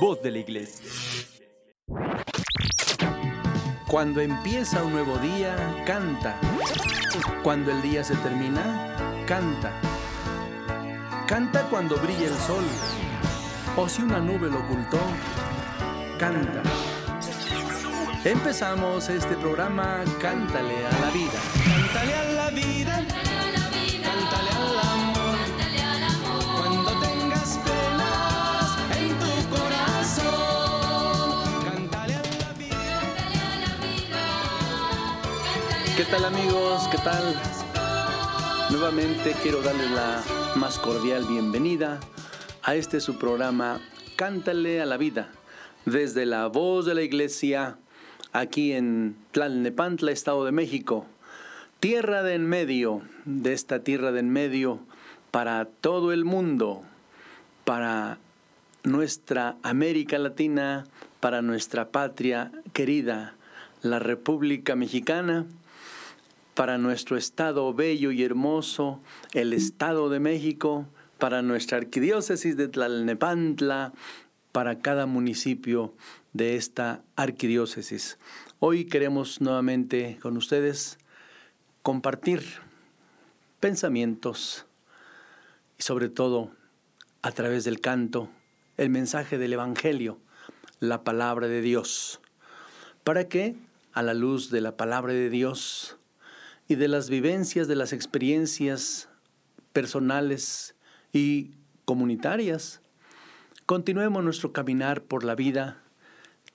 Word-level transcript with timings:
voz 0.00 0.22
de 0.22 0.30
la 0.30 0.38
iglesia. 0.38 0.84
Cuando 3.86 4.20
empieza 4.20 4.82
un 4.82 4.92
nuevo 4.92 5.18
día, 5.18 5.84
canta. 5.86 6.36
Cuando 7.42 7.70
el 7.70 7.82
día 7.82 8.02
se 8.02 8.16
termina, 8.16 8.96
canta. 9.26 9.72
Canta 11.26 11.62
cuando 11.70 11.96
brilla 11.96 12.26
el 12.26 12.34
sol. 12.34 12.64
O 13.76 13.88
si 13.88 14.02
una 14.02 14.18
nube 14.18 14.48
lo 14.50 14.58
ocultó, 14.58 15.00
canta. 16.18 16.62
Empezamos 18.24 19.08
este 19.10 19.36
programa 19.36 20.02
Cántale 20.20 20.86
a 20.86 21.00
la 21.00 21.10
vida. 21.10 21.40
Cántale 21.64 22.14
a 22.14 22.24
la 22.32 22.50
vida. 22.50 23.23
Tal 36.14 36.26
amigos? 36.26 36.86
¿Qué 36.92 36.98
tal? 36.98 37.34
Nuevamente 38.70 39.34
quiero 39.42 39.60
darles 39.62 39.90
la 39.90 40.22
más 40.54 40.78
cordial 40.78 41.24
bienvenida 41.24 41.98
a 42.62 42.76
este 42.76 43.00
su 43.00 43.18
programa 43.18 43.80
Cántale 44.14 44.80
a 44.80 44.86
la 44.86 44.96
vida 44.96 45.32
desde 45.86 46.24
la 46.24 46.46
voz 46.46 46.86
de 46.86 46.94
la 46.94 47.02
iglesia 47.02 47.78
aquí 48.32 48.74
en 48.74 49.16
Tlalnepantla, 49.32 50.12
Estado 50.12 50.44
de 50.44 50.52
México. 50.52 51.04
Tierra 51.80 52.22
de 52.22 52.34
en 52.34 52.46
medio, 52.46 53.02
de 53.24 53.52
esta 53.52 53.80
tierra 53.80 54.12
de 54.12 54.20
en 54.20 54.30
medio 54.30 54.78
para 55.32 55.64
todo 55.64 56.12
el 56.12 56.24
mundo, 56.24 56.82
para 57.64 58.18
nuestra 58.84 59.56
América 59.64 60.18
Latina, 60.18 60.84
para 61.18 61.42
nuestra 61.42 61.88
patria 61.88 62.52
querida, 62.72 63.34
la 63.82 63.98
República 63.98 64.76
Mexicana, 64.76 65.46
para 66.54 66.78
nuestro 66.78 67.16
estado 67.16 67.74
bello 67.74 68.12
y 68.12 68.22
hermoso, 68.22 69.00
el 69.32 69.52
Estado 69.52 70.08
de 70.08 70.20
México, 70.20 70.86
para 71.18 71.42
nuestra 71.42 71.78
arquidiócesis 71.78 72.56
de 72.56 72.68
Tlalnepantla, 72.68 73.92
para 74.52 74.78
cada 74.78 75.06
municipio 75.06 75.94
de 76.32 76.56
esta 76.56 77.02
arquidiócesis. 77.16 78.18
Hoy 78.60 78.84
queremos 78.84 79.40
nuevamente 79.40 80.18
con 80.22 80.36
ustedes 80.36 80.98
compartir 81.82 82.42
pensamientos 83.58 84.66
y 85.76 85.82
sobre 85.82 86.08
todo 86.08 86.52
a 87.22 87.32
través 87.32 87.64
del 87.64 87.80
canto 87.80 88.28
el 88.76 88.90
mensaje 88.90 89.38
del 89.38 89.54
Evangelio, 89.54 90.18
la 90.78 91.02
palabra 91.02 91.48
de 91.48 91.60
Dios, 91.62 92.20
para 93.02 93.28
que 93.28 93.56
a 93.92 94.02
la 94.02 94.14
luz 94.14 94.50
de 94.50 94.60
la 94.60 94.76
palabra 94.76 95.12
de 95.12 95.30
Dios 95.30 95.96
y 96.68 96.76
de 96.76 96.88
las 96.88 97.10
vivencias, 97.10 97.68
de 97.68 97.76
las 97.76 97.92
experiencias 97.92 99.08
personales 99.72 100.74
y 101.12 101.52
comunitarias, 101.84 102.80
continuemos 103.66 104.24
nuestro 104.24 104.52
caminar 104.52 105.02
por 105.02 105.24
la 105.24 105.34
vida 105.34 105.84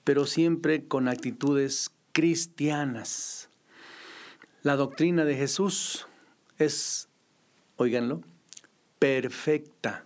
pero 0.04 0.26
siempre 0.26 0.86
con 0.86 1.08
actitudes 1.08 1.90
cristianas. 2.12 3.48
La 4.62 4.76
doctrina 4.76 5.24
de 5.24 5.36
Jesús 5.36 6.06
es, 6.58 7.08
oíganlo, 7.76 8.22
perfecta. 8.98 10.04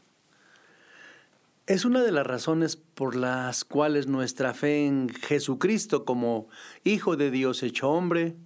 Es 1.66 1.84
una 1.84 2.02
de 2.02 2.12
las 2.12 2.26
razones 2.26 2.76
por 2.76 3.16
las 3.16 3.64
cuales 3.64 4.06
nuestra 4.06 4.52
fe 4.52 4.86
en 4.86 5.08
Jesucristo 5.08 6.04
como 6.04 6.48
Hijo 6.84 7.16
de 7.16 7.30
Dios 7.30 7.62
hecho 7.62 7.88
hombre 7.88 8.36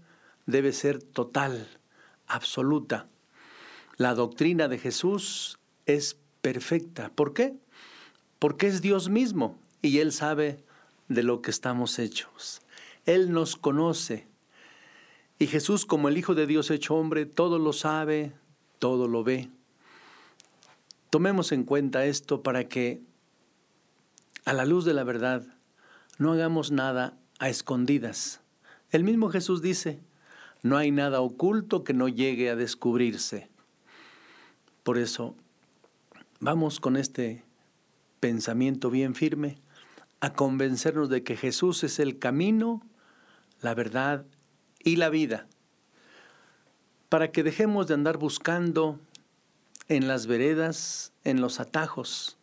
debe 0.49 0.73
ser 0.73 1.03
total, 1.03 1.69
absoluta. 2.27 3.07
La 3.99 4.15
doctrina 4.15 4.67
de 4.67 4.79
Jesús 4.79 5.59
es 5.85 6.17
perfecta. 6.41 7.11
¿Por 7.11 7.35
qué? 7.35 7.55
Porque 8.39 8.67
es 8.67 8.81
Dios 8.81 9.11
mismo 9.11 9.59
y 9.83 9.99
Él 9.99 10.11
sabe 10.11 10.65
de 11.09 11.23
lo 11.23 11.43
que 11.43 11.51
estamos 11.51 11.99
hechos. 11.99 12.63
Él 13.05 13.31
nos 13.31 13.57
conoce. 13.57 14.27
Y 15.39 15.49
Jesús, 15.49 15.85
como 15.85 16.09
el 16.09 16.17
Hijo 16.17 16.35
de 16.35 16.47
Dios 16.47 16.71
hecho 16.71 16.95
hombre, 16.95 17.27
todo 17.27 17.59
lo 17.59 17.75
sabe, 17.75 18.33
todo 18.79 19.07
lo 19.07 19.25
ve. 19.25 19.51
Tomemos 21.11 21.53
en 21.53 21.65
cuenta 21.65 22.07
esto 22.07 22.43
para 22.43 22.69
que, 22.69 23.03
a 24.47 24.55
la 24.55 24.65
luz 24.65 24.87
de 24.87 24.95
la 24.95 25.05
verdad, 25.05 25.45
no 26.17 26.33
hagamos 26.33 26.71
nada 26.71 27.19
a 27.39 27.51
escondidas. 27.51 28.41
El 28.91 29.05
mismo 29.05 29.29
Jesús 29.29 29.61
dice, 29.61 30.01
no 30.69 30.77
hay 30.77 30.91
nada 30.91 31.21
oculto 31.21 31.83
que 31.83 31.95
no 31.95 32.09
llegue 32.09 32.51
a 32.51 32.57
descubrirse. 32.57 33.49
Por 34.83 34.99
eso, 34.99 35.35
vamos 36.41 36.79
con 36.79 36.97
este 36.97 37.43
pensamiento 38.21 38.91
bien 38.91 39.15
firme 39.15 39.59
a 40.21 40.33
convencernos 40.33 41.09
de 41.09 41.23
que 41.23 41.37
Jesús 41.37 41.85
es 41.85 41.99
el 41.99 42.19
camino, 42.19 42.83
la 43.61 43.75
verdad 43.75 44.27
y 44.81 44.97
la 44.97 45.09
vida, 45.09 45.47
para 47.09 47.31
que 47.33 47.43
dejemos 47.43 47.87
de 47.87 47.95
andar 47.95 48.19
buscando 48.19 48.99
en 49.89 50.07
las 50.07 50.27
veredas, 50.27 51.13
en 51.25 51.41
los 51.41 51.61
atajos, 51.61 52.37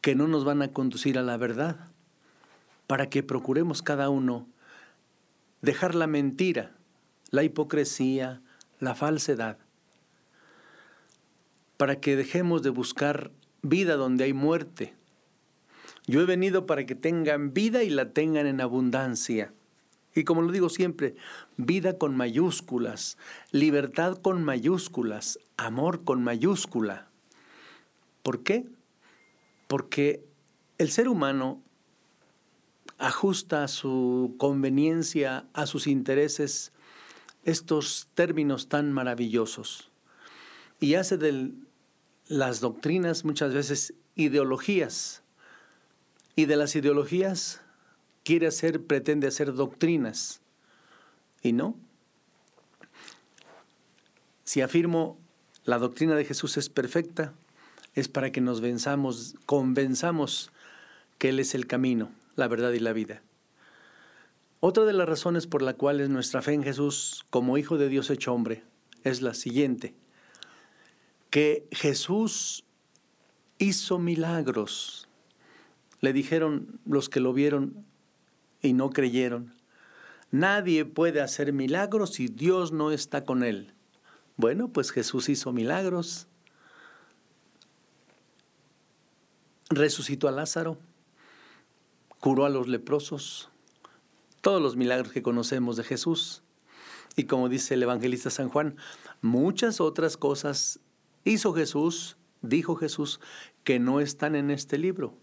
que 0.00 0.14
no 0.14 0.28
nos 0.28 0.44
van 0.44 0.62
a 0.62 0.68
conducir 0.68 1.18
a 1.18 1.22
la 1.22 1.36
verdad, 1.36 1.88
para 2.86 3.08
que 3.08 3.22
procuremos 3.22 3.82
cada 3.82 4.10
uno 4.10 4.46
dejar 5.62 5.94
la 5.94 6.06
mentira, 6.06 6.76
la 7.30 7.42
hipocresía, 7.42 8.42
la 8.78 8.94
falsedad, 8.94 9.58
para 11.76 12.00
que 12.00 12.16
dejemos 12.16 12.62
de 12.62 12.70
buscar 12.70 13.30
vida 13.62 13.96
donde 13.96 14.24
hay 14.24 14.32
muerte, 14.32 14.94
yo 16.06 16.20
he 16.20 16.26
venido 16.26 16.66
para 16.66 16.86
que 16.86 16.94
tengan 16.94 17.52
vida 17.52 17.82
y 17.82 17.90
la 17.90 18.12
tengan 18.12 18.46
en 18.46 18.60
abundancia. 18.60 19.52
Y 20.14 20.24
como 20.24 20.42
lo 20.42 20.50
digo 20.50 20.68
siempre, 20.68 21.14
vida 21.56 21.98
con 21.98 22.16
mayúsculas, 22.16 23.16
libertad 23.52 24.16
con 24.16 24.42
mayúsculas, 24.42 25.38
amor 25.56 26.02
con 26.02 26.24
mayúscula. 26.24 27.08
¿Por 28.22 28.42
qué? 28.42 28.66
Porque 29.68 30.24
el 30.78 30.90
ser 30.90 31.08
humano 31.08 31.62
ajusta 33.00 33.64
a 33.64 33.68
su 33.68 34.36
conveniencia, 34.38 35.46
a 35.52 35.66
sus 35.66 35.86
intereses, 35.86 36.72
estos 37.44 38.08
términos 38.14 38.68
tan 38.68 38.92
maravillosos 38.92 39.90
y 40.80 40.94
hace 40.94 41.18
de 41.18 41.52
las 42.26 42.60
doctrinas 42.60 43.24
muchas 43.24 43.52
veces 43.52 43.94
ideologías 44.16 45.22
y 46.34 46.46
de 46.46 46.56
las 46.56 46.74
ideologías 46.74 47.60
quiere 48.24 48.46
hacer, 48.46 48.84
pretende 48.86 49.26
hacer 49.26 49.52
doctrinas. 49.52 50.40
Y 51.42 51.52
no. 51.52 51.76
Si 54.44 54.62
afirmo 54.62 55.18
la 55.64 55.78
doctrina 55.78 56.14
de 56.14 56.24
Jesús 56.24 56.56
es 56.56 56.68
perfecta, 56.68 57.34
es 57.94 58.08
para 58.08 58.32
que 58.32 58.40
nos 58.40 58.60
venzamos, 58.60 59.34
convenzamos 59.46 60.50
que 61.18 61.30
Él 61.30 61.40
es 61.40 61.54
el 61.54 61.66
camino, 61.66 62.10
la 62.36 62.48
verdad 62.48 62.72
y 62.72 62.80
la 62.80 62.92
vida. 62.92 63.22
Otra 64.60 64.84
de 64.84 64.92
las 64.92 65.08
razones 65.08 65.46
por 65.46 65.62
las 65.62 65.74
cuales 65.74 66.08
nuestra 66.08 66.42
fe 66.42 66.52
en 66.52 66.62
Jesús 66.62 67.26
como 67.30 67.58
Hijo 67.58 67.78
de 67.78 67.88
Dios 67.88 68.10
hecho 68.10 68.34
hombre 68.34 68.64
es 69.04 69.22
la 69.22 69.34
siguiente, 69.34 69.94
que 71.30 71.66
Jesús 71.70 72.64
hizo 73.58 73.98
milagros 73.98 75.08
le 76.00 76.12
dijeron 76.12 76.80
los 76.86 77.08
que 77.08 77.20
lo 77.20 77.32
vieron 77.32 77.84
y 78.62 78.72
no 78.72 78.90
creyeron, 78.90 79.54
nadie 80.30 80.84
puede 80.84 81.20
hacer 81.20 81.52
milagros 81.52 82.14
si 82.14 82.28
Dios 82.28 82.72
no 82.72 82.90
está 82.90 83.24
con 83.24 83.42
él. 83.42 83.74
Bueno, 84.36 84.68
pues 84.68 84.90
Jesús 84.90 85.28
hizo 85.28 85.52
milagros. 85.52 86.26
Resucitó 89.68 90.28
a 90.28 90.32
Lázaro, 90.32 90.78
curó 92.20 92.44
a 92.44 92.50
los 92.50 92.68
leprosos, 92.68 93.50
todos 94.40 94.62
los 94.62 94.76
milagros 94.76 95.12
que 95.12 95.22
conocemos 95.22 95.76
de 95.76 95.84
Jesús. 95.84 96.42
Y 97.16 97.24
como 97.24 97.48
dice 97.48 97.74
el 97.74 97.82
evangelista 97.82 98.30
San 98.30 98.48
Juan, 98.48 98.76
muchas 99.20 99.80
otras 99.80 100.16
cosas 100.16 100.80
hizo 101.24 101.52
Jesús, 101.52 102.16
dijo 102.40 102.76
Jesús, 102.76 103.20
que 103.64 103.78
no 103.78 104.00
están 104.00 104.36
en 104.36 104.50
este 104.50 104.78
libro 104.78 105.16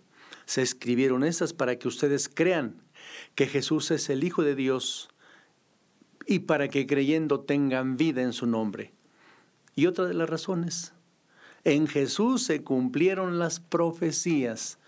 se 0.48 0.62
escribieron 0.62 1.24
esas 1.26 1.54
para 1.54 1.78
que 1.78 1.90
ustedes 1.90 2.30
crean 2.34 2.82
que 3.36 3.48
Jesús 3.48 3.92
es 3.92 4.10
el 4.10 4.24
Hijo 4.24 4.44
de 4.44 4.56
Dios 4.56 5.10
y 6.26 6.40
para 6.40 6.70
que 6.70 6.88
creyendo 6.88 7.42
tengan 7.42 7.98
vida 7.98 8.22
en 8.22 8.32
su 8.32 8.48
nombre. 8.48 8.94
Y 9.76 9.88
otra 9.88 10.06
de 10.06 10.14
las 10.14 10.30
razones, 10.30 10.94
en 11.66 11.86
Jesús 11.86 12.44
se 12.44 12.64
cumplieron 12.64 13.40
las 13.40 13.60
profecías 13.60 14.80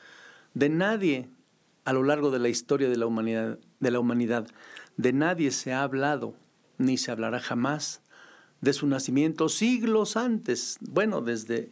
De 0.53 0.69
nadie 0.69 1.29
a 1.89 1.93
lo 1.93 2.03
largo 2.03 2.29
de 2.29 2.37
la 2.37 2.49
historia 2.49 2.87
de 2.87 2.97
la 2.97 3.07
humanidad, 3.07 3.57
de 3.79 3.89
la 3.89 3.99
humanidad, 3.99 4.47
de 4.97 5.11
nadie 5.11 5.49
se 5.49 5.73
ha 5.73 5.81
hablado 5.81 6.35
ni 6.77 6.99
se 6.99 7.09
hablará 7.09 7.39
jamás 7.39 8.03
de 8.61 8.73
su 8.73 8.85
nacimiento 8.85 9.49
siglos 9.49 10.15
antes, 10.15 10.77
bueno, 10.81 11.21
desde 11.21 11.71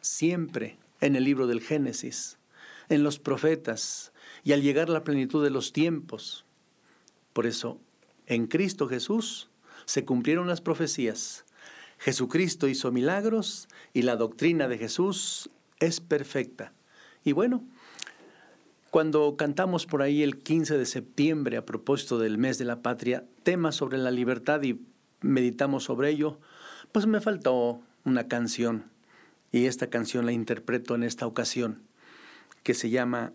siempre 0.00 0.78
en 1.00 1.14
el 1.14 1.22
libro 1.22 1.46
del 1.46 1.60
Génesis, 1.60 2.38
en 2.88 3.04
los 3.04 3.20
profetas 3.20 4.12
y 4.42 4.50
al 4.50 4.62
llegar 4.62 4.88
la 4.88 5.04
plenitud 5.04 5.44
de 5.44 5.50
los 5.50 5.72
tiempos. 5.72 6.44
Por 7.32 7.46
eso, 7.46 7.80
en 8.26 8.48
Cristo 8.48 8.88
Jesús 8.88 9.48
se 9.84 10.04
cumplieron 10.04 10.48
las 10.48 10.60
profecías. 10.60 11.44
Jesucristo 11.98 12.66
hizo 12.66 12.90
milagros 12.90 13.68
y 13.92 14.02
la 14.02 14.16
doctrina 14.16 14.66
de 14.66 14.76
Jesús 14.76 15.50
es 15.78 16.00
perfecta. 16.00 16.72
Y 17.22 17.30
bueno, 17.30 17.64
cuando 18.90 19.36
cantamos 19.36 19.86
por 19.86 20.02
ahí 20.02 20.22
el 20.22 20.38
15 20.38 20.76
de 20.76 20.86
septiembre 20.86 21.56
a 21.56 21.64
propósito 21.64 22.18
del 22.18 22.38
mes 22.38 22.58
de 22.58 22.64
la 22.64 22.82
patria, 22.82 23.24
temas 23.42 23.76
sobre 23.76 23.98
la 23.98 24.10
libertad 24.10 24.62
y 24.62 24.80
meditamos 25.20 25.84
sobre 25.84 26.10
ello, 26.10 26.40
pues 26.92 27.06
me 27.06 27.20
faltó 27.20 27.80
una 28.04 28.26
canción 28.26 28.84
y 29.52 29.66
esta 29.66 29.88
canción 29.88 30.26
la 30.26 30.32
interpreto 30.32 30.94
en 30.94 31.04
esta 31.04 31.26
ocasión, 31.26 31.82
que 32.62 32.74
se 32.74 32.90
llama 32.90 33.32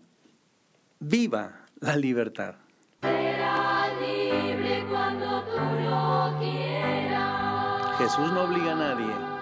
Viva 0.99 1.65
la 1.79 1.95
libertad. 1.95 2.55
libre 3.01 4.85
cuando 4.89 5.43
tú 5.43 5.59
lo 5.89 6.37
quieras. 6.39 7.97
Jesús 7.97 8.31
no 8.31 8.43
obliga 8.43 8.73
a 8.73 8.75
nadie. 8.75 9.34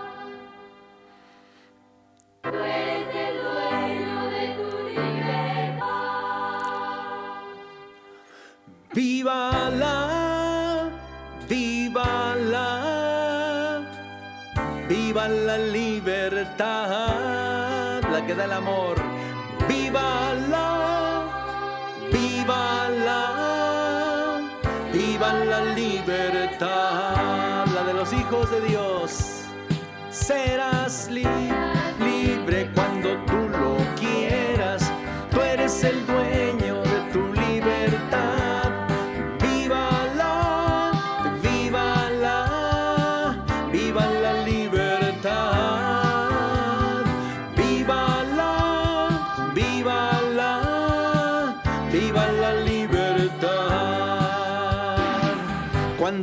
Libertad, 16.54 18.02
la 18.12 18.26
que 18.26 18.36
da 18.36 18.46
el 18.46 18.52
amor. 18.54 18.96
Viva 19.68 20.34
la, 20.50 21.24
viva 22.12 22.90
la, 22.90 24.40
viva 24.92 25.34
la 25.34 25.62
libertad, 25.74 27.66
la 27.74 27.84
de 27.88 27.94
los 27.94 28.14
hijos 28.14 28.52
de 28.52 28.62
Dios. 28.62 29.42
Serás 30.12 31.10
li- 31.10 31.24
libre 31.24 31.73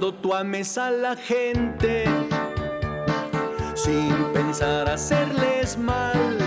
Cuando 0.00 0.18
tú 0.18 0.32
ames 0.32 0.78
a 0.78 0.90
la 0.90 1.14
gente 1.14 2.06
sin 3.74 4.14
pensar 4.32 4.88
hacerles 4.88 5.76
mal. 5.76 6.38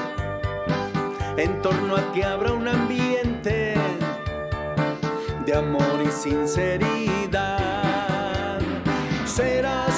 En 1.37 1.61
torno 1.61 1.95
a 1.95 2.11
ti 2.13 2.23
habrá 2.23 2.51
un 2.51 2.67
ambiente 2.67 3.75
de 5.45 5.53
amor 5.55 6.01
y 6.03 6.09
sinceridad. 6.09 6.79
Serás 9.23 9.92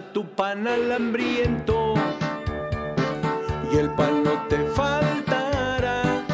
tu 0.00 0.24
pan 0.24 0.66
al 0.66 0.92
hambriento 0.92 1.94
y 3.72 3.76
el 3.76 3.90
pan 3.90 4.22
no 4.24 4.46
te 4.48 4.58
faltará. 4.66 6.24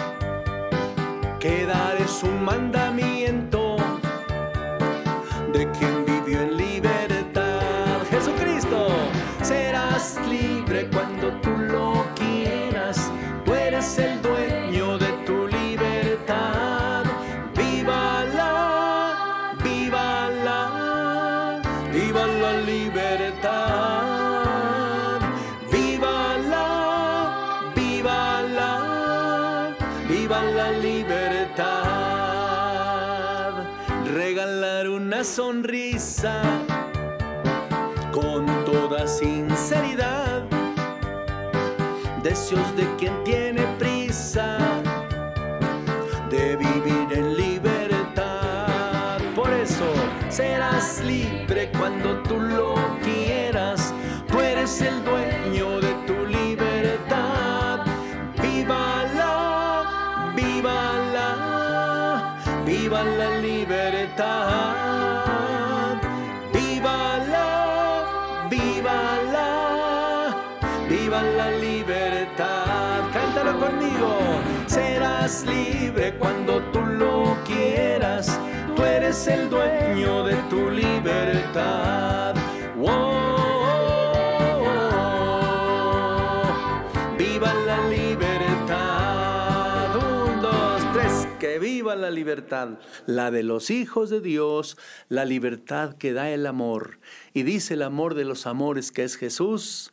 Quedar 1.38 1.96
es 1.96 2.22
un 2.22 2.44
mandamiento 2.44 3.76
de 5.52 5.70
quien 5.72 5.93
De 42.44 42.86
quien 42.98 43.24
tiene 43.24 43.53
cuando 76.24 76.62
tú 76.72 76.80
lo 76.80 77.36
quieras. 77.44 78.40
Tú 78.74 78.82
eres 78.82 79.26
el 79.26 79.50
dueño 79.50 80.24
de 80.24 80.34
tu 80.48 80.70
libertad. 80.70 82.34
Wow. 82.78 82.94
Viva 87.18 87.52
la 87.66 87.88
libertad. 87.90 89.96
Un, 89.96 90.40
dos, 90.40 90.92
tres. 90.94 91.28
Que 91.38 91.58
viva 91.58 91.94
la 91.94 92.10
libertad. 92.10 92.78
La 93.04 93.30
de 93.30 93.42
los 93.42 93.68
hijos 93.68 94.08
de 94.08 94.22
Dios, 94.22 94.78
la 95.10 95.26
libertad 95.26 95.92
que 95.92 96.14
da 96.14 96.30
el 96.30 96.46
amor. 96.46 97.00
Y 97.34 97.42
dice 97.42 97.74
el 97.74 97.82
amor 97.82 98.14
de 98.14 98.24
los 98.24 98.46
amores 98.46 98.92
que 98.92 99.04
es 99.04 99.16
Jesús. 99.16 99.92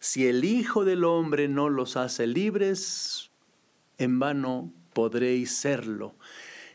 Si 0.00 0.26
el 0.26 0.44
Hijo 0.44 0.84
del 0.84 1.04
Hombre 1.04 1.46
no 1.46 1.68
los 1.68 1.96
hace 1.96 2.26
libres, 2.26 3.30
en 3.96 4.18
vano 4.18 4.72
podréis 4.98 5.56
serlo. 5.56 6.16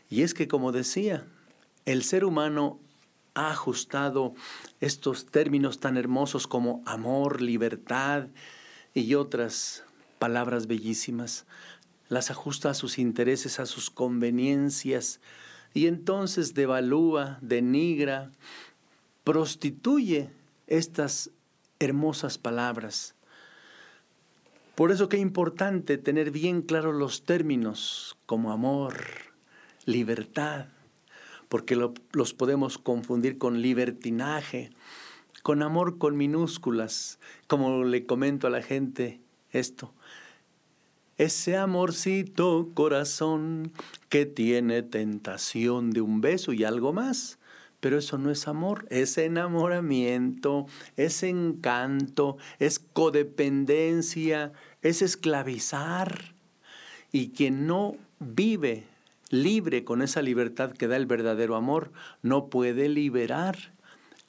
Y 0.08 0.22
es 0.22 0.32
que, 0.32 0.48
como 0.48 0.72
decía, 0.72 1.26
el 1.84 2.02
ser 2.02 2.24
humano 2.24 2.80
ha 3.34 3.50
ajustado 3.50 4.32
estos 4.80 5.26
términos 5.26 5.78
tan 5.78 5.98
hermosos 5.98 6.46
como 6.46 6.82
amor, 6.86 7.42
libertad 7.42 8.28
y 8.94 9.14
otras 9.14 9.84
palabras 10.18 10.66
bellísimas. 10.66 11.44
Las 12.08 12.30
ajusta 12.30 12.70
a 12.70 12.74
sus 12.74 12.98
intereses, 12.98 13.60
a 13.60 13.66
sus 13.66 13.90
conveniencias, 13.90 15.20
y 15.74 15.86
entonces 15.86 16.54
devalúa, 16.54 17.36
denigra, 17.42 18.32
prostituye 19.22 20.30
estas 20.66 21.30
hermosas 21.78 22.38
palabras. 22.38 23.13
Por 24.74 24.90
eso 24.90 25.08
es 25.10 25.20
importante 25.20 25.98
tener 25.98 26.30
bien 26.30 26.62
claros 26.62 26.94
los 26.94 27.22
términos 27.22 28.16
como 28.26 28.50
amor, 28.50 28.96
libertad, 29.86 30.66
porque 31.48 31.76
lo- 31.76 31.94
los 32.12 32.34
podemos 32.34 32.78
confundir 32.78 33.38
con 33.38 33.62
libertinaje, 33.62 34.70
con 35.42 35.62
amor 35.62 35.98
con 35.98 36.16
minúsculas, 36.16 37.20
como 37.46 37.84
le 37.84 38.04
comento 38.06 38.46
a 38.46 38.50
la 38.50 38.62
gente 38.62 39.20
esto. 39.52 39.92
Ese 41.18 41.56
amorcito 41.56 42.70
corazón 42.74 43.70
que 44.08 44.26
tiene 44.26 44.82
tentación 44.82 45.92
de 45.92 46.00
un 46.00 46.20
beso 46.20 46.52
y 46.52 46.64
algo 46.64 46.92
más. 46.92 47.38
Pero 47.84 47.98
eso 47.98 48.16
no 48.16 48.30
es 48.30 48.48
amor, 48.48 48.86
es 48.88 49.18
enamoramiento, 49.18 50.64
es 50.96 51.22
encanto, 51.22 52.38
es 52.58 52.78
codependencia, 52.78 54.54
es 54.80 55.02
esclavizar. 55.02 56.34
Y 57.12 57.32
quien 57.32 57.66
no 57.66 57.96
vive 58.20 58.86
libre 59.28 59.84
con 59.84 60.00
esa 60.00 60.22
libertad 60.22 60.72
que 60.72 60.88
da 60.88 60.96
el 60.96 61.04
verdadero 61.04 61.56
amor, 61.56 61.92
no 62.22 62.48
puede 62.48 62.88
liberar. 62.88 63.74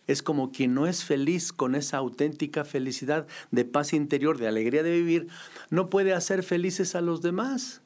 Es 0.06 0.22
como 0.22 0.52
quien 0.52 0.74
no 0.74 0.86
es 0.86 1.06
feliz 1.06 1.54
con 1.54 1.76
esa 1.76 1.96
auténtica 1.96 2.66
felicidad 2.66 3.26
de 3.52 3.64
paz 3.64 3.94
interior, 3.94 4.38
de 4.38 4.50
alegría 4.50 4.84
de 4.84 4.92
vivir, 4.92 5.28
no 5.70 5.90
puede 5.90 6.12
hacer 6.12 6.44
felices 6.44 6.94
a 6.94 7.00
los 7.00 7.22
demás. 7.22 7.82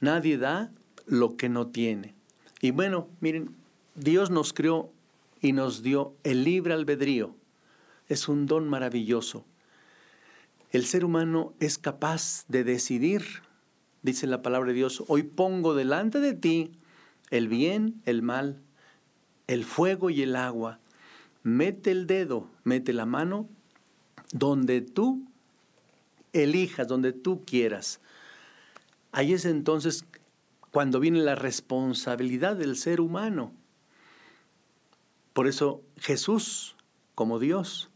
Nadie 0.00 0.36
da 0.36 0.70
lo 1.06 1.38
que 1.38 1.48
no 1.48 1.68
tiene. 1.68 2.14
Y 2.60 2.72
bueno, 2.72 3.08
miren, 3.20 3.58
Dios 3.94 4.30
nos 4.30 4.52
creó 4.52 4.92
y 5.40 5.52
nos 5.52 5.82
dio 5.82 6.14
el 6.24 6.44
libre 6.44 6.74
albedrío. 6.74 7.34
Es 8.08 8.28
un 8.28 8.46
don 8.46 8.68
maravilloso. 8.68 9.44
El 10.70 10.86
ser 10.86 11.04
humano 11.04 11.54
es 11.58 11.78
capaz 11.78 12.44
de 12.48 12.62
decidir, 12.64 13.24
dice 14.02 14.26
la 14.26 14.42
palabra 14.42 14.68
de 14.68 14.74
Dios, 14.76 15.02
hoy 15.08 15.24
pongo 15.24 15.74
delante 15.74 16.20
de 16.20 16.34
ti 16.34 16.72
el 17.30 17.48
bien, 17.48 18.00
el 18.04 18.22
mal, 18.22 18.60
el 19.46 19.64
fuego 19.64 20.10
y 20.10 20.22
el 20.22 20.36
agua. 20.36 20.78
Mete 21.42 21.90
el 21.90 22.06
dedo, 22.06 22.48
mete 22.64 22.92
la 22.92 23.06
mano 23.06 23.48
donde 24.32 24.80
tú 24.80 25.26
elijas, 26.32 26.86
donde 26.86 27.12
tú 27.12 27.44
quieras. 27.44 28.00
Ahí 29.12 29.32
es 29.32 29.44
entonces 29.44 30.04
cuando 30.70 31.00
viene 31.00 31.20
la 31.20 31.34
responsabilidad 31.34 32.56
del 32.56 32.76
ser 32.76 33.00
humano. 33.00 33.52
Por 35.32 35.46
eso 35.46 35.82
Jesús, 35.96 36.76
como 37.14 37.38
Dios 37.38 37.90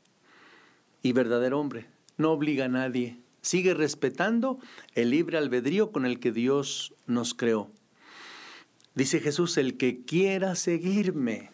y 1.02 1.12
verdadero 1.12 1.60
hombre, 1.60 1.86
no 2.16 2.30
obliga 2.30 2.66
a 2.66 2.68
nadie. 2.68 3.18
Sigue 3.42 3.74
respetando 3.74 4.58
el 4.94 5.10
libre 5.10 5.36
albedrío 5.36 5.92
con 5.92 6.06
el 6.06 6.20
que 6.20 6.32
Dios 6.32 6.94
nos 7.06 7.34
creó. 7.34 7.70
Dice 8.94 9.20
Jesús, 9.20 9.56
el 9.58 9.76
que 9.76 10.04
quiera 10.04 10.54
seguirme. 10.54 11.50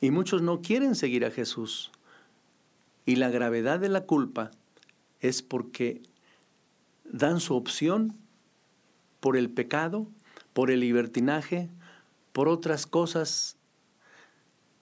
Y 0.00 0.10
muchos 0.10 0.42
no 0.42 0.62
quieren 0.62 0.94
seguir 0.94 1.24
a 1.24 1.30
Jesús. 1.30 1.90
Y 3.04 3.16
la 3.16 3.28
gravedad 3.28 3.78
de 3.78 3.88
la 3.88 4.04
culpa 4.04 4.50
es 5.20 5.42
porque 5.42 6.02
dan 7.04 7.40
su 7.40 7.54
opción 7.54 8.16
por 9.20 9.36
el 9.36 9.50
pecado, 9.50 10.08
por 10.52 10.70
el 10.70 10.80
libertinaje, 10.80 11.68
por 12.32 12.48
otras 12.48 12.86
cosas, 12.86 13.57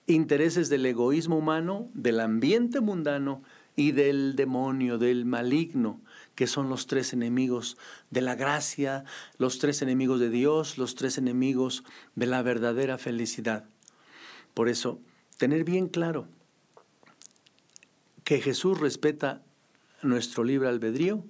intereses 0.07 0.69
del 0.69 0.85
egoísmo 0.85 1.37
humano, 1.37 1.89
del 1.93 2.21
ambiente 2.21 2.79
mundano 2.79 3.43
y 3.75 3.91
del 3.91 4.35
demonio, 4.35 4.97
del 4.97 5.25
maligno, 5.25 6.01
que 6.33 6.47
son 6.47 6.69
los 6.69 6.87
tres 6.87 7.13
enemigos 7.13 7.77
de 8.09 8.21
la 8.21 8.35
gracia, 8.35 9.03
los 9.37 9.59
tres 9.59 9.81
enemigos 9.81 10.19
de 10.19 10.29
Dios, 10.29 10.77
los 10.77 10.95
tres 10.95 11.17
enemigos 11.17 11.83
de 12.15 12.25
la 12.25 12.41
verdadera 12.41 12.97
felicidad. 12.97 13.65
Por 14.53 14.69
eso, 14.69 14.99
tener 15.37 15.63
bien 15.63 15.89
claro 15.89 16.27
que 18.23 18.41
Jesús 18.41 18.79
respeta 18.79 19.43
nuestro 20.01 20.43
libre 20.43 20.69
albedrío 20.69 21.23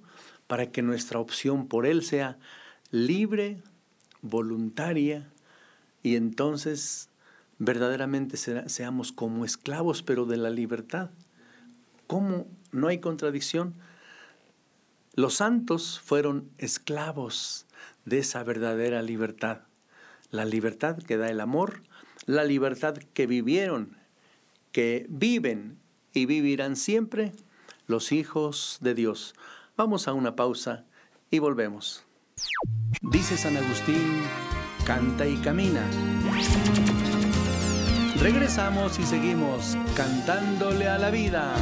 para 0.46 0.70
que 0.70 0.82
nuestra 0.82 1.18
opción 1.18 1.68
por 1.68 1.84
Él 1.84 2.02
sea 2.02 2.38
libre, 2.90 3.62
voluntaria, 4.22 5.30
y 6.02 6.16
entonces 6.16 7.10
verdaderamente 7.58 8.36
seamos 8.36 9.12
como 9.12 9.44
esclavos, 9.44 10.02
pero 10.02 10.24
de 10.24 10.36
la 10.36 10.50
libertad. 10.50 11.10
¿Cómo? 12.06 12.46
No 12.72 12.88
hay 12.88 12.98
contradicción. 12.98 13.74
Los 15.14 15.34
santos 15.34 16.00
fueron 16.00 16.50
esclavos 16.58 17.66
de 18.04 18.18
esa 18.18 18.42
verdadera 18.44 19.02
libertad. 19.02 19.62
La 20.30 20.44
libertad 20.44 20.98
que 20.98 21.16
da 21.16 21.28
el 21.28 21.40
amor, 21.40 21.82
la 22.26 22.44
libertad 22.44 22.96
que 23.14 23.26
vivieron, 23.26 23.96
que 24.72 25.06
viven 25.08 25.78
y 26.12 26.26
vivirán 26.26 26.76
siempre 26.76 27.32
los 27.86 28.12
hijos 28.12 28.78
de 28.80 28.94
Dios. 28.94 29.34
Vamos 29.76 30.08
a 30.08 30.12
una 30.12 30.36
pausa 30.36 30.84
y 31.30 31.38
volvemos. 31.38 32.04
Dice 33.00 33.36
San 33.36 33.56
Agustín, 33.56 34.22
canta 34.84 35.26
y 35.26 35.36
camina. 35.38 35.84
Regresamos 38.20 38.98
y 38.98 39.04
seguimos 39.04 39.76
cantándole 39.94 40.88
a 40.88 40.98
la 40.98 41.08
vida. 41.12 41.54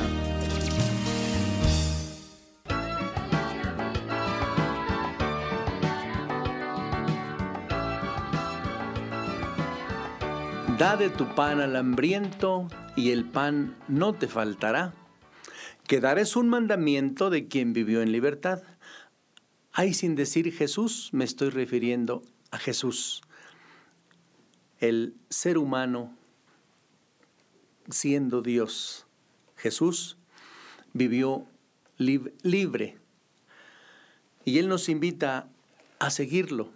Da 10.78 10.96
de 10.96 11.10
tu 11.10 11.26
pan 11.34 11.60
al 11.60 11.76
hambriento 11.76 12.68
y 12.96 13.10
el 13.10 13.26
pan 13.26 13.76
no 13.86 14.14
te 14.14 14.26
faltará. 14.26 14.94
Quedar 15.86 16.18
es 16.18 16.36
un 16.36 16.48
mandamiento 16.48 17.28
de 17.28 17.48
quien 17.48 17.74
vivió 17.74 18.00
en 18.00 18.12
libertad. 18.12 18.62
Ahí 19.72 19.92
sin 19.92 20.14
decir 20.14 20.50
Jesús 20.54 21.10
me 21.12 21.26
estoy 21.26 21.50
refiriendo 21.50 22.22
a 22.50 22.56
Jesús. 22.56 23.20
El 24.78 25.16
ser 25.28 25.58
humano 25.58 26.16
siendo 27.90 28.42
Dios. 28.42 29.06
Jesús 29.56 30.16
vivió 30.92 31.46
lib 31.98 32.34
libre 32.42 32.98
y 34.44 34.58
Él 34.58 34.68
nos 34.68 34.88
invita 34.88 35.48
a 35.98 36.10
seguirlo 36.10 36.70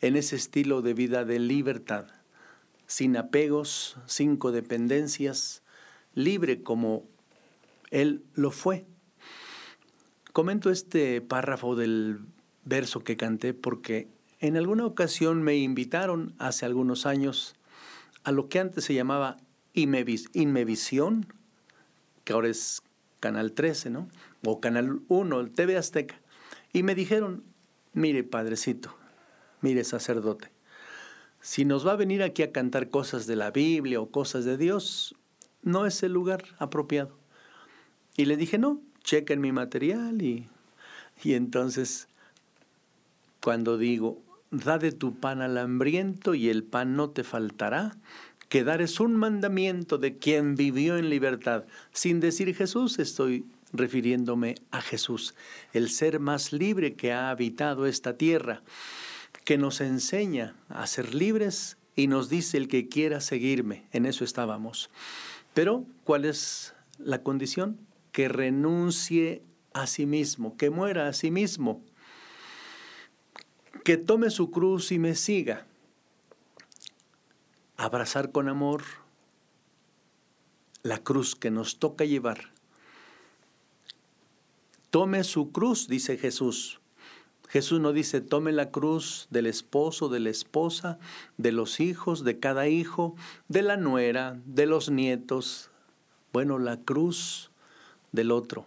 en 0.00 0.16
ese 0.16 0.36
estilo 0.36 0.82
de 0.82 0.94
vida 0.94 1.24
de 1.24 1.38
libertad, 1.38 2.06
sin 2.86 3.16
apegos, 3.16 3.96
sin 4.06 4.36
codependencias, 4.36 5.62
libre 6.14 6.62
como 6.62 7.04
Él 7.90 8.24
lo 8.34 8.50
fue. 8.50 8.84
Comento 10.32 10.70
este 10.70 11.20
párrafo 11.20 11.76
del 11.76 12.20
verso 12.64 13.04
que 13.04 13.16
canté 13.16 13.54
porque 13.54 14.08
en 14.40 14.56
alguna 14.56 14.84
ocasión 14.84 15.42
me 15.42 15.56
invitaron 15.56 16.34
hace 16.38 16.66
algunos 16.66 17.06
años 17.06 17.54
a 18.24 18.32
lo 18.32 18.48
que 18.48 18.58
antes 18.58 18.84
se 18.84 18.94
llamaba 18.94 19.36
Inmevisión, 19.74 21.26
que 22.24 22.32
ahora 22.32 22.48
es 22.48 22.82
Canal 23.20 23.52
13, 23.52 23.90
¿no? 23.90 24.08
O 24.44 24.60
Canal 24.60 25.00
1, 25.08 25.40
el 25.40 25.50
TV 25.50 25.76
Azteca. 25.76 26.20
Y 26.72 26.82
me 26.82 26.94
dijeron, 26.94 27.44
mire, 27.92 28.24
padrecito, 28.24 28.96
mire, 29.60 29.84
sacerdote, 29.84 30.50
si 31.40 31.64
nos 31.64 31.86
va 31.86 31.92
a 31.92 31.96
venir 31.96 32.22
aquí 32.22 32.42
a 32.42 32.52
cantar 32.52 32.88
cosas 32.88 33.26
de 33.26 33.36
la 33.36 33.50
Biblia 33.50 34.00
o 34.00 34.10
cosas 34.10 34.44
de 34.44 34.56
Dios, 34.56 35.14
no 35.62 35.86
es 35.86 36.02
el 36.02 36.12
lugar 36.12 36.44
apropiado. 36.58 37.18
Y 38.16 38.26
le 38.26 38.36
dije, 38.36 38.58
no, 38.58 38.80
chequen 39.02 39.40
mi 39.40 39.52
material 39.52 40.22
y, 40.22 40.48
y 41.22 41.34
entonces 41.34 42.08
cuando 43.40 43.76
digo, 43.76 44.22
da 44.50 44.78
de 44.78 44.90
tu 44.90 45.18
pan 45.18 45.42
al 45.42 45.58
hambriento 45.58 46.34
y 46.34 46.48
el 46.48 46.64
pan 46.64 46.96
no 46.96 47.10
te 47.10 47.24
faltará, 47.24 47.94
que 48.54 48.62
dar 48.62 48.82
es 48.82 49.00
un 49.00 49.16
mandamiento 49.16 49.98
de 49.98 50.16
quien 50.16 50.54
vivió 50.54 50.96
en 50.96 51.10
libertad. 51.10 51.64
Sin 51.90 52.20
decir 52.20 52.54
Jesús, 52.54 53.00
estoy 53.00 53.46
refiriéndome 53.72 54.54
a 54.70 54.80
Jesús, 54.80 55.34
el 55.72 55.90
ser 55.90 56.20
más 56.20 56.52
libre 56.52 56.94
que 56.94 57.12
ha 57.12 57.30
habitado 57.30 57.84
esta 57.84 58.16
tierra, 58.16 58.62
que 59.42 59.58
nos 59.58 59.80
enseña 59.80 60.54
a 60.68 60.86
ser 60.86 61.16
libres 61.16 61.78
y 61.96 62.06
nos 62.06 62.28
dice 62.28 62.56
el 62.56 62.68
que 62.68 62.88
quiera 62.88 63.20
seguirme. 63.20 63.88
En 63.90 64.06
eso 64.06 64.22
estábamos. 64.22 64.88
Pero, 65.52 65.84
¿cuál 66.04 66.24
es 66.24 66.74
la 66.98 67.24
condición? 67.24 67.80
Que 68.12 68.28
renuncie 68.28 69.42
a 69.72 69.88
sí 69.88 70.06
mismo, 70.06 70.56
que 70.56 70.70
muera 70.70 71.08
a 71.08 71.12
sí 71.12 71.32
mismo, 71.32 71.82
que 73.82 73.96
tome 73.96 74.30
su 74.30 74.52
cruz 74.52 74.92
y 74.92 75.00
me 75.00 75.16
siga 75.16 75.66
abrazar 77.76 78.32
con 78.32 78.48
amor 78.48 78.82
la 80.82 80.98
cruz 80.98 81.34
que 81.34 81.50
nos 81.50 81.78
toca 81.78 82.04
llevar. 82.04 82.52
Tome 84.90 85.24
su 85.24 85.50
cruz, 85.50 85.88
dice 85.88 86.16
Jesús. 86.16 86.80
Jesús 87.48 87.80
no 87.80 87.92
dice, 87.92 88.20
tome 88.20 88.52
la 88.52 88.70
cruz 88.70 89.28
del 89.30 89.46
esposo, 89.46 90.08
de 90.08 90.20
la 90.20 90.30
esposa, 90.30 90.98
de 91.36 91.52
los 91.52 91.80
hijos, 91.80 92.24
de 92.24 92.38
cada 92.38 92.68
hijo, 92.68 93.16
de 93.48 93.62
la 93.62 93.76
nuera, 93.76 94.40
de 94.44 94.66
los 94.66 94.90
nietos. 94.90 95.70
Bueno, 96.32 96.58
la 96.58 96.78
cruz 96.78 97.50
del 98.12 98.30
otro, 98.30 98.66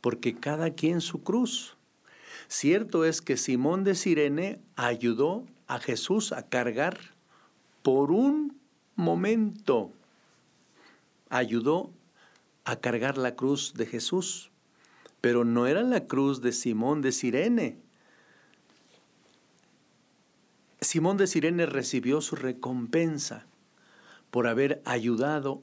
porque 0.00 0.34
cada 0.34 0.70
quien 0.70 1.00
su 1.00 1.22
cruz. 1.22 1.76
Cierto 2.48 3.04
es 3.04 3.22
que 3.22 3.36
Simón 3.36 3.84
de 3.84 3.94
Sirene 3.94 4.60
ayudó 4.76 5.44
a 5.66 5.78
Jesús 5.78 6.32
a 6.32 6.48
cargar 6.48 7.13
por 7.84 8.12
un 8.12 8.58
momento, 8.96 9.92
ayudó 11.28 11.92
a 12.64 12.76
cargar 12.76 13.18
la 13.18 13.36
cruz 13.36 13.74
de 13.74 13.84
Jesús, 13.84 14.50
pero 15.20 15.44
no 15.44 15.66
era 15.66 15.82
la 15.82 16.06
cruz 16.06 16.40
de 16.40 16.52
Simón 16.52 17.02
de 17.02 17.12
Sirene. 17.12 17.78
Simón 20.80 21.18
de 21.18 21.26
Sirene 21.26 21.66
recibió 21.66 22.22
su 22.22 22.36
recompensa 22.36 23.44
por 24.30 24.46
haber 24.46 24.80
ayudado 24.86 25.62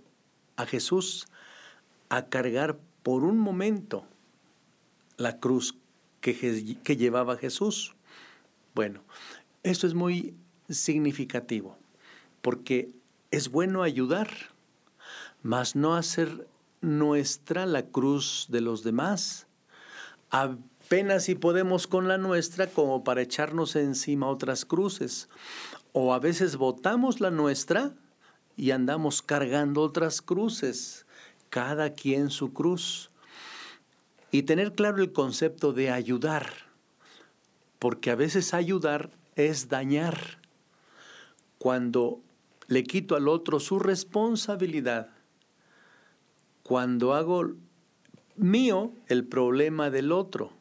a 0.58 0.68
Jesús 0.68 1.28
a 2.10 2.28
cargar 2.28 2.78
por 3.02 3.24
un 3.24 3.40
momento 3.40 4.06
la 5.18 5.40
cruz 5.40 5.76
que, 6.20 6.78
que 6.84 6.98
llevaba 6.98 7.38
Jesús. 7.38 7.96
Bueno, 8.76 9.02
esto 9.64 9.88
es 9.88 9.96
muy 9.96 10.36
significativo, 10.70 11.81
porque 12.42 12.92
es 13.32 13.50
bueno 13.50 13.84
ayudar, 13.84 14.30
mas 15.44 15.76
no 15.76 15.96
hacer 15.96 16.48
nuestra 16.82 17.66
la 17.66 17.86
cruz 17.86 18.48
de 18.50 18.62
los 18.62 18.84
demás. 18.84 19.48
Apenas 20.30 21.24
si 21.26 21.36
podemos 21.36 21.88
con 21.88 22.08
la 22.08 22.18
nuestra 22.18 22.68
como 22.68 23.04
para 23.04 23.22
echarnos 23.22 23.76
encima 23.76 24.28
otras 24.28 24.66
cruces. 24.66 25.30
O 25.94 26.14
a 26.14 26.20
veces 26.20 26.56
votamos 26.56 27.20
la 27.20 27.32
nuestra 27.32 27.94
y 28.56 28.72
andamos 28.72 29.22
cargando 29.22 29.82
otras 29.82 30.22
cruces, 30.22 31.06
cada 31.50 31.94
quien 31.94 32.30
su 32.30 32.54
cruz. 32.54 33.12
Y 34.32 34.44
tener 34.44 34.74
claro 34.74 35.02
el 35.02 35.12
concepto 35.12 35.74
de 35.74 35.92
ayudar, 35.92 36.54
porque 37.80 38.12
a 38.12 38.16
veces 38.16 38.54
ayudar 38.54 39.12
es 39.36 39.68
dañar. 39.68 40.40
Cuando 41.58 42.22
le 42.72 42.86
quito 42.86 43.18
al 43.18 43.28
otro 43.28 43.60
su 43.60 43.80
responsabilidad, 43.80 45.10
cuando 46.64 47.14
hago 47.14 47.52
mío 48.38 48.94
el 49.08 49.26
problema 49.26 49.90
del 49.90 50.14
otro, 50.14 50.54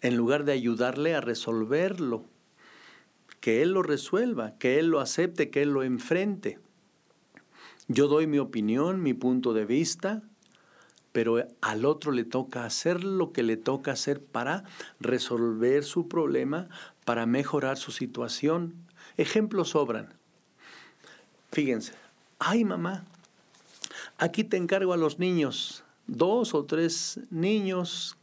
en 0.00 0.16
lugar 0.16 0.42
de 0.42 0.50
ayudarle 0.50 1.14
a 1.14 1.20
resolverlo, 1.20 2.24
que 3.38 3.62
él 3.62 3.74
lo 3.74 3.84
resuelva, 3.84 4.58
que 4.58 4.80
él 4.80 4.88
lo 4.88 4.98
acepte, 4.98 5.50
que 5.50 5.62
él 5.62 5.70
lo 5.70 5.84
enfrente. 5.84 6.58
Yo 7.86 8.08
doy 8.08 8.26
mi 8.26 8.40
opinión, 8.40 9.00
mi 9.00 9.14
punto 9.14 9.52
de 9.52 9.66
vista, 9.66 10.24
pero 11.12 11.46
al 11.60 11.84
otro 11.84 12.10
le 12.10 12.24
toca 12.24 12.64
hacer 12.64 13.04
lo 13.04 13.32
que 13.32 13.44
le 13.44 13.56
toca 13.56 13.92
hacer 13.92 14.20
para 14.20 14.64
resolver 14.98 15.84
su 15.84 16.08
problema, 16.08 16.68
para 17.04 17.24
mejorar 17.24 17.76
su 17.76 17.92
situación. 17.92 18.74
Ejemplos 19.16 19.68
sobran. 19.68 20.19
Fíjense, 21.52 21.92
ay 22.38 22.64
mamá, 22.64 23.04
aquí 24.18 24.44
te 24.44 24.56
encargo 24.56 24.92
a 24.92 24.96
los 24.96 25.18
niños, 25.18 25.84
dos 26.06 26.54
o 26.54 26.64
tres 26.64 27.20
niños, 27.30 28.16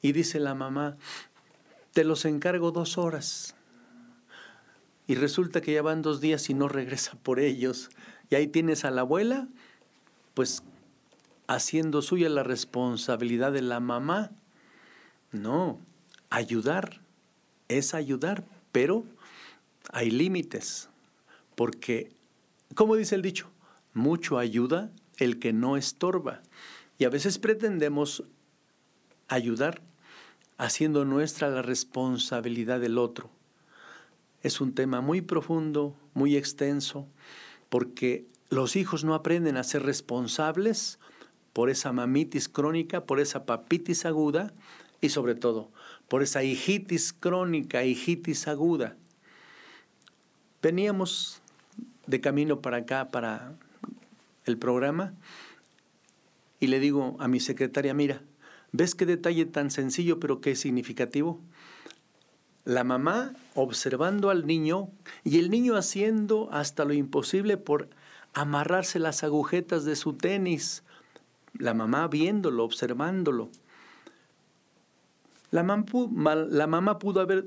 y 0.00 0.12
dice 0.12 0.40
la 0.40 0.54
mamá, 0.54 0.96
te 1.92 2.04
los 2.04 2.24
encargo 2.24 2.70
dos 2.70 2.98
horas. 2.98 3.54
Y 5.06 5.14
resulta 5.14 5.60
que 5.60 5.74
ya 5.74 5.82
van 5.82 6.02
dos 6.02 6.20
días 6.20 6.48
y 6.48 6.54
no 6.54 6.68
regresa 6.68 7.16
por 7.22 7.38
ellos. 7.38 7.90
Y 8.30 8.36
ahí 8.36 8.46
tienes 8.46 8.84
a 8.84 8.90
la 8.90 9.02
abuela, 9.02 9.48
pues 10.32 10.62
haciendo 11.46 12.02
suya 12.02 12.28
la 12.28 12.42
responsabilidad 12.42 13.52
de 13.52 13.62
la 13.62 13.80
mamá. 13.80 14.30
No, 15.30 15.78
ayudar 16.30 17.00
es 17.68 17.94
ayudar, 17.94 18.44
pero 18.72 19.04
hay 19.92 20.10
límites. 20.10 20.88
Porque, 21.54 22.10
como 22.74 22.96
dice 22.96 23.14
el 23.14 23.22
dicho, 23.22 23.50
mucho 23.92 24.38
ayuda 24.38 24.90
el 25.16 25.38
que 25.38 25.52
no 25.52 25.76
estorba. 25.76 26.42
Y 26.98 27.04
a 27.04 27.10
veces 27.10 27.38
pretendemos 27.38 28.24
ayudar 29.28 29.82
haciendo 30.58 31.04
nuestra 31.04 31.48
la 31.48 31.62
responsabilidad 31.62 32.80
del 32.80 32.98
otro. 32.98 33.30
Es 34.42 34.60
un 34.60 34.74
tema 34.74 35.00
muy 35.00 35.20
profundo, 35.20 35.96
muy 36.12 36.36
extenso, 36.36 37.06
porque 37.68 38.26
los 38.50 38.76
hijos 38.76 39.04
no 39.04 39.14
aprenden 39.14 39.56
a 39.56 39.64
ser 39.64 39.82
responsables 39.82 40.98
por 41.52 41.70
esa 41.70 41.92
mamitis 41.92 42.48
crónica, 42.48 43.04
por 43.04 43.20
esa 43.20 43.46
papitis 43.46 44.04
aguda 44.04 44.52
y 45.00 45.08
sobre 45.08 45.34
todo 45.34 45.70
por 46.08 46.22
esa 46.22 46.42
hijitis 46.42 47.12
crónica, 47.12 47.84
hijitis 47.84 48.46
aguda. 48.48 48.96
Veníamos 50.62 51.42
de 52.06 52.20
camino 52.20 52.60
para 52.60 52.78
acá, 52.78 53.10
para 53.10 53.54
el 54.44 54.58
programa 54.58 55.14
y 56.64 56.66
le 56.66 56.80
digo 56.80 57.16
a 57.18 57.28
mi 57.28 57.40
secretaria, 57.40 57.92
mira, 57.92 58.22
¿ves 58.72 58.94
qué 58.94 59.04
detalle 59.06 59.44
tan 59.44 59.70
sencillo 59.70 60.18
pero 60.18 60.40
qué 60.40 60.56
significativo? 60.56 61.40
La 62.64 62.84
mamá 62.84 63.34
observando 63.54 64.30
al 64.30 64.46
niño 64.46 64.88
y 65.24 65.38
el 65.38 65.50
niño 65.50 65.76
haciendo 65.76 66.48
hasta 66.52 66.86
lo 66.86 66.94
imposible 66.94 67.58
por 67.58 67.90
amarrarse 68.32 68.98
las 68.98 69.22
agujetas 69.22 69.84
de 69.84 69.96
su 69.96 70.14
tenis. 70.14 70.82
La 71.58 71.74
mamá 71.74 72.08
viéndolo, 72.08 72.64
observándolo. 72.64 73.50
La, 75.50 75.62
mamá, 75.62 75.84
pudo, 76.98 77.20
haber, 77.20 77.46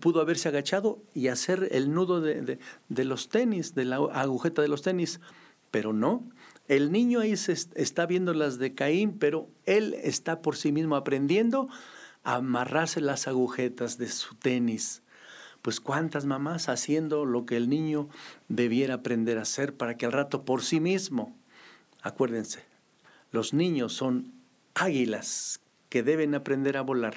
pudo 0.00 0.20
haberse 0.20 0.48
agachado 0.48 1.02
y 1.14 1.28
hacer 1.28 1.68
el 1.72 1.92
nudo 1.92 2.20
de, 2.20 2.58
de 2.88 3.04
los 3.04 3.28
tenis, 3.28 3.74
de 3.74 3.84
la 3.84 3.96
agujeta 3.96 4.62
de 4.62 4.68
los 4.68 4.82
tenis, 4.82 5.20
pero 5.70 5.92
no. 5.92 6.28
El 6.68 6.90
niño 6.90 7.20
ahí 7.20 7.36
se 7.36 7.52
está 7.52 8.06
viendo 8.06 8.34
las 8.34 8.58
de 8.58 8.74
Caín, 8.74 9.18
pero 9.18 9.48
él 9.64 9.94
está 10.02 10.42
por 10.42 10.56
sí 10.56 10.72
mismo 10.72 10.96
aprendiendo 10.96 11.68
a 12.24 12.36
amarrarse 12.36 13.00
las 13.00 13.28
agujetas 13.28 13.98
de 13.98 14.08
su 14.08 14.34
tenis. 14.34 15.02
Pues 15.62 15.80
cuántas 15.80 16.26
mamás 16.26 16.68
haciendo 16.68 17.24
lo 17.24 17.46
que 17.46 17.56
el 17.56 17.68
niño 17.68 18.08
debiera 18.48 18.94
aprender 18.94 19.38
a 19.38 19.42
hacer 19.42 19.74
para 19.74 19.96
que 19.96 20.06
al 20.06 20.12
rato 20.12 20.44
por 20.44 20.62
sí 20.62 20.80
mismo, 20.80 21.36
acuérdense, 22.02 22.64
los 23.32 23.52
niños 23.52 23.92
son 23.92 24.32
águilas 24.74 25.60
que 25.88 26.02
deben 26.02 26.34
aprender 26.34 26.76
a 26.76 26.82
volar. 26.82 27.16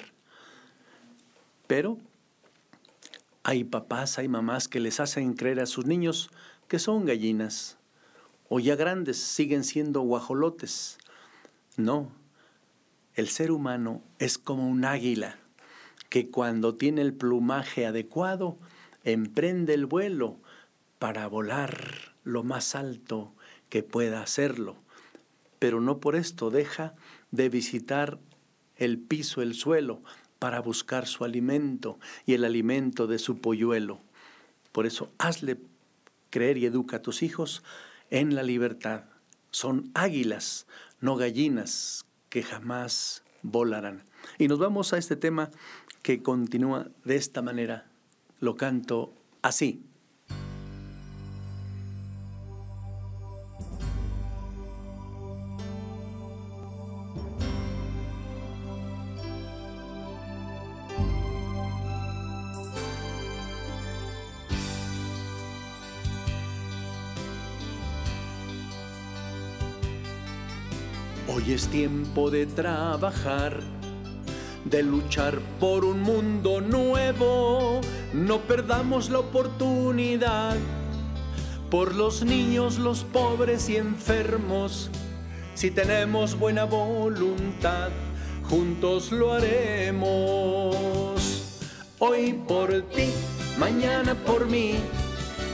Pero 1.66 1.98
hay 3.42 3.64
papás, 3.64 4.18
hay 4.18 4.28
mamás 4.28 4.68
que 4.68 4.80
les 4.80 5.00
hacen 5.00 5.34
creer 5.34 5.60
a 5.60 5.66
sus 5.66 5.86
niños 5.86 6.30
que 6.68 6.78
son 6.78 7.04
gallinas 7.04 7.78
o 8.48 8.60
ya 8.60 8.76
grandes 8.76 9.18
siguen 9.18 9.64
siendo 9.64 10.00
guajolotes. 10.02 10.98
No, 11.76 12.10
el 13.14 13.28
ser 13.28 13.50
humano 13.50 14.02
es 14.18 14.38
como 14.38 14.68
un 14.68 14.84
águila 14.84 15.38
que 16.08 16.30
cuando 16.30 16.74
tiene 16.74 17.00
el 17.02 17.14
plumaje 17.14 17.86
adecuado 17.86 18.58
emprende 19.04 19.74
el 19.74 19.86
vuelo 19.86 20.38
para 20.98 21.26
volar 21.26 22.14
lo 22.24 22.42
más 22.42 22.74
alto 22.74 23.32
que 23.68 23.82
pueda 23.82 24.20
hacerlo, 24.20 24.76
pero 25.58 25.80
no 25.80 25.98
por 26.00 26.16
esto 26.16 26.50
deja 26.50 26.94
de 27.30 27.48
visitar 27.48 28.18
el 28.76 28.98
piso, 28.98 29.42
el 29.42 29.54
suelo, 29.54 30.02
para 30.40 30.60
buscar 30.60 31.06
su 31.06 31.24
alimento 31.24 32.00
y 32.26 32.34
el 32.34 32.44
alimento 32.44 33.06
de 33.06 33.20
su 33.20 33.38
polluelo. 33.38 34.00
Por 34.72 34.86
eso 34.86 35.12
hazle 35.18 35.58
creer 36.30 36.56
y 36.58 36.66
educa 36.66 36.96
a 36.96 37.02
tus 37.02 37.22
hijos 37.22 37.62
en 38.10 38.34
la 38.34 38.42
libertad. 38.42 39.04
Son 39.52 39.90
águilas, 39.94 40.66
no 41.00 41.16
gallinas, 41.16 42.06
que 42.30 42.42
jamás 42.42 43.22
volarán. 43.42 44.02
Y 44.38 44.48
nos 44.48 44.58
vamos 44.58 44.92
a 44.92 44.98
este 44.98 45.14
tema 45.14 45.50
que 46.02 46.22
continúa 46.22 46.88
de 47.04 47.16
esta 47.16 47.42
manera. 47.42 47.86
Lo 48.40 48.56
canto 48.56 49.12
así. 49.42 49.84
Tiempo 71.70 72.30
de 72.30 72.46
trabajar, 72.46 73.60
de 74.64 74.82
luchar 74.82 75.38
por 75.60 75.84
un 75.84 76.00
mundo 76.02 76.60
nuevo. 76.60 77.80
No 78.12 78.38
perdamos 78.40 79.08
la 79.10 79.20
oportunidad 79.20 80.56
por 81.70 81.94
los 81.94 82.24
niños, 82.24 82.78
los 82.78 83.04
pobres 83.04 83.68
y 83.68 83.76
enfermos. 83.76 84.90
Si 85.54 85.70
tenemos 85.70 86.36
buena 86.38 86.64
voluntad, 86.64 87.90
juntos 88.48 89.12
lo 89.12 89.32
haremos. 89.32 90.70
Hoy 91.98 92.32
por 92.48 92.82
ti, 92.82 93.10
mañana 93.58 94.14
por 94.14 94.46
mí, 94.46 94.74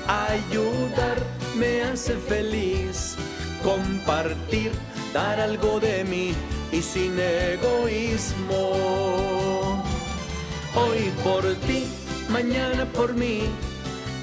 ayudar 0.07 1.19
me 1.59 1.83
hace 1.83 2.15
feliz. 2.15 3.17
Compartir, 3.63 4.71
dar 5.17 5.41
algo 5.41 5.81
de 5.81 6.05
mí 6.05 6.35
y 6.71 6.83
sin 6.83 7.19
egoísmo. 7.19 8.65
Hoy 10.75 11.11
por 11.25 11.43
ti, 11.67 11.87
mañana 12.29 12.85
por 12.85 13.15
mí, 13.15 13.45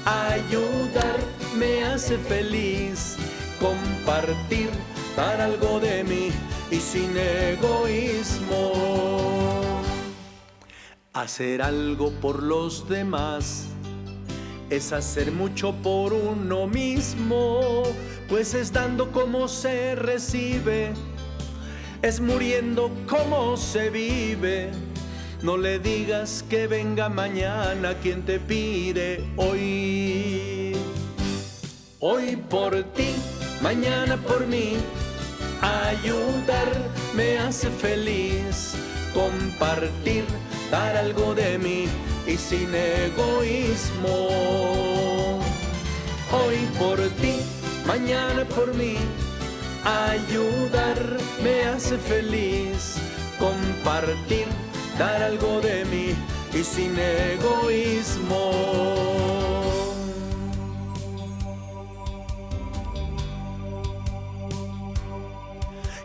ayudar 0.04 1.18
me 1.56 1.82
hace 1.82 2.16
feliz. 2.16 3.16
Compartir, 3.58 4.70
dar 5.16 5.40
algo 5.40 5.80
de 5.80 6.04
mí 6.04 6.30
y 6.70 6.76
sin 6.76 7.12
egoísmo. 7.16 8.62
Hacer 11.12 11.60
algo 11.60 12.12
por 12.20 12.40
los 12.40 12.88
demás 12.88 13.73
es 14.70 14.92
hacer 14.92 15.30
mucho 15.32 15.74
por 15.82 16.12
uno 16.12 16.66
mismo, 16.66 17.82
pues 18.28 18.54
es 18.54 18.72
dando 18.72 19.10
como 19.12 19.48
se 19.48 19.94
recibe, 19.94 20.92
es 22.02 22.20
muriendo 22.20 22.90
como 23.06 23.56
se 23.56 23.90
vive. 23.90 24.70
No 25.42 25.56
le 25.58 25.78
digas 25.78 26.44
que 26.48 26.66
venga 26.66 27.08
mañana 27.08 27.94
quien 28.02 28.22
te 28.22 28.40
pide 28.40 29.24
hoy. 29.36 30.74
Hoy 32.00 32.36
por 32.36 32.82
ti, 32.92 33.14
mañana 33.62 34.16
por 34.16 34.46
mí, 34.46 34.76
ayudar 35.60 36.70
me 37.14 37.38
hace 37.38 37.68
feliz, 37.68 38.74
compartir, 39.12 40.24
dar 40.70 40.96
algo 40.96 41.34
de 41.34 41.58
mí 41.58 41.86
y 42.26 42.36
sin 42.36 42.74
egoísmo. 42.74 44.28
Hoy 46.32 46.56
por 46.78 46.98
ti, 47.20 47.36
mañana 47.86 48.44
por 48.44 48.74
mí, 48.74 48.96
ayudar 49.84 50.98
me 51.42 51.64
hace 51.64 51.98
feliz, 51.98 52.96
compartir, 53.38 54.46
dar 54.98 55.22
algo 55.22 55.60
de 55.60 55.84
mí 55.84 56.14
y 56.58 56.64
sin 56.64 56.96
egoísmo. 56.98 58.50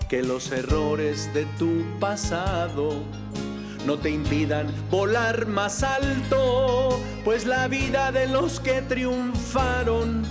Que 0.09 0.23
los 0.23 0.51
errores 0.51 1.31
de 1.35 1.45
tu 1.59 1.83
pasado 1.99 3.03
no 3.85 3.97
te 3.97 4.09
impidan 4.09 4.67
volar 4.89 5.47
más 5.47 5.83
alto, 5.83 6.99
pues 7.23 7.45
la 7.45 7.67
vida 7.67 8.11
de 8.11 8.27
los 8.27 8.59
que 8.59 8.81
triunfaron 8.81 10.23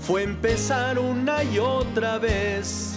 fue 0.00 0.22
empezar 0.22 0.98
una 0.98 1.42
y 1.44 1.58
otra 1.58 2.18
vez. 2.18 2.96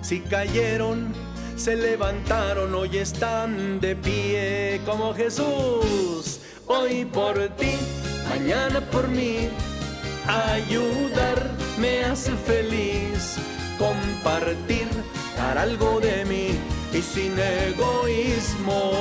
Si 0.00 0.20
cayeron, 0.20 1.12
se 1.56 1.76
levantaron, 1.76 2.74
hoy 2.74 2.98
están 2.98 3.80
de 3.80 3.96
pie 3.96 4.80
como 4.86 5.14
Jesús. 5.14 6.40
Hoy 6.66 7.04
por 7.04 7.36
ti, 7.56 7.72
mañana 8.28 8.80
por 8.80 9.08
mí, 9.08 9.48
ayudar 10.26 11.50
me 11.78 12.04
hace 12.04 12.32
feliz, 12.32 13.36
compartir, 13.78 14.88
dar 15.36 15.58
algo 15.58 16.00
de 16.00 16.24
mí 16.24 16.75
y 16.96 17.02
sin 17.02 17.38
egoísmo. 17.38 18.92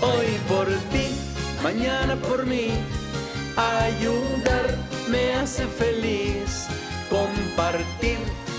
Hoy 0.00 0.28
por 0.48 0.68
ti, 0.92 1.08
mañana 1.62 2.14
por 2.16 2.46
mí, 2.46 2.70
ayudar 3.56 4.76
me 5.08 5.34
hace 5.34 5.66
feliz, 5.66 6.68
compartir, 7.10 8.18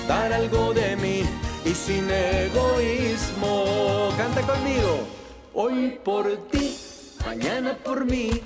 dar 0.10 0.33
algo 0.33 0.73
de 0.73 0.97
mí 0.97 1.23
y 1.63 1.73
sin 1.73 2.10
egoísmo. 2.12 4.10
Canta 4.17 4.41
conmigo. 4.41 5.07
Hoy 5.53 5.99
por 6.03 6.49
ti, 6.51 6.77
mañana 7.25 7.77
por 7.77 8.03
mí, 8.03 8.41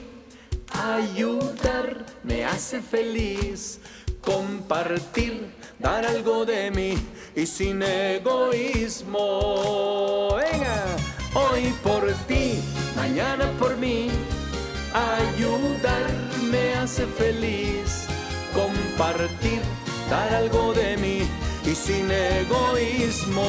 ayudar 0.71 2.05
me 2.23 2.45
hace 2.45 2.81
feliz, 2.81 3.79
compartir, 4.21 5.49
dar 5.81 6.05
algo 6.05 6.45
de 6.45 6.71
mí 6.71 6.93
y 7.35 7.45
sin 7.45 7.81
egoísmo. 7.81 9.19
Venga, 10.35 10.85
hoy 11.33 11.73
por 11.83 12.09
ti, 12.27 12.61
mañana 12.95 13.51
por 13.59 13.75
mí, 13.77 14.09
ayudar 14.93 16.07
me 16.49 16.75
hace 16.75 17.05
feliz, 17.05 18.07
compartir, 18.53 19.61
dar 20.09 20.33
algo 20.33 20.73
de 20.73 20.97
mí 20.97 21.21
y 21.65 21.75
sin 21.75 22.09
egoísmo. 22.11 23.43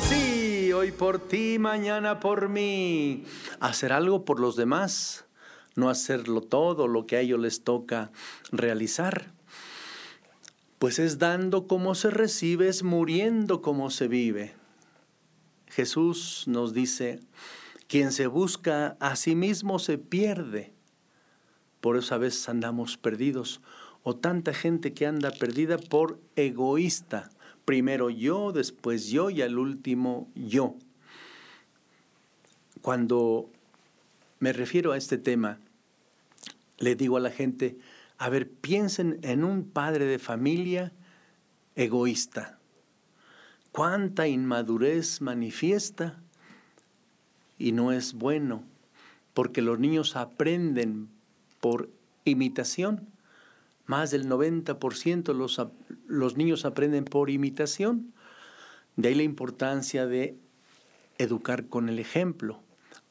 Sí, 0.00 0.72
hoy 0.72 0.92
por 0.92 1.18
ti, 1.18 1.58
mañana 1.58 2.20
por 2.20 2.48
mí, 2.48 3.24
hacer 3.60 3.92
algo 3.92 4.24
por 4.24 4.40
los 4.40 4.56
demás. 4.56 5.24
No 5.74 5.90
hacerlo 5.90 6.40
todo 6.40 6.88
lo 6.88 7.06
que 7.06 7.16
a 7.16 7.20
ellos 7.20 7.38
les 7.38 7.62
toca 7.62 8.10
realizar 8.50 9.37
pues 10.78 10.98
es 10.98 11.18
dando 11.18 11.66
como 11.66 11.94
se 11.94 12.10
recibe, 12.10 12.68
es 12.68 12.82
muriendo 12.82 13.62
como 13.62 13.90
se 13.90 14.08
vive. 14.08 14.54
Jesús 15.66 16.44
nos 16.46 16.72
dice, 16.72 17.20
quien 17.88 18.12
se 18.12 18.26
busca 18.26 18.96
a 19.00 19.16
sí 19.16 19.34
mismo 19.34 19.78
se 19.78 19.98
pierde. 19.98 20.72
Por 21.80 21.96
eso 21.96 22.14
a 22.14 22.18
veces 22.18 22.48
andamos 22.48 22.96
perdidos. 22.96 23.60
O 24.02 24.16
tanta 24.16 24.54
gente 24.54 24.94
que 24.94 25.06
anda 25.06 25.30
perdida 25.30 25.78
por 25.78 26.20
egoísta. 26.36 27.30
Primero 27.64 28.10
yo, 28.10 28.52
después 28.52 29.08
yo 29.08 29.30
y 29.30 29.42
al 29.42 29.58
último 29.58 30.30
yo. 30.34 30.76
Cuando 32.80 33.50
me 34.38 34.52
refiero 34.52 34.92
a 34.92 34.96
este 34.96 35.18
tema, 35.18 35.58
le 36.78 36.94
digo 36.94 37.16
a 37.16 37.20
la 37.20 37.30
gente, 37.30 37.76
a 38.18 38.28
ver, 38.28 38.50
piensen 38.50 39.20
en 39.22 39.44
un 39.44 39.70
padre 39.70 40.04
de 40.04 40.18
familia 40.18 40.92
egoísta. 41.76 42.58
Cuánta 43.70 44.26
inmadurez 44.26 45.20
manifiesta 45.20 46.20
y 47.58 47.70
no 47.70 47.92
es 47.92 48.14
bueno, 48.14 48.64
porque 49.34 49.62
los 49.62 49.78
niños 49.78 50.16
aprenden 50.16 51.08
por 51.60 51.90
imitación. 52.24 53.08
Más 53.86 54.10
del 54.10 54.28
90% 54.28 55.32
los, 55.32 55.62
los 56.08 56.36
niños 56.36 56.64
aprenden 56.64 57.04
por 57.04 57.30
imitación. 57.30 58.12
De 58.96 59.08
ahí 59.08 59.14
la 59.14 59.22
importancia 59.22 60.06
de 60.06 60.36
educar 61.18 61.68
con 61.68 61.88
el 61.88 62.00
ejemplo. 62.00 62.60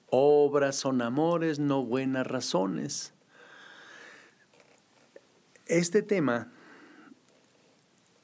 Obras 0.10 0.76
son 0.76 1.02
amores, 1.02 1.60
no 1.60 1.84
buenas 1.86 2.28
razones. 2.28 3.14
Este 5.68 6.02
tema, 6.02 6.52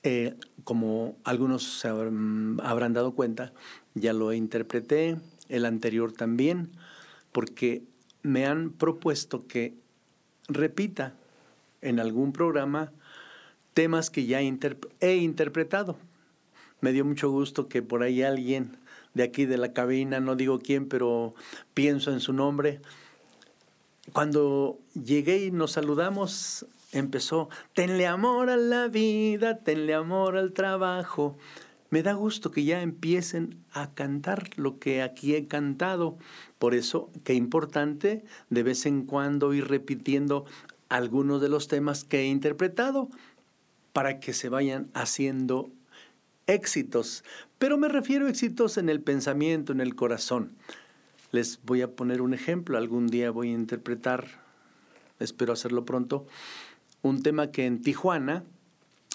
eh, 0.03 0.35
como 0.63 1.17
algunos 1.23 1.79
se 1.79 1.87
habrán 1.89 2.93
dado 2.93 3.13
cuenta, 3.13 3.53
ya 3.95 4.13
lo 4.13 4.31
interpreté, 4.33 5.17
el 5.49 5.65
anterior 5.65 6.13
también, 6.13 6.71
porque 7.31 7.83
me 8.21 8.45
han 8.45 8.71
propuesto 8.71 9.45
que 9.47 9.73
repita 10.47 11.15
en 11.81 11.99
algún 11.99 12.31
programa 12.31 12.91
temas 13.73 14.09
que 14.09 14.25
ya 14.25 14.39
he 14.39 15.15
interpretado. 15.15 15.97
Me 16.79 16.93
dio 16.93 17.03
mucho 17.05 17.29
gusto 17.29 17.67
que 17.67 17.81
por 17.81 18.03
ahí 18.03 18.23
alguien 18.23 18.77
de 19.13 19.23
aquí 19.23 19.45
de 19.45 19.57
la 19.57 19.73
cabina, 19.73 20.19
no 20.19 20.35
digo 20.35 20.59
quién, 20.59 20.87
pero 20.87 21.35
pienso 21.73 22.11
en 22.11 22.19
su 22.19 22.33
nombre. 22.33 22.81
Cuando 24.11 24.79
llegué 24.93 25.45
y 25.45 25.51
nos 25.51 25.73
saludamos, 25.73 26.65
empezó, 26.93 27.49
tenle 27.73 28.07
amor 28.07 28.49
a 28.49 28.57
la 28.57 28.87
vida, 28.87 29.57
tenle 29.59 29.93
amor 29.93 30.37
al 30.37 30.53
trabajo. 30.53 31.37
Me 31.89 32.01
da 32.01 32.13
gusto 32.13 32.51
que 32.51 32.63
ya 32.63 32.81
empiecen 32.81 33.63
a 33.71 33.93
cantar 33.93 34.49
lo 34.55 34.79
que 34.79 35.01
aquí 35.01 35.35
he 35.35 35.47
cantado. 35.47 36.17
Por 36.57 36.73
eso, 36.73 37.11
qué 37.23 37.33
importante 37.33 38.23
de 38.49 38.63
vez 38.63 38.85
en 38.85 39.05
cuando 39.05 39.53
ir 39.53 39.67
repitiendo 39.67 40.45
algunos 40.89 41.41
de 41.41 41.49
los 41.49 41.67
temas 41.67 42.03
que 42.03 42.21
he 42.21 42.27
interpretado 42.27 43.09
para 43.93 44.19
que 44.19 44.33
se 44.33 44.49
vayan 44.49 44.89
haciendo 44.93 45.71
éxitos, 46.47 47.23
pero 47.57 47.77
me 47.77 47.87
refiero 47.87 48.27
a 48.27 48.29
éxitos 48.29 48.77
en 48.77 48.89
el 48.89 49.01
pensamiento, 49.01 49.71
en 49.71 49.81
el 49.81 49.95
corazón. 49.95 50.51
Les 51.31 51.59
voy 51.63 51.81
a 51.81 51.95
poner 51.95 52.21
un 52.21 52.33
ejemplo, 52.33 52.77
algún 52.77 53.07
día 53.07 53.31
voy 53.31 53.49
a 53.49 53.53
interpretar, 53.53 54.27
espero 55.19 55.53
hacerlo 55.53 55.85
pronto, 55.85 56.27
un 57.03 57.21
tema 57.21 57.51
que 57.51 57.67
en 57.67 57.83
Tijuana 57.83 58.43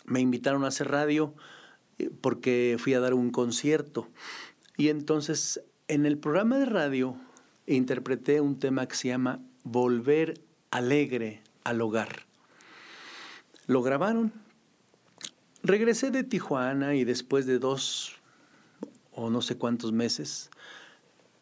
me 0.07 0.20
invitaron 0.20 0.64
a 0.64 0.68
hacer 0.68 0.88
radio 0.88 1.35
eh, 1.98 2.11
porque 2.20 2.77
fui 2.79 2.94
a 2.94 3.01
dar 3.01 3.14
un 3.14 3.31
concierto. 3.31 4.09
Y 4.77 4.90
entonces 4.90 5.61
en 5.88 6.07
el 6.07 6.18
programa 6.18 6.59
de 6.59 6.66
radio 6.66 7.16
interpreté 7.66 8.40
un 8.40 8.59
tema 8.61 8.87
que 8.87 8.94
se 8.94 9.09
llama 9.09 9.40
Volver 9.64 10.40
alegre 10.70 11.42
al 11.64 11.81
hogar. 11.81 12.27
Lo 13.66 13.83
grabaron. 13.83 14.33
Regresé 15.62 16.11
de 16.11 16.22
Tijuana 16.22 16.94
y 16.94 17.05
después 17.05 17.46
de 17.46 17.59
dos 17.59 18.14
o 19.12 19.31
no 19.31 19.42
sé 19.42 19.57
cuántos 19.57 19.90
meses, 19.92 20.48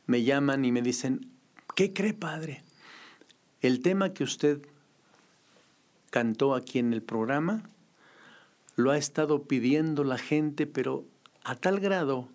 me 0.06 0.22
llaman 0.22 0.64
y 0.64 0.72
me 0.72 0.80
dicen, 0.80 1.30
¿qué 1.74 1.92
cree 1.92 2.14
padre? 2.14 2.64
El 3.60 3.80
tema 3.80 4.14
que 4.14 4.24
usted 4.24 4.66
cantó 6.16 6.54
aquí 6.54 6.78
en 6.78 6.94
el 6.94 7.02
programa 7.02 7.68
lo 8.74 8.90
ha 8.90 8.96
estado 8.96 9.42
pidiendo 9.42 10.02
la 10.02 10.16
gente, 10.16 10.66
pero 10.66 11.04
a 11.44 11.56
tal 11.56 11.78
grado 11.78 12.30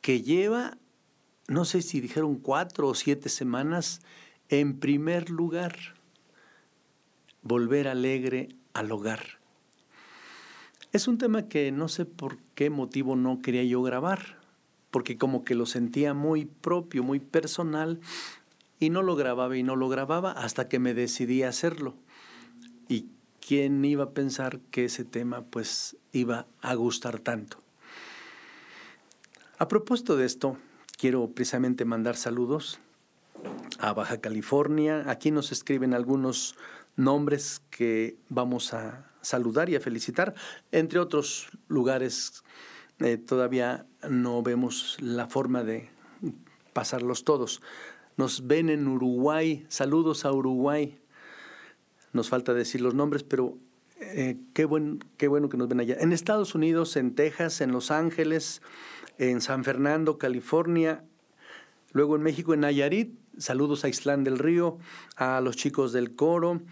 que 0.00 0.22
lleva, 0.22 0.78
no 1.46 1.66
sé 1.66 1.82
si 1.82 2.00
dijeron 2.00 2.36
cuatro 2.36 2.88
o 2.88 2.94
siete 2.94 3.28
semanas, 3.28 4.00
en 4.48 4.80
primer 4.80 5.28
lugar, 5.28 5.76
volver 7.42 7.86
alegre 7.86 8.48
al 8.72 8.90
hogar. 8.90 9.40
Es 10.92 11.06
un 11.06 11.18
tema 11.18 11.48
que 11.50 11.72
no 11.72 11.88
sé 11.88 12.06
por 12.06 12.38
qué 12.54 12.70
motivo 12.70 13.14
no 13.14 13.42
quería 13.42 13.64
yo 13.64 13.82
grabar, 13.82 14.38
porque 14.90 15.18
como 15.18 15.44
que 15.44 15.54
lo 15.54 15.66
sentía 15.66 16.14
muy 16.14 16.46
propio, 16.46 17.02
muy 17.02 17.20
personal, 17.20 18.00
y 18.80 18.88
no 18.88 19.02
lo 19.02 19.16
grababa 19.16 19.54
y 19.54 19.62
no 19.62 19.76
lo 19.76 19.90
grababa 19.90 20.32
hasta 20.32 20.70
que 20.70 20.78
me 20.78 20.94
decidí 20.94 21.42
a 21.42 21.50
hacerlo. 21.50 21.94
Y 22.88 23.06
quién 23.40 23.84
iba 23.84 24.04
a 24.04 24.10
pensar 24.10 24.60
que 24.70 24.84
ese 24.86 25.04
tema 25.04 25.42
pues 25.42 25.96
iba 26.12 26.46
a 26.60 26.74
gustar 26.74 27.20
tanto. 27.20 27.58
A 29.58 29.68
propósito 29.68 30.16
de 30.16 30.26
esto, 30.26 30.58
quiero 30.98 31.28
precisamente 31.28 31.84
mandar 31.84 32.16
saludos 32.16 32.78
a 33.78 33.92
Baja 33.92 34.20
California. 34.20 35.04
Aquí 35.06 35.30
nos 35.30 35.52
escriben 35.52 35.94
algunos 35.94 36.56
nombres 36.96 37.62
que 37.70 38.16
vamos 38.28 38.74
a 38.74 39.10
saludar 39.20 39.68
y 39.70 39.76
a 39.76 39.80
felicitar. 39.80 40.34
Entre 40.72 40.98
otros 40.98 41.48
lugares 41.68 42.44
eh, 42.98 43.18
todavía 43.18 43.86
no 44.08 44.42
vemos 44.42 44.96
la 45.00 45.26
forma 45.26 45.62
de 45.62 45.90
pasarlos 46.72 47.24
todos. 47.24 47.60
Nos 48.16 48.46
ven 48.46 48.70
en 48.70 48.88
Uruguay. 48.88 49.66
Saludos 49.68 50.24
a 50.24 50.32
Uruguay. 50.32 50.98
Nos 52.16 52.30
falta 52.30 52.54
decir 52.54 52.80
los 52.80 52.94
nombres, 52.94 53.22
pero 53.22 53.58
eh, 54.00 54.38
qué, 54.54 54.64
buen, 54.64 55.04
qué 55.18 55.28
bueno 55.28 55.50
que 55.50 55.58
nos 55.58 55.68
ven 55.68 55.80
allá. 55.80 55.96
En 56.00 56.12
Estados 56.12 56.54
Unidos, 56.54 56.96
en 56.96 57.14
Texas, 57.14 57.60
en 57.60 57.72
Los 57.72 57.90
Ángeles, 57.90 58.62
en 59.18 59.42
San 59.42 59.64
Fernando, 59.64 60.16
California, 60.16 61.04
luego 61.92 62.16
en 62.16 62.22
México, 62.22 62.54
en 62.54 62.60
Nayarit, 62.60 63.14
saludos 63.36 63.84
a 63.84 63.88
Islán 63.88 64.24
del 64.24 64.38
Río, 64.38 64.78
a 65.16 65.42
los 65.42 65.56
chicos 65.56 65.92
del 65.92 66.16
coro, 66.16 66.62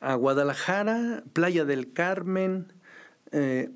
a 0.00 0.14
Guadalajara, 0.14 1.22
Playa 1.34 1.66
del 1.66 1.92
Carmen, 1.92 2.72
eh, 3.30 3.70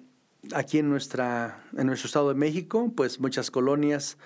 aquí 0.54 0.78
en, 0.78 0.88
nuestra, 0.88 1.62
en 1.76 1.88
nuestro 1.88 2.06
estado 2.06 2.28
de 2.30 2.36
México, 2.36 2.90
pues 2.96 3.20
muchas 3.20 3.50
colonias 3.50 4.16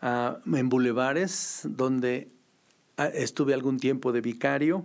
ah, 0.00 0.38
en 0.52 0.68
bulevares, 0.68 1.60
donde 1.64 2.32
ah, 2.96 3.06
estuve 3.06 3.54
algún 3.54 3.78
tiempo 3.78 4.10
de 4.10 4.20
vicario. 4.20 4.84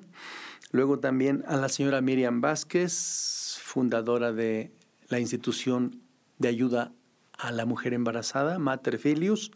Luego 0.71 0.99
también 0.99 1.43
a 1.47 1.58
la 1.58 1.69
señora 1.69 2.01
Miriam 2.01 2.41
Vázquez, 2.41 3.58
fundadora 3.63 4.32
de 4.32 4.71
la 5.08 5.19
institución 5.19 6.01
de 6.38 6.47
ayuda 6.47 6.91
a 7.38 7.51
la 7.51 7.65
mujer 7.65 7.93
embarazada, 7.93 8.60
Mater 8.60 8.99
Filius. 8.99 9.51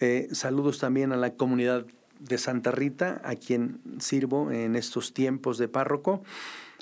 Eh, 0.00 0.28
saludos 0.32 0.78
también 0.78 1.12
a 1.12 1.16
la 1.16 1.34
comunidad 1.34 1.84
de 2.20 2.38
Santa 2.38 2.70
Rita, 2.70 3.20
a 3.24 3.36
quien 3.36 3.80
sirvo 3.98 4.50
en 4.50 4.76
estos 4.76 5.12
tiempos 5.12 5.58
de 5.58 5.68
párroco. 5.68 6.22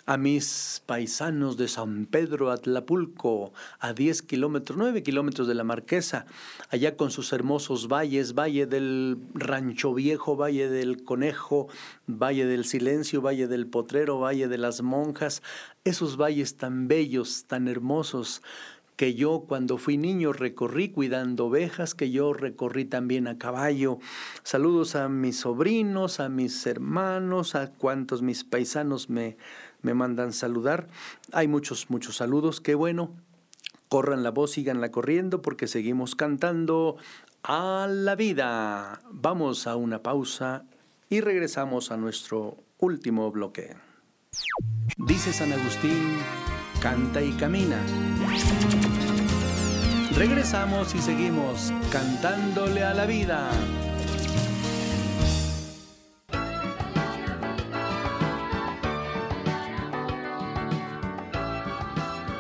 A 0.07 0.17
mis 0.17 0.83
paisanos 0.87 1.57
de 1.57 1.69
San 1.69 2.07
Pedro 2.07 2.51
Atlapulco, 2.51 3.53
a 3.79 3.93
10 3.93 4.23
kilómetros, 4.23 4.79
9 4.79 5.03
kilómetros 5.03 5.47
de 5.47 5.55
la 5.55 5.63
Marquesa, 5.63 6.27
allá 6.71 6.97
con 6.97 7.11
sus 7.11 7.33
hermosos 7.33 7.87
valles, 7.87 8.35
Valle 8.35 8.67
del 8.67 9.19
Rancho 9.35 9.95
Viejo, 9.95 10.37
Valle 10.37 10.69
del 10.69 11.05
Conejo, 11.05 11.69
Valle 12.07 12.47
del 12.47 12.65
Silencio, 12.65 13.21
Valle 13.21 13.47
del 13.47 13.67
Potrero, 13.67 14.19
Valle 14.19 14.49
de 14.49 14.59
las 14.59 14.83
Monjas, 14.83 15.43
esos 15.85 16.17
valles 16.17 16.57
tan 16.57 16.89
bellos, 16.89 17.45
tan 17.47 17.69
hermosos, 17.69 18.43
que 19.01 19.15
yo 19.15 19.47
cuando 19.49 19.79
fui 19.79 19.97
niño 19.97 20.35
recorrí 20.35 20.91
cuidando 20.91 21.47
ovejas, 21.47 21.95
que 21.95 22.11
yo 22.11 22.35
recorrí 22.35 22.85
también 22.85 23.29
a 23.29 23.39
caballo. 23.39 23.99
Saludos 24.43 24.95
a 24.95 25.09
mis 25.09 25.39
sobrinos, 25.39 26.21
a 26.21 26.29
mis 26.29 26.67
hermanos, 26.67 27.55
a 27.55 27.71
cuantos 27.71 28.21
mis 28.21 28.45
paisanos 28.45 29.09
me, 29.09 29.39
me 29.83 29.95
mandan 29.95 30.33
saludar. 30.33 30.89
Hay 31.33 31.49
muchos, 31.49 31.91
muchos 31.91 32.17
saludos, 32.17 32.61
qué 32.61 32.75
bueno. 32.75 33.15
Corran 33.89 34.23
la 34.23 34.31
voz, 34.31 34.53
síganla 34.53 34.91
corriendo 34.91 35.43
porque 35.43 35.67
seguimos 35.67 36.15
cantando 36.15 36.97
a 37.43 37.87
la 37.89 38.15
vida. 38.15 39.01
Vamos 39.11 39.67
a 39.67 39.77
una 39.77 40.03
pausa 40.03 40.65
y 41.09 41.21
regresamos 41.21 41.91
a 41.91 41.97
nuestro 41.97 42.57
último 42.79 43.31
bloque. 43.31 43.75
Dice 44.97 45.33
San 45.33 45.53
Agustín, 45.53 46.19
canta 46.81 47.21
y 47.23 47.33
camina. 47.33 47.81
Regresamos 50.17 50.95
y 50.95 50.99
seguimos 50.99 51.73
cantándole 51.91 52.85
a 52.85 52.95
la 52.95 53.07
vida. 53.07 53.51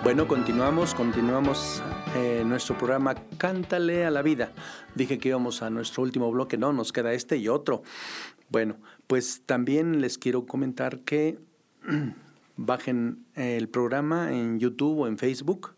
Bueno, 0.02 0.26
continuamos, 0.26 0.94
continuamos 0.94 1.82
eh, 2.16 2.42
nuestro 2.46 2.76
programa 2.78 3.14
Cántale 3.36 4.06
a 4.06 4.10
la 4.10 4.22
vida. 4.22 4.50
Dije 4.94 5.18
que 5.18 5.28
íbamos 5.28 5.60
a 5.60 5.68
nuestro 5.68 6.02
último 6.02 6.32
bloque, 6.32 6.56
no, 6.56 6.72
nos 6.72 6.90
queda 6.90 7.12
este 7.12 7.36
y 7.36 7.48
otro. 7.48 7.82
Bueno, 8.48 8.78
pues 9.06 9.42
también 9.44 10.00
les 10.00 10.16
quiero 10.16 10.46
comentar 10.46 11.00
que 11.00 11.38
bajen 12.56 13.26
el 13.34 13.68
programa 13.68 14.32
en 14.32 14.58
YouTube 14.58 15.00
o 15.00 15.06
en 15.06 15.18
Facebook, 15.18 15.74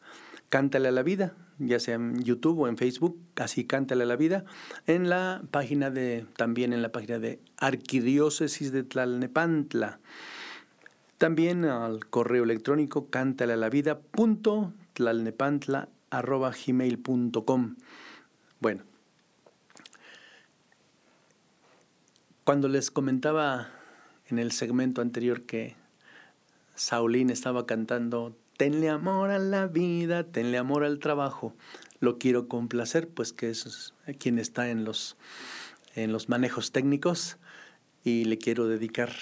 Cántale 0.48 0.88
a 0.88 0.92
la 0.92 1.02
vida, 1.02 1.34
ya 1.58 1.80
sea 1.80 1.96
en 1.96 2.22
YouTube 2.22 2.60
o 2.60 2.68
en 2.68 2.76
Facebook, 2.76 3.18
así 3.34 3.64
Cántale 3.64 4.04
a 4.04 4.06
la 4.06 4.16
vida, 4.16 4.44
en 4.86 5.10
la 5.10 5.42
página 5.50 5.90
de, 5.90 6.26
también 6.36 6.72
en 6.72 6.82
la 6.82 6.92
página 6.92 7.18
de 7.18 7.40
Arquidiócesis 7.56 8.70
de 8.70 8.84
Tlalnepantla. 8.84 9.98
También 11.22 11.64
al 11.66 12.04
correo 12.06 12.42
electrónico 12.42 13.08
cántale 13.08 13.52
a 13.52 13.56
la. 13.56 13.70
Bueno, 18.58 18.82
cuando 22.42 22.68
les 22.68 22.90
comentaba 22.90 23.70
en 24.26 24.40
el 24.40 24.50
segmento 24.50 25.00
anterior 25.00 25.42
que 25.42 25.76
Saulín 26.74 27.30
estaba 27.30 27.66
cantando 27.66 28.36
Tenle 28.56 28.88
amor 28.88 29.30
a 29.30 29.38
la 29.38 29.68
vida, 29.68 30.24
tenle 30.24 30.58
amor 30.58 30.82
al 30.82 30.98
trabajo. 30.98 31.54
Lo 32.00 32.18
quiero 32.18 32.48
complacer, 32.48 33.08
pues 33.08 33.32
que 33.32 33.50
es 33.50 33.94
quien 34.18 34.40
está 34.40 34.70
en 34.70 34.84
los, 34.84 35.16
en 35.94 36.10
los 36.10 36.28
manejos 36.28 36.72
técnicos 36.72 37.36
y 38.02 38.24
le 38.24 38.38
quiero 38.38 38.66
dedicar 38.66 39.12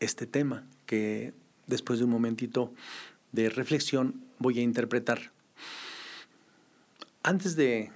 este 0.00 0.26
tema 0.26 0.66
que 0.88 1.34
después 1.66 1.98
de 1.98 2.06
un 2.06 2.10
momentito 2.10 2.72
de 3.32 3.50
reflexión 3.50 4.24
voy 4.38 4.58
a 4.58 4.62
interpretar. 4.62 5.30
Antes 7.22 7.56
de 7.56 7.92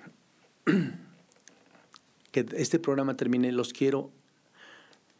que 2.33 2.47
este 2.53 2.79
programa 2.79 3.17
termine, 3.17 3.51
los 3.51 3.73
quiero 3.73 4.11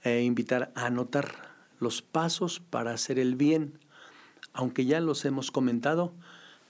eh, 0.05 0.23
invitar 0.23 0.71
a 0.75 0.87
anotar 0.87 1.55
los 1.81 2.03
pasos 2.03 2.61
para 2.61 2.93
hacer 2.93 3.19
el 3.19 3.37
bien. 3.37 3.79
Aunque 4.53 4.85
ya 4.85 5.01
los 5.01 5.25
hemos 5.25 5.51
comentado, 5.51 6.13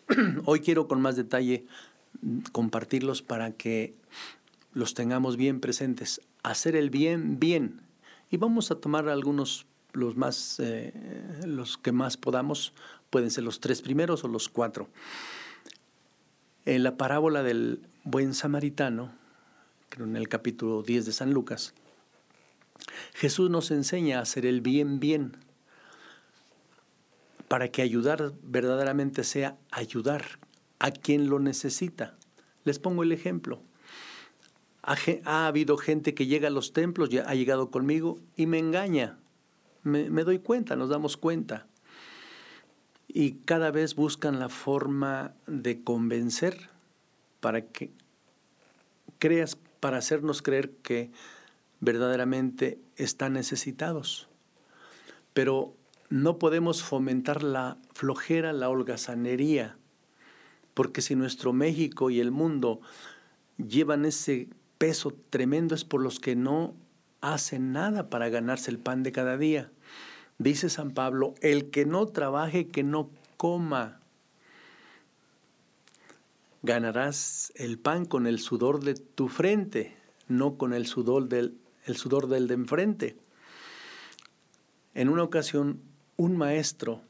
hoy 0.44 0.60
quiero 0.60 0.86
con 0.86 1.00
más 1.00 1.16
detalle 1.16 1.66
compartirlos 2.52 3.22
para 3.22 3.52
que 3.52 3.96
los 4.72 4.94
tengamos 4.94 5.36
bien 5.36 5.58
presentes. 5.58 6.20
Hacer 6.44 6.76
el 6.76 6.90
bien, 6.90 7.40
bien. 7.40 7.80
Y 8.30 8.36
vamos 8.36 8.70
a 8.70 8.76
tomar 8.76 9.08
algunos, 9.08 9.66
los 9.92 10.16
más, 10.16 10.58
eh, 10.60 10.92
los 11.44 11.78
que 11.78 11.92
más 11.92 12.16
podamos, 12.16 12.72
pueden 13.10 13.30
ser 13.30 13.44
los 13.44 13.60
tres 13.60 13.82
primeros 13.82 14.24
o 14.24 14.28
los 14.28 14.48
cuatro. 14.48 14.88
En 16.64 16.82
la 16.82 16.96
parábola 16.96 17.42
del 17.42 17.80
buen 18.04 18.34
samaritano, 18.34 19.12
creo 19.88 20.06
en 20.06 20.16
el 20.16 20.28
capítulo 20.28 20.82
10 20.82 21.06
de 21.06 21.12
San 21.12 21.32
Lucas, 21.32 21.74
Jesús 23.14 23.50
nos 23.50 23.70
enseña 23.70 24.18
a 24.18 24.22
hacer 24.22 24.46
el 24.46 24.60
bien 24.60 25.00
bien 25.00 25.36
para 27.48 27.68
que 27.68 27.82
ayudar 27.82 28.32
verdaderamente 28.42 29.24
sea 29.24 29.58
ayudar 29.70 30.38
a 30.78 30.90
quien 30.90 31.28
lo 31.28 31.38
necesita. 31.38 32.16
Les 32.64 32.78
pongo 32.78 33.02
el 33.02 33.12
ejemplo. 33.12 33.62
Ha, 34.82 34.96
ha 35.24 35.46
habido 35.46 35.76
gente 35.76 36.14
que 36.14 36.26
llega 36.26 36.48
a 36.48 36.50
los 36.50 36.72
templos, 36.72 37.10
ya 37.10 37.24
ha 37.28 37.34
llegado 37.34 37.70
conmigo 37.70 38.18
y 38.36 38.46
me 38.46 38.58
engaña. 38.58 39.18
Me, 39.82 40.08
doy 40.24 40.38
cuenta, 40.38 40.76
nos 40.76 40.88
damos 40.88 41.16
cuenta. 41.16 41.66
Y 43.08 43.32
cada 43.44 43.70
vez 43.70 43.94
buscan 43.94 44.38
la 44.38 44.48
forma 44.48 45.34
de 45.46 45.82
convencer 45.82 46.70
para 47.40 47.66
que 47.66 47.90
creas, 49.18 49.56
para 49.80 49.98
hacernos 49.98 50.40
creer 50.40 50.70
que 50.82 51.10
verdaderamente 51.80 52.78
están 52.96 53.34
necesitados. 53.34 54.28
Pero 55.34 55.74
no 56.08 56.38
podemos 56.38 56.82
fomentar 56.82 57.42
la 57.42 57.76
flojera, 57.92 58.52
la 58.52 58.68
holgazanería, 58.68 59.76
porque 60.74 61.02
si 61.02 61.16
nuestro 61.16 61.52
México 61.52 62.10
y 62.10 62.20
el 62.20 62.30
mundo 62.30 62.80
llevan 63.58 64.04
ese 64.04 64.48
peso 64.78 65.14
tremendo 65.30 65.74
es 65.74 65.84
por 65.84 66.02
los 66.02 66.18
que 66.18 66.34
no 66.34 66.74
hacen 67.22 67.72
nada 67.72 68.10
para 68.10 68.28
ganarse 68.28 68.70
el 68.70 68.78
pan 68.78 69.02
de 69.02 69.12
cada 69.12 69.38
día. 69.38 69.70
Dice 70.38 70.68
San 70.68 70.90
Pablo, 70.90 71.34
el 71.40 71.70
que 71.70 71.86
no 71.86 72.06
trabaje, 72.06 72.68
que 72.68 72.82
no 72.82 73.08
coma. 73.38 74.00
Ganarás 76.62 77.52
el 77.56 77.78
pan 77.78 78.04
con 78.04 78.26
el 78.26 78.38
sudor 78.38 78.84
de 78.84 78.94
tu 78.94 79.28
frente, 79.28 79.96
no 80.28 80.58
con 80.58 80.74
el 80.74 80.86
sudor 80.86 81.28
del, 81.28 81.56
el 81.86 81.96
sudor 81.96 82.28
del 82.28 82.48
de 82.48 82.54
enfrente. 82.54 83.16
En 84.94 85.08
una 85.08 85.22
ocasión, 85.22 85.80
un 86.16 86.36
maestro 86.36 87.00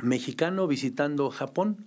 mexicano 0.00 0.66
visitando 0.66 1.30
Japón 1.30 1.84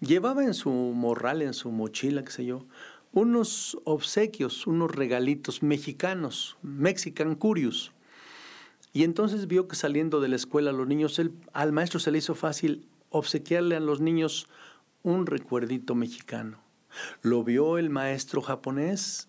llevaba 0.00 0.44
en 0.44 0.54
su 0.54 0.70
morral, 0.70 1.42
en 1.42 1.54
su 1.54 1.70
mochila, 1.70 2.22
qué 2.22 2.30
sé 2.30 2.44
yo, 2.44 2.66
unos 3.14 3.78
obsequios, 3.84 4.66
unos 4.66 4.90
regalitos 4.90 5.62
mexicanos, 5.62 6.58
Mexican 6.62 7.34
Curious. 7.34 7.92
Y 8.92 9.04
entonces 9.04 9.46
vio 9.46 9.66
que 9.66 9.76
saliendo 9.76 10.20
de 10.20 10.28
la 10.28 10.36
escuela 10.36 10.72
los 10.72 10.86
niños, 10.86 11.20
al 11.52 11.72
maestro 11.72 11.98
se 11.98 12.10
le 12.10 12.18
hizo 12.18 12.34
fácil 12.34 12.86
obsequiarle 13.10 13.76
a 13.76 13.80
los 13.80 14.00
niños 14.00 14.48
un 15.02 15.26
recuerdito 15.26 15.94
mexicano. 15.94 16.58
Lo 17.22 17.42
vio 17.42 17.78
el 17.78 17.88
maestro 17.88 18.42
japonés 18.42 19.28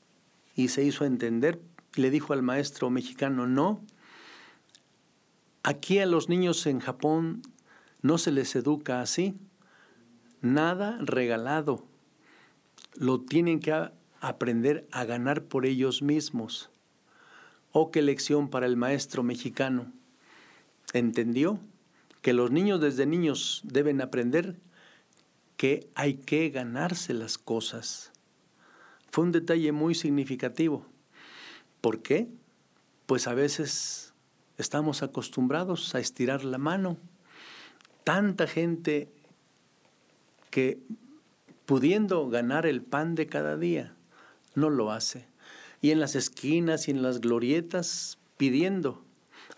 y 0.56 0.68
se 0.68 0.84
hizo 0.84 1.06
entender 1.06 1.62
le 1.96 2.10
dijo 2.12 2.34
al 2.34 2.42
maestro 2.42 2.90
mexicano, 2.90 3.48
no, 3.48 3.82
aquí 5.64 6.00
a 6.00 6.06
los 6.06 6.30
niños 6.30 6.66
en 6.68 6.80
Japón 6.80 7.42
no 8.02 8.18
se 8.18 8.32
les 8.32 8.56
educa 8.56 9.02
así, 9.02 9.36
nada 10.42 10.98
regalado, 11.02 11.86
lo 12.96 13.22
tienen 13.22 13.60
que 13.60 13.90
aprender 14.22 14.88
a 14.92 15.06
ganar 15.06 15.44
por 15.44 15.66
ellos 15.66 16.02
mismos. 16.02 16.70
Oh, 17.72 17.92
qué 17.92 18.02
lección 18.02 18.50
para 18.50 18.66
el 18.66 18.78
maestro 18.78 19.24
mexicano. 19.24 19.92
¿Entendió? 20.94 21.60
Que 22.22 22.34
los 22.34 22.52
niños 22.52 22.80
desde 22.82 23.06
niños 23.06 23.62
deben 23.64 24.02
aprender 24.02 24.56
que 25.58 25.90
hay 25.96 26.16
que 26.16 26.50
ganarse 26.50 27.14
las 27.14 27.38
cosas. 27.38 28.12
Fue 29.12 29.24
un 29.24 29.32
detalle 29.32 29.72
muy 29.72 29.96
significativo. 29.96 30.86
¿Por 31.82 32.02
qué? 32.02 32.28
Pues 33.06 33.28
a 33.28 33.34
veces 33.34 34.14
estamos 34.58 35.04
acostumbrados 35.04 35.96
a 35.96 36.00
estirar 36.00 36.44
la 36.44 36.58
mano. 36.58 36.98
Tanta 38.04 38.48
gente 38.48 39.10
que 40.50 40.80
pudiendo 41.66 42.30
ganar 42.30 42.66
el 42.66 42.82
pan 42.82 43.16
de 43.16 43.28
cada 43.28 43.58
día, 43.58 43.96
no 44.54 44.70
lo 44.70 44.92
hace. 44.92 45.28
Y 45.82 45.92
en 45.92 46.00
las 46.00 46.16
esquinas 46.16 46.88
y 46.88 46.92
en 46.92 47.02
las 47.02 47.22
glorietas 47.22 48.18
pidiendo. 48.38 49.04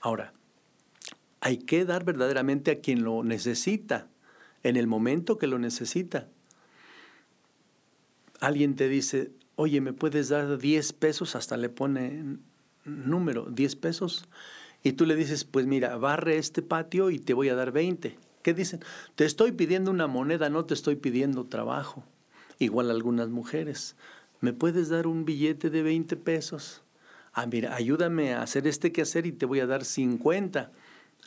Ahora, 0.01 0.33
hay 1.39 1.57
que 1.57 1.85
dar 1.85 2.03
verdaderamente 2.03 2.71
a 2.71 2.79
quien 2.79 3.03
lo 3.03 3.23
necesita, 3.23 4.07
en 4.63 4.75
el 4.75 4.87
momento 4.87 5.37
que 5.37 5.47
lo 5.47 5.59
necesita. 5.59 6.27
Alguien 8.39 8.75
te 8.75 8.89
dice, 8.89 9.31
oye, 9.55 9.81
¿me 9.81 9.93
puedes 9.93 10.29
dar 10.29 10.57
10 10.57 10.93
pesos? 10.93 11.35
Hasta 11.35 11.57
le 11.57 11.69
pone 11.69 12.37
número, 12.85 13.45
10 13.45 13.75
pesos. 13.77 14.25
Y 14.83 14.93
tú 14.93 15.05
le 15.05 15.15
dices, 15.15 15.45
pues 15.45 15.65
mira, 15.65 15.97
barre 15.97 16.37
este 16.37 16.61
patio 16.61 17.09
y 17.09 17.19
te 17.19 17.33
voy 17.33 17.49
a 17.49 17.55
dar 17.55 17.71
20. 17.71 18.17
¿Qué 18.47 18.53
dicen? 18.53 18.79
Te 19.15 19.25
estoy 19.25 19.51
pidiendo 19.51 19.91
una 19.91 20.07
moneda, 20.07 20.47
no 20.47 20.63
te 20.63 20.73
estoy 20.73 20.95
pidiendo 20.95 21.43
trabajo. 21.43 22.05
Igual 22.59 22.89
algunas 22.89 23.27
mujeres. 23.27 23.97
¿Me 24.39 24.53
puedes 24.53 24.87
dar 24.87 25.05
un 25.05 25.25
billete 25.25 25.69
de 25.69 25.83
20 25.83 26.15
pesos? 26.15 26.81
Ah, 27.33 27.45
mira, 27.45 27.75
ayúdame 27.75 28.33
a 28.33 28.43
hacer 28.43 28.65
este 28.65 28.93
quehacer 28.93 29.25
y 29.25 29.33
te 29.33 29.45
voy 29.45 29.59
a 29.59 29.67
dar 29.67 29.83
50. 29.83 30.71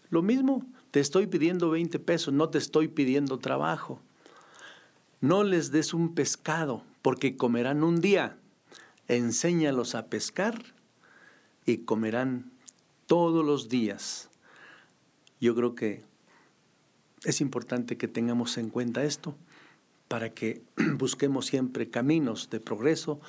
Lo 0.09 0.22
mismo, 0.22 0.64
te 0.92 1.00
estoy 1.00 1.26
pidiendo 1.26 1.68
20 1.68 1.98
pesos, 1.98 2.33
no 2.33 2.48
te 2.48 2.56
estoy 2.56 2.88
pidiendo 2.88 3.38
trabajo. 3.38 4.00
No 5.20 5.44
les 5.44 5.70
des 5.70 5.92
un 5.92 6.14
pescado, 6.14 6.85
porque 7.02 7.37
comerán 7.37 7.85
un 7.85 8.00
día. 8.00 8.38
Enséñalos 9.09 9.94
a 9.94 10.06
pescar 10.06 10.59
y 11.66 11.85
comerán 11.85 12.50
todos 13.04 13.44
los 13.44 13.68
días. 13.68 14.30
Yo 15.38 15.54
creo 15.54 15.74
que 15.74 16.09
es 17.24 17.40
importante 17.40 17.96
que 17.96 18.09
tengamos 18.09 18.59
en 18.59 18.70
cuenta 18.70 19.04
esto 19.04 19.37
para 20.09 20.30
que 20.30 20.62
busquemos 20.96 21.46
siempre 21.46 21.90
caminos 21.90 22.50
de 22.50 22.61
progreso. 22.61 23.20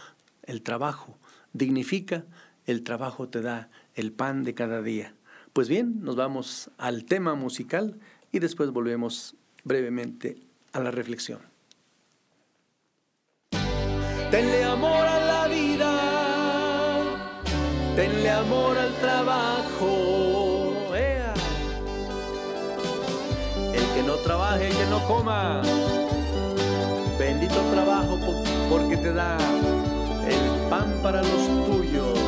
El 0.43 0.61
trabajo 0.61 1.17
dignifica, 1.53 2.25
el 2.65 2.83
trabajo 2.83 3.29
te 3.29 3.41
da 3.41 3.69
el 3.95 4.11
pan 4.11 4.43
de 4.43 4.53
cada 4.53 4.81
día. 4.81 5.13
Pues 5.53 5.67
bien, 5.67 6.01
nos 6.01 6.15
vamos 6.15 6.71
al 6.77 7.05
tema 7.05 7.35
musical 7.35 7.99
y 8.31 8.39
después 8.39 8.71
volvemos 8.71 9.35
brevemente 9.63 10.37
a 10.71 10.79
la 10.79 10.91
reflexión. 10.91 11.39
Tenle 14.31 14.63
amor 14.63 15.05
a 15.05 15.25
la 15.25 15.47
vida, 15.49 17.13
tenle 17.97 18.29
amor 18.29 18.77
al 18.77 18.93
trabajo. 18.95 19.50
Trabaje, 24.51 24.69
que 24.69 24.85
no 24.89 24.99
coma. 25.07 25.61
Bendito 27.17 27.55
trabajo 27.73 28.17
porque 28.69 28.97
te 28.97 29.13
da 29.13 29.37
el 30.27 30.69
pan 30.69 30.93
para 31.03 31.21
los 31.21 31.47
tuyos. 31.67 32.19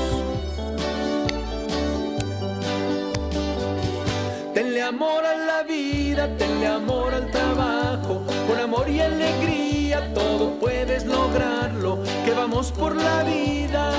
Tenle 4.54 4.84
amor 4.84 5.26
a 5.26 5.36
la 5.36 5.64
vida, 5.64 6.30
tenle 6.38 6.68
amor 6.68 7.14
al 7.14 7.30
trabajo, 7.32 8.24
con 8.48 8.60
amor 8.60 8.88
y 8.90 9.02
alegría 9.02 10.14
todo 10.14 10.60
puedes 10.60 11.06
lograrlo, 11.06 12.00
que 12.26 12.34
vamos 12.34 12.72
por 12.72 12.96
la 12.96 13.24
vida 13.24 13.92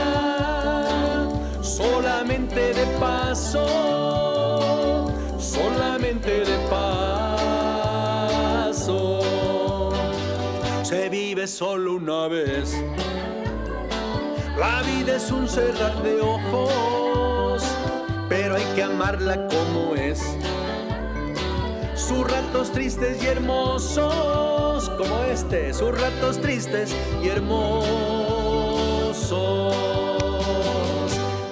solamente 1.62 2.72
de 2.72 2.86
paso, 3.00 3.66
solamente 5.38 6.44
de 6.44 6.58
paso. 6.70 7.63
Se 10.94 11.08
vive 11.08 11.48
solo 11.48 11.96
una 11.96 12.28
vez, 12.28 12.72
la 14.56 14.80
vida 14.82 15.16
es 15.16 15.28
un 15.32 15.48
cerrar 15.48 16.00
de 16.04 16.20
ojos, 16.20 17.64
pero 18.28 18.54
hay 18.54 18.62
que 18.76 18.84
amarla 18.84 19.48
como 19.48 19.96
es. 19.96 20.22
Sus 21.96 22.30
ratos 22.30 22.70
tristes 22.70 23.20
y 23.20 23.26
hermosos, 23.26 24.88
como 24.90 25.24
este, 25.24 25.74
sus 25.74 26.00
ratos 26.00 26.40
tristes 26.40 26.94
y 27.24 27.28
hermosos. 27.28 28.54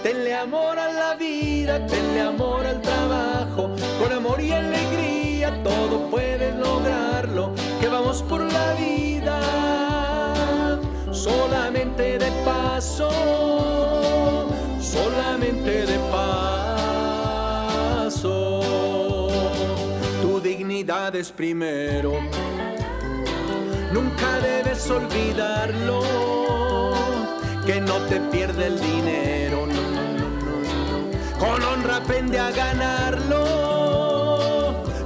Tenle 0.04 0.36
amor 0.36 0.78
a 0.78 0.92
la 0.92 1.16
vida, 1.16 1.84
tenle 1.88 2.20
amor 2.20 2.64
al 2.64 2.80
trabajo, 2.80 3.74
con 4.00 4.12
amor 4.12 4.40
y 4.40 4.52
alegría 4.52 5.60
todo 5.64 6.08
puedes 6.12 6.54
lograrlo, 6.54 7.52
que 7.80 7.88
vamos 7.88 8.22
por 8.22 8.40
la 8.40 8.74
vida 8.74 9.01
solamente 11.22 12.18
de 12.18 12.30
paso, 12.44 13.08
solamente 14.80 15.86
de 15.86 15.98
paso. 16.10 16.60
Tu 20.20 20.40
dignidad 20.40 21.14
es 21.14 21.30
primero, 21.30 22.14
nunca 23.92 24.40
debes 24.40 24.90
olvidarlo, 24.90 26.02
que 27.66 27.80
no 27.80 27.98
te 28.08 28.18
pierde 28.32 28.66
el 28.66 28.80
dinero. 28.80 29.68
Con 31.38 31.62
honra 31.62 31.96
aprende 31.98 32.38
a 32.40 32.50
ganarlo, 32.50 33.44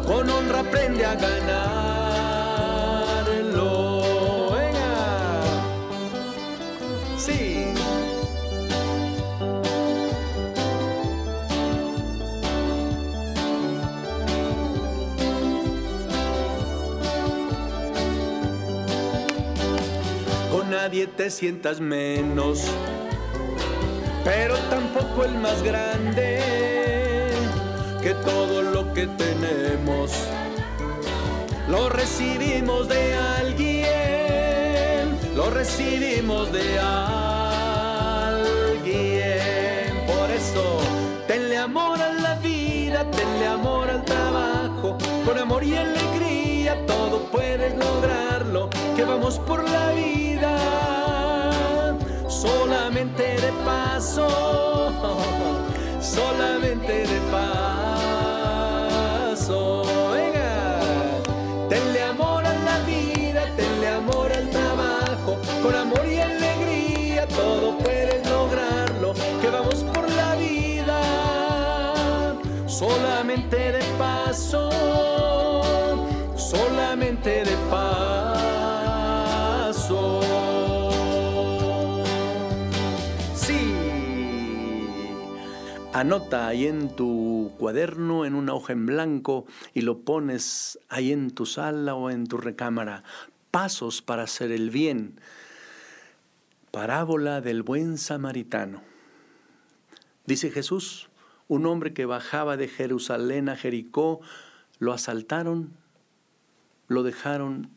con 0.06 0.30
honra 0.30 0.60
aprende 0.60 1.04
a 1.04 1.14
ganarlo. 1.14 1.85
Te 21.14 21.30
sientas 21.30 21.80
menos, 21.80 22.64
pero 24.22 24.54
tampoco 24.68 25.24
el 25.24 25.34
más 25.38 25.62
grande, 25.62 26.40
que 28.02 28.12
todo 28.22 28.60
lo 28.60 28.92
que 28.92 29.06
tenemos 29.06 30.12
lo 31.68 31.88
recibimos 31.88 32.88
de 32.88 33.14
alguien, 33.14 33.86
lo 35.34 35.48
recibimos 35.48 36.52
de 36.52 36.78
alguien. 36.78 37.46
Por 40.06 40.30
eso, 40.30 40.80
tenle 41.26 41.56
amor 41.56 42.02
a 42.02 42.12
la 42.12 42.34
vida, 42.36 43.10
tenle 43.10 43.46
amor 43.46 43.88
al 43.88 44.04
trabajo, 44.04 44.98
con 45.24 45.38
amor 45.38 45.64
y 45.64 45.76
alegría 45.76 46.84
todo 46.86 47.20
puedes 47.32 47.74
lograrlo, 47.76 48.68
que 48.94 49.04
vamos 49.04 49.38
por 49.38 49.66
la 49.70 49.92
vida 49.92 50.65
solamente 52.36 53.22
de 53.40 53.52
paso, 53.64 54.28
solamente 56.00 57.06
de 57.06 57.20
paso. 57.32 58.30
Venga, 60.12 60.50
tenle 61.68 62.02
amor 62.02 62.44
a 62.44 62.54
la 62.68 62.78
vida, 62.80 63.46
tenle 63.56 63.88
amor 63.88 64.32
al 64.32 64.50
trabajo, 64.50 65.38
con 65.62 65.74
amor 65.74 66.06
y 66.06 66.18
alegría 66.20 67.26
todo 67.28 67.78
puedes 67.78 68.28
lograrlo, 68.28 69.14
que 69.40 69.48
vamos 69.48 69.84
por 69.84 70.10
la 70.10 70.34
vida 70.34 71.00
solamente 72.66 73.25
Anota 85.96 86.46
ahí 86.46 86.66
en 86.66 86.94
tu 86.94 87.52
cuaderno, 87.56 88.26
en 88.26 88.34
una 88.34 88.52
hoja 88.52 88.74
en 88.74 88.84
blanco, 88.84 89.46
y 89.72 89.80
lo 89.80 90.00
pones 90.00 90.78
ahí 90.90 91.10
en 91.10 91.30
tu 91.30 91.46
sala 91.46 91.94
o 91.94 92.10
en 92.10 92.26
tu 92.26 92.36
recámara. 92.36 93.02
Pasos 93.50 94.02
para 94.02 94.24
hacer 94.24 94.52
el 94.52 94.68
bien. 94.68 95.18
Parábola 96.70 97.40
del 97.40 97.62
buen 97.62 97.96
samaritano. 97.96 98.82
Dice 100.26 100.50
Jesús, 100.50 101.08
un 101.48 101.64
hombre 101.64 101.94
que 101.94 102.04
bajaba 102.04 102.58
de 102.58 102.68
Jerusalén 102.68 103.48
a 103.48 103.56
Jericó, 103.56 104.20
lo 104.78 104.92
asaltaron, 104.92 105.72
lo 106.88 107.04
dejaron 107.04 107.70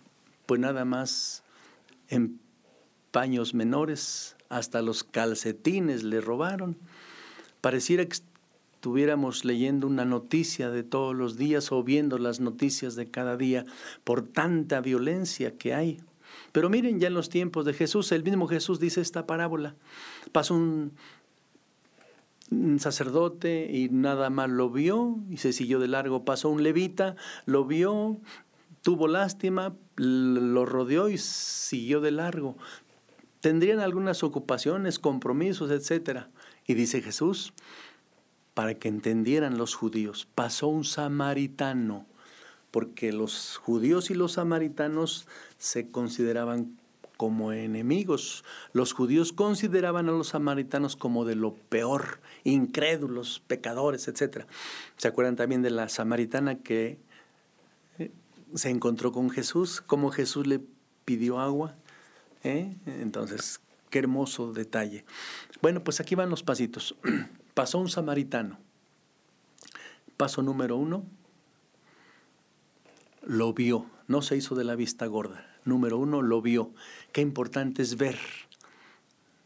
pues 0.45 0.59
nada 0.59 0.83
más 0.83 1.45
en 2.09 2.41
paños 3.11 3.53
menores, 3.53 4.35
hasta 4.49 4.81
los 4.81 5.05
calcetines 5.05 6.03
le 6.03 6.19
robaron. 6.19 6.75
Pareciera 7.61 8.05
que 8.05 8.17
estuviéramos 8.79 9.43
leyendo 9.43 9.87
una 9.87 10.05
noticia 10.05 10.69
de 10.69 10.83
todos 10.83 11.13
los 11.13 11.37
días 11.37 11.71
o 11.71 11.83
viendo 11.83 12.17
las 12.17 12.39
noticias 12.39 12.95
de 12.95 13.11
cada 13.11 13.35
día 13.35 13.65
por 14.05 14.21
tanta 14.21 14.79
violencia 14.79 15.57
que 15.57 15.73
hay. 15.73 15.99
Pero 16.51 16.69
miren, 16.69 16.99
ya 16.99 17.07
en 17.07 17.13
los 17.13 17.29
tiempos 17.29 17.65
de 17.65 17.73
Jesús, 17.73 18.11
el 18.11 18.23
mismo 18.23 18.47
Jesús 18.47 18.79
dice 18.79 19.01
esta 19.01 19.27
parábola. 19.27 19.75
Pasó 20.31 20.55
un, 20.55 20.93
sacerdote 22.79 23.69
y 23.71 23.89
nada 23.89 24.29
más 24.31 24.49
lo 24.49 24.71
vio 24.71 25.19
y 25.29 25.37
se 25.37 25.53
siguió 25.53 25.79
de 25.79 25.87
largo. 25.87 26.25
Pasó 26.25 26.49
un 26.49 26.63
levita, 26.63 27.15
lo 27.45 27.65
vio, 27.65 28.17
tuvo 28.81 29.07
lástima, 29.07 29.75
lo 29.97 30.65
rodeó 30.65 31.09
y 31.09 31.17
siguió 31.17 32.01
de 32.01 32.11
largo. 32.11 32.55
Tendrían 33.41 33.79
algunas 33.79 34.23
ocupaciones, 34.23 34.99
compromisos, 34.99 35.69
etcétera. 35.69 36.29
Y 36.69 36.75
dice 36.75 37.01
Jesús, 37.01 37.51
para 38.53 38.75
que 38.75 38.89
entendieran 38.89 39.57
los 39.57 39.73
judíos, 39.73 40.27
pasó 40.35 40.67
un 40.67 40.83
samaritano, 40.83 42.05
porque 42.69 43.11
los 43.11 43.57
judíos 43.57 44.11
y 44.11 44.13
los 44.13 44.33
samaritanos 44.33 45.27
se 45.57 45.89
consideraban 45.89 46.77
como 47.17 47.53
enemigos. 47.53 48.45
Los 48.71 48.93
judíos 48.93 49.33
consideraban 49.33 50.09
a 50.09 50.11
los 50.11 50.27
samaritanos 50.27 50.95
como 50.95 51.25
de 51.25 51.33
lo 51.33 51.55
peor, 51.55 52.19
incrédulos, 52.43 53.41
pecadores, 53.47 54.07
etc. 54.07 54.45
¿Se 54.95 55.07
acuerdan 55.07 55.37
también 55.37 55.63
de 55.63 55.71
la 55.71 55.89
samaritana 55.89 56.59
que 56.59 56.99
eh, 57.97 58.11
se 58.53 58.69
encontró 58.69 59.11
con 59.11 59.31
Jesús? 59.31 59.81
¿Cómo 59.81 60.11
Jesús 60.11 60.45
le 60.45 60.61
pidió 61.03 61.39
agua? 61.39 61.73
¿Eh? 62.43 62.75
Entonces, 62.85 63.59
qué 63.89 63.97
hermoso 63.97 64.53
detalle. 64.53 65.03
Bueno, 65.61 65.83
pues 65.83 65.99
aquí 65.99 66.15
van 66.15 66.29
los 66.29 66.43
pasitos. 66.43 66.95
Pasó 67.53 67.79
un 67.79 67.89
samaritano. 67.89 68.57
Paso 70.15 70.41
número 70.41 70.75
uno, 70.75 71.05
lo 73.21 73.53
vio, 73.53 73.85
no 74.07 74.21
se 74.21 74.35
hizo 74.35 74.55
de 74.55 74.63
la 74.63 74.75
vista 74.75 75.05
gorda. 75.05 75.45
Número 75.65 75.97
uno, 75.97 76.21
lo 76.21 76.41
vio. 76.41 76.71
Qué 77.11 77.21
importante 77.21 77.81
es 77.81 77.97
ver, 77.97 78.19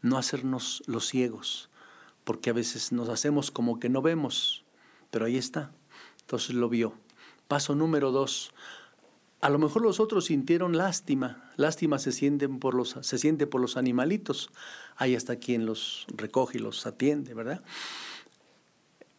no 0.02 0.18
hacernos 0.18 0.82
los 0.86 1.06
ciegos, 1.06 1.70
porque 2.24 2.50
a 2.50 2.54
veces 2.54 2.92
nos 2.92 3.08
hacemos 3.08 3.50
como 3.50 3.78
que 3.78 3.88
no 3.88 4.02
vemos, 4.02 4.64
pero 5.10 5.26
ahí 5.26 5.36
está. 5.36 5.70
Entonces 6.20 6.54
lo 6.54 6.68
vio. 6.68 6.94
Paso 7.48 7.74
número 7.74 8.10
dos, 8.10 8.52
a 9.44 9.50
lo 9.50 9.58
mejor 9.58 9.82
los 9.82 10.00
otros 10.00 10.24
sintieron 10.24 10.74
lástima. 10.74 11.50
Lástima 11.56 11.98
se, 11.98 12.12
sienten 12.12 12.58
por 12.58 12.72
los, 12.72 12.96
se 13.02 13.18
siente 13.18 13.46
por 13.46 13.60
los 13.60 13.76
animalitos. 13.76 14.48
Ahí 14.96 15.14
está 15.14 15.36
quien 15.36 15.66
los 15.66 16.06
recoge 16.16 16.56
y 16.56 16.62
los 16.62 16.86
atiende, 16.86 17.34
¿verdad? 17.34 17.62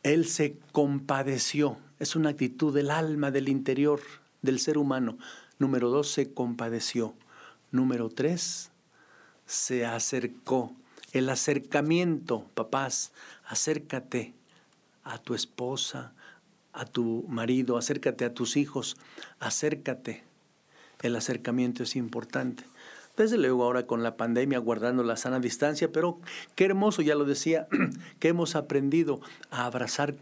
Él 0.02 0.26
se 0.26 0.58
compadeció. 0.72 1.78
Es 2.00 2.16
una 2.16 2.32
actitud 2.32 2.74
del 2.74 2.90
alma, 2.90 3.30
del 3.30 3.50
interior, 3.50 4.02
del 4.42 4.60
ser 4.60 4.80
humano. 4.80 5.20
Número 5.60 5.92
dos, 5.92 6.10
se 6.10 6.34
compadeció. 6.34 7.14
Número 7.70 8.10
tres, 8.10 8.72
se 9.46 9.86
acercó. 9.86 10.74
El 11.12 11.30
acercamiento, 11.30 12.48
papás, 12.56 13.12
acércate 13.46 14.34
a 15.04 15.20
tu 15.20 15.36
esposa, 15.36 16.16
a 16.76 16.86
tu 16.86 17.26
marido, 17.28 17.78
acércate 17.78 18.26
a 18.26 18.34
tus 18.34 18.58
hijos, 18.58 18.98
acércate. 19.40 20.24
El 21.02 21.16
acercamiento 21.16 21.84
es 21.84 21.96
importante. 21.96 22.64
Desde 23.16 23.38
luego 23.38 23.64
ahora 23.64 23.88
con 23.88 24.04
la 24.04 24.18
pandemia 24.18 24.60
guardando 24.60 25.02
la 25.04 25.16
sana 25.16 25.40
distancia, 25.40 25.92
pero 25.92 26.20
qué 26.56 26.66
hermoso, 26.66 27.02
ya 27.02 27.16
lo 27.16 27.24
decía, 27.24 27.68
que 28.20 28.28
hemos 28.28 28.56
aprendido 28.56 29.22
a 29.52 29.66
abrazar 29.66 30.16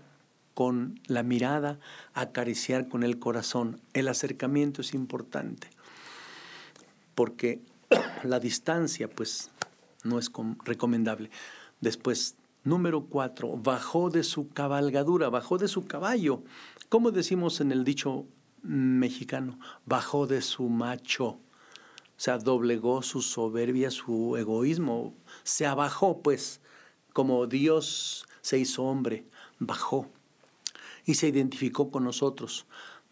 con 0.53 0.99
la 1.07 1.23
mirada, 1.23 1.79
a 2.13 2.21
acariciar 2.21 2.87
con 2.87 3.03
el 3.03 3.17
corazón. 3.17 3.81
El 3.93 4.07
acercamiento 4.07 4.81
es 4.81 4.93
importante, 4.93 5.69
porque 7.15 7.61
la 8.23 8.39
distancia 8.39 9.09
pues 9.09 9.49
no 10.03 10.19
es 10.19 10.31
recomendable. 10.63 11.31
Después 11.81 12.35
Número 12.63 13.05
cuatro, 13.07 13.57
bajó 13.57 14.09
de 14.09 14.23
su 14.23 14.47
cabalgadura, 14.49 15.29
bajó 15.29 15.57
de 15.57 15.67
su 15.67 15.85
caballo. 15.85 16.43
¿Cómo 16.87 17.11
decimos 17.11 17.59
en 17.59 17.73
el 17.73 17.83
dicho 17.83 18.25
mexicano? 18.61 19.59
Bajó 19.85 20.27
de 20.27 20.41
su 20.41 20.69
macho. 20.69 21.25
O 21.25 21.39
sea, 22.15 22.37
doblegó 22.37 23.01
su 23.01 23.21
soberbia, 23.21 23.91
su 23.91 24.37
egoísmo. 24.37 25.13
Se 25.43 25.65
abajó, 25.65 26.21
pues, 26.21 26.61
como 27.11 27.47
Dios 27.47 28.25
se 28.41 28.59
hizo 28.59 28.83
hombre, 28.83 29.25
bajó. 29.59 30.07
Y 31.05 31.15
se 31.15 31.27
identificó 31.27 31.91
con 31.91 32.05
nosotros. 32.05 32.65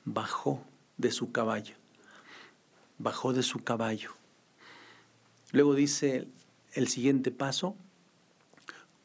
Bajó 0.06 0.64
de 0.98 1.12
su 1.12 1.34
caballo. 1.34 1.76
Bajó 3.00 3.34
de 3.34 3.44
su 3.44 3.60
caballo. 3.60 4.12
Luego 5.52 5.76
dice 5.76 6.30
el 6.74 6.88
siguiente 6.88 7.32
paso, 7.32 7.76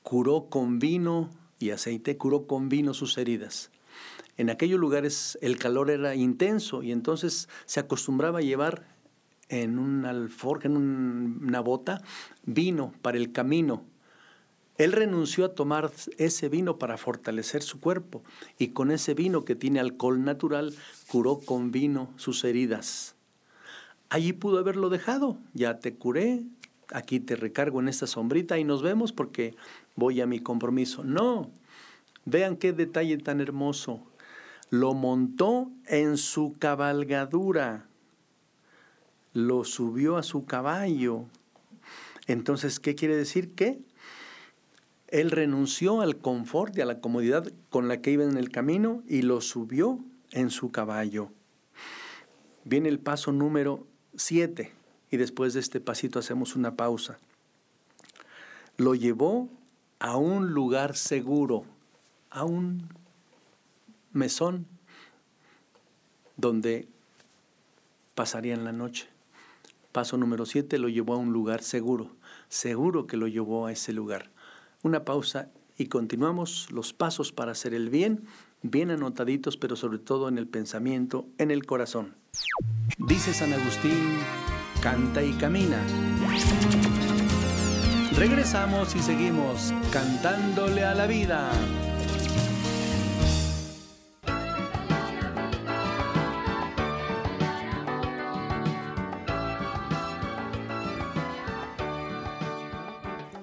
curó 0.07 0.46
con 0.48 0.78
vino 0.78 1.30
y 1.59 1.70
aceite, 1.70 2.16
curó 2.16 2.46
con 2.46 2.68
vino 2.68 2.94
sus 2.94 3.18
heridas. 3.18 3.72
En 4.36 4.50
aquellos 4.50 4.78
lugares 4.78 5.36
el 5.42 5.59
calor 5.59 5.90
era 5.90 6.14
intenso 6.14 6.84
y 6.84 6.92
entonces 6.92 7.48
se 7.64 7.80
acostumbraba 7.80 8.38
a 8.38 8.42
llevar 8.42 8.86
en 9.48 9.80
una 9.80 10.11
alforja, 10.11 10.68
en 10.68 10.76
una 10.76 11.59
bota, 11.59 12.02
vino 12.44 12.92
para 13.02 13.18
el 13.18 13.32
camino. 13.32 13.82
Él 14.78 14.92
renunció 14.92 15.44
a 15.44 15.54
tomar 15.54 15.90
ese 16.18 16.48
vino 16.48 16.78
para 16.78 16.98
fortalecer 16.98 17.64
su 17.64 17.80
cuerpo 17.80 18.22
y 18.59 18.68
con 18.68 18.92
ese 18.92 19.12
vino 19.12 19.44
que 19.44 19.57
tiene 19.57 19.80
alcohol 19.80 20.22
natural 20.22 20.72
curó 21.09 21.40
con 21.40 21.72
vino 21.72 22.12
sus 22.14 22.44
heridas. 22.44 23.16
Allí 24.09 24.32
pudo 24.32 24.59
haberlo 24.59 24.88
dejado, 24.88 25.36
ya 25.52 25.80
te 25.80 25.96
curé, 25.96 26.44
aquí 26.92 27.20
te 27.20 27.34
recargo 27.34 27.80
en 27.80 27.88
esta 27.88 28.07
sombrita 28.07 28.57
y 28.57 28.62
nos 28.62 28.82
vemos 28.82 29.12
porque 29.12 29.57
voy 29.97 30.20
a 30.20 30.26
mi 30.26 30.40
compromiso. 30.40 31.03
No, 31.03 31.51
vean 32.24 32.57
qué 32.57 32.72
detalle 32.72 33.18
tan 33.18 33.40
hermoso. 33.40 34.01
Lo 34.70 34.94
montó 34.94 35.70
en 35.86 36.16
su 36.16 36.55
cabalgadura, 36.59 37.86
lo 39.32 39.64
subió 39.64 40.16
a 40.16 40.22
su 40.22 40.44
caballo. 40.44 41.24
Entonces, 42.26 42.80
¿qué 42.80 42.94
quiere 42.94 43.16
decir? 43.16 43.55
Que 43.55 43.80
él 45.09 45.30
renunció 45.30 46.01
al 46.01 46.16
confort 46.16 46.76
y 46.76 46.80
a 46.80 46.84
la 46.84 47.01
comodidad 47.01 47.53
con 47.70 47.86
la 47.86 48.01
que 48.01 48.11
iba 48.11 48.24
en 48.24 48.36
el 48.36 48.51
camino 48.51 49.03
y 49.07 49.22
lo 49.22 49.40
subió 49.40 50.01
en 50.32 50.51
su 50.51 50.72
caballo. 50.72 51.30
Viene 52.64 52.88
el 52.88 52.99
paso 52.99 53.30
número 53.30 53.86
7 54.16 54.72
y 55.11 55.16
después 55.16 55.55
de 55.55 55.61
este 55.61 55.80
pasito 55.80 56.18
hacemos 56.18 56.57
una 56.57 56.74
pausa. 56.74 57.18
Lo 58.76 58.97
llevó 58.97 59.49
a 59.99 60.16
un 60.16 60.53
lugar 60.53 60.97
seguro, 60.97 61.64
a 62.30 62.44
un 62.44 62.88
mesón 64.12 64.66
donde 66.36 66.88
pasarían 68.14 68.64
la 68.64 68.72
noche. 68.72 69.09
Paso 69.92 70.16
número 70.16 70.44
7 70.44 70.78
lo 70.78 70.88
llevó 70.88 71.14
a 71.14 71.18
un 71.18 71.32
lugar 71.32 71.62
seguro, 71.62 72.11
seguro 72.49 73.07
que 73.07 73.16
lo 73.16 73.28
llevó 73.28 73.66
a 73.66 73.72
ese 73.72 73.92
lugar. 73.92 74.30
Una 74.82 75.05
pausa 75.05 75.49
y 75.78 75.86
continuamos 75.86 76.70
los 76.70 76.92
pasos 76.92 77.32
para 77.32 77.53
hacer 77.53 77.74
el 77.74 77.90
bien, 77.90 78.24
bien 78.62 78.90
anotaditos, 78.90 79.57
pero 79.57 79.76
sobre 79.76 79.99
todo 79.99 80.28
en 80.28 80.38
el 80.38 80.47
pensamiento, 80.47 81.26
en 81.38 81.51
el 81.51 81.64
corazón. 81.64 82.14
Dice 82.99 83.32
San 83.32 83.53
Agustín, 83.53 84.18
canta 84.82 85.22
y 85.22 85.32
camina. 85.32 85.82
Regresamos 88.18 88.96
y 88.96 89.00
seguimos 89.00 89.74
cantándole 89.92 90.82
a 90.84 90.94
la 90.94 91.06
vida. 91.06 91.50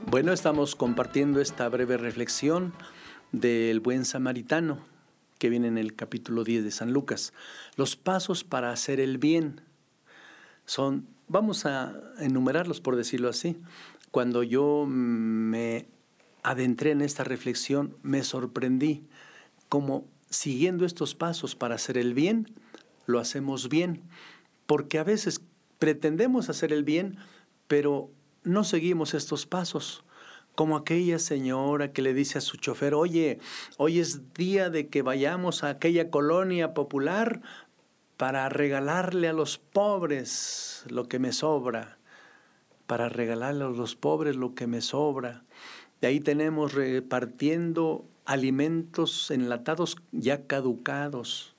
Bueno, 0.08 0.34
estamos 0.34 0.76
compartiendo 0.76 1.40
esta 1.40 1.70
breve 1.70 1.98
reflexión 1.98 2.74
del 3.32 3.80
buen 3.80 4.06
samaritano 4.06 4.80
que 5.38 5.50
viene 5.50 5.68
en 5.68 5.78
el 5.78 5.96
capítulo 5.96 6.44
10 6.44 6.64
de 6.64 6.72
San 6.72 6.94
Lucas. 6.94 7.32
Los 7.76 7.96
pasos 7.96 8.44
para 8.44 8.72
hacer 8.72 9.00
el 9.00 9.20
bien 9.20 9.62
son, 10.66 11.08
vamos 11.28 11.68
a 11.68 11.94
enumerarlos 12.18 12.82
por 12.82 12.96
decirlo 12.96 13.30
así. 13.30 13.62
Cuando 14.14 14.44
yo 14.44 14.86
me 14.88 15.88
adentré 16.44 16.92
en 16.92 17.02
esta 17.02 17.24
reflexión, 17.24 17.98
me 18.04 18.24
sorprendí 18.24 19.08
cómo 19.70 20.06
siguiendo 20.30 20.86
estos 20.86 21.16
pasos 21.16 21.56
para 21.56 21.74
hacer 21.74 21.98
el 21.98 22.14
bien, 22.14 22.54
lo 23.08 23.18
hacemos 23.18 23.70
bien. 23.70 24.04
Porque 24.68 25.00
a 25.00 25.04
veces 25.04 25.42
pretendemos 25.80 26.50
hacer 26.50 26.72
el 26.72 26.84
bien, 26.84 27.18
pero 27.68 28.12
no 28.44 28.64
seguimos 28.64 29.16
estos 29.16 29.48
pasos. 29.48 30.04
Como 30.54 30.78
aquella 30.78 31.18
señora 31.18 31.92
que 31.92 32.04
le 32.04 32.14
dice 32.14 32.38
a 32.38 32.42
su 32.42 32.58
chofer, 32.58 32.94
oye, 32.94 33.40
hoy 33.78 33.98
es 33.98 34.32
día 34.36 34.70
de 34.70 34.90
que 34.90 35.02
vayamos 35.02 35.64
a 35.64 35.70
aquella 35.70 36.12
colonia 36.12 36.76
popular 36.76 37.42
para 38.18 38.48
regalarle 38.50 39.28
a 39.28 39.34
los 39.34 39.58
pobres 39.58 40.84
lo 40.88 41.08
que 41.08 41.18
me 41.18 41.34
sobra, 41.34 41.98
para 42.88 43.10
regalarle 43.10 43.64
a 43.64 43.70
los 43.70 43.96
pobres 43.96 44.36
lo 44.36 44.56
que 44.56 44.68
me 44.68 44.82
sobra. 44.82 45.44
De 46.02 46.08
ahí 46.08 46.20
tenemos 46.20 46.74
repartiendo 46.74 48.06
alimentos 48.26 49.32
enlatados 49.32 49.98
ya 50.12 50.48
caducados, 50.48 51.56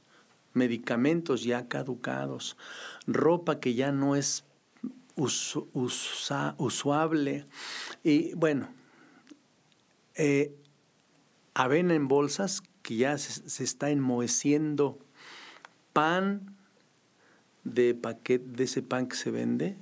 medicamentos 0.52 1.44
ya 1.44 1.68
caducados, 1.68 2.56
ropa 3.06 3.60
que 3.60 3.74
ya 3.74 3.92
no 3.92 4.16
es 4.16 4.44
usable. 6.56 7.46
Y 8.02 8.34
bueno, 8.34 8.68
eh, 10.14 10.54
avena 11.54 11.94
en 11.94 12.08
bolsas 12.08 12.62
que 12.82 12.96
ya 12.96 13.16
se, 13.16 13.64
está 13.64 13.90
enmoheciendo, 13.90 14.98
pan 15.92 16.54
de 17.64 17.94
paquete, 17.94 18.44
de 18.46 18.64
ese 18.64 18.82
pan 18.82 19.06
que 19.06 19.16
se 19.16 19.30
vende 19.30 19.76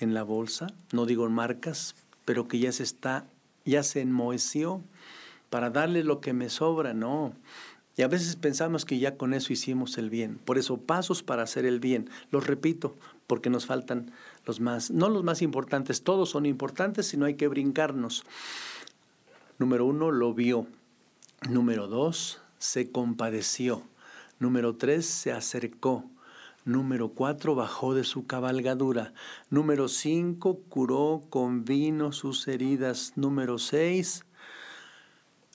en 0.00 0.14
la 0.14 0.22
bolsa, 0.22 0.66
no 0.92 1.06
digo 1.06 1.28
marcas, 1.28 1.94
pero 2.24 2.48
que 2.48 2.58
ya 2.58 2.72
se 2.72 2.82
está, 2.82 3.24
ya 3.64 3.82
se 3.82 4.00
enmoheció 4.00 4.82
para 5.50 5.70
darle 5.70 6.04
lo 6.04 6.20
que 6.20 6.32
me 6.32 6.48
sobra, 6.48 6.94
no. 6.94 7.34
Y 7.96 8.02
a 8.02 8.08
veces 8.08 8.36
pensamos 8.36 8.84
que 8.84 8.98
ya 8.98 9.16
con 9.16 9.34
eso 9.34 9.52
hicimos 9.52 9.98
el 9.98 10.10
bien. 10.10 10.38
Por 10.44 10.58
eso, 10.58 10.78
pasos 10.78 11.22
para 11.22 11.42
hacer 11.42 11.66
el 11.66 11.80
bien. 11.80 12.08
Los 12.30 12.46
repito, 12.46 12.96
porque 13.26 13.50
nos 13.50 13.66
faltan 13.66 14.10
los 14.46 14.58
más, 14.58 14.90
no 14.90 15.08
los 15.08 15.22
más 15.22 15.42
importantes, 15.42 16.02
todos 16.02 16.30
son 16.30 16.46
importantes, 16.46 17.06
sino 17.06 17.26
hay 17.26 17.34
que 17.34 17.48
brincarnos. 17.48 18.24
Número 19.58 19.84
uno, 19.84 20.10
lo 20.10 20.32
vio. 20.32 20.66
Número 21.48 21.88
dos, 21.88 22.40
se 22.58 22.90
compadeció. 22.90 23.82
Número 24.38 24.76
tres, 24.76 25.06
se 25.06 25.32
acercó. 25.32 26.04
Número 26.64 27.08
cuatro, 27.08 27.54
bajó 27.54 27.94
de 27.94 28.04
su 28.04 28.26
cabalgadura. 28.26 29.14
Número 29.48 29.88
cinco, 29.88 30.60
curó 30.68 31.22
con 31.30 31.64
vino 31.64 32.12
sus 32.12 32.46
heridas. 32.48 33.14
Número 33.16 33.58
seis, 33.58 34.24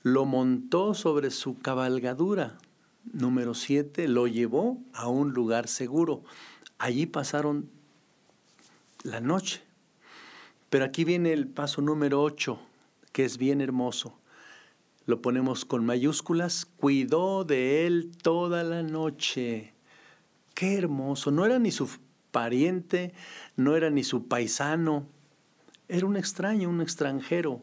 lo 0.02 0.26
montó 0.26 0.96
sobre 0.96 1.30
su 1.30 1.60
cabalgadura. 1.60 2.58
Número 3.14 3.54
siete, 3.54 4.08
lo 4.08 4.26
llevó 4.26 4.80
a 4.94 5.08
un 5.08 5.32
lugar 5.32 5.68
seguro. 5.68 6.24
Allí 6.80 7.06
pasaron 7.06 7.70
la 9.04 9.22
noche. 9.22 9.62
Pero 10.72 10.86
aquí 10.86 11.04
viene 11.04 11.34
el 11.34 11.48
paso 11.48 11.82
número 11.84 12.24
ocho, 12.24 12.60
que 13.12 13.26
es 13.26 13.38
bien 13.38 13.62
hermoso. 13.62 14.18
Lo 15.06 15.22
ponemos 15.22 15.66
con 15.66 15.86
mayúsculas, 15.86 16.66
cuidó 16.66 17.44
de 17.44 17.86
él 17.86 18.12
toda 18.24 18.64
la 18.64 18.82
noche. 18.82 19.75
Qué 20.56 20.78
hermoso. 20.78 21.32
No 21.32 21.46
era 21.46 21.60
ni 21.60 21.70
su 21.70 21.90
pariente, 22.32 23.14
no 23.58 23.76
era 23.76 23.90
ni 23.90 24.04
su 24.04 24.28
paisano, 24.28 25.06
era 25.88 26.08
un 26.08 26.18
extraño, 26.18 26.70
un 26.70 26.82
extranjero. 26.82 27.62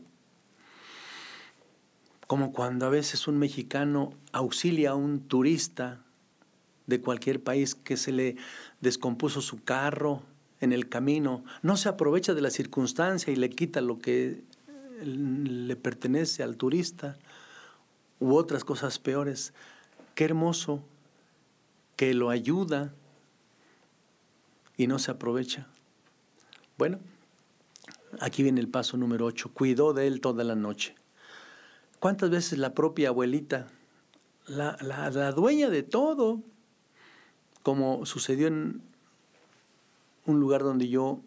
Como 2.27 2.53
cuando 2.53 2.87
a 2.87 2.91
veces 2.91 3.27
un 3.27 3.39
mexicano 3.39 4.13
auxilia 4.31 4.91
a 4.91 4.95
un 4.95 5.21
turista 5.21 6.05
de 6.87 7.01
cualquier 7.01 7.43
país 7.43 7.75
que 7.75 7.97
se 7.97 8.13
le 8.13 8.37
descompuso 8.81 9.41
su 9.41 9.65
carro 9.65 10.23
en 10.61 10.73
el 10.73 10.89
camino, 10.89 11.45
no 11.63 11.77
se 11.77 11.89
aprovecha 11.89 12.35
de 12.35 12.43
la 12.43 12.51
circunstancia 12.51 13.33
y 13.33 13.37
le 13.37 13.49
quita 13.51 13.81
lo 13.81 13.99
que 13.99 14.45
le 15.03 15.77
pertenece 15.77 16.43
al 16.43 16.57
turista 16.57 17.17
u 18.21 18.35
otras 18.35 18.65
cosas 18.65 18.99
peores. 18.99 19.55
Qué 20.15 20.25
hermoso 20.25 20.85
que 22.03 22.15
lo 22.15 22.31
ayuda 22.31 22.93
y 24.77 24.89
no 24.89 24.99
se 24.99 25.13
aprovecha. 25.13 25.69
Bueno, 26.77 26.99
aquí 28.19 28.43
viene 28.43 28.61
el 28.61 28.67
paso 28.67 28.97
número 28.97 29.25
8. 29.27 29.53
Cuidó 29.55 29.93
de 29.93 30.09
él 30.09 30.21
toda 30.21 30.43
la 30.43 30.57
noche. 30.57 30.97
¿Cuántas 32.01 32.29
veces 32.29 32.59
la 32.59 32.75
propia 32.75 33.11
abuelita, 33.11 33.69
la, 34.49 34.77
la 34.81 35.31
dueña 35.31 35.71
de 35.71 35.85
todo, 35.85 36.41
como 37.63 38.05
sucedió 38.05 38.49
en 38.49 38.83
un 40.27 40.41
lugar 40.41 40.65
donde 40.65 40.89
yo 40.89 41.21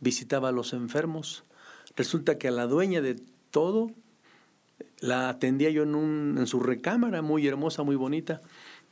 visitaba 0.00 0.48
a 0.48 0.52
los 0.52 0.72
enfermos, 0.72 1.44
Resulta 1.94 2.38
que 2.38 2.48
a 2.48 2.50
la 2.50 2.66
dueña 2.66 3.00
de 3.00 3.22
todo 3.52 3.92
la 4.98 5.28
atendía 5.28 5.70
yo 5.70 5.84
en, 5.84 5.94
un, 5.94 6.38
en 6.38 6.48
su 6.48 6.58
recámara, 6.58 7.22
muy 7.22 7.46
hermosa, 7.46 7.84
muy 7.84 7.94
bonita, 7.94 8.40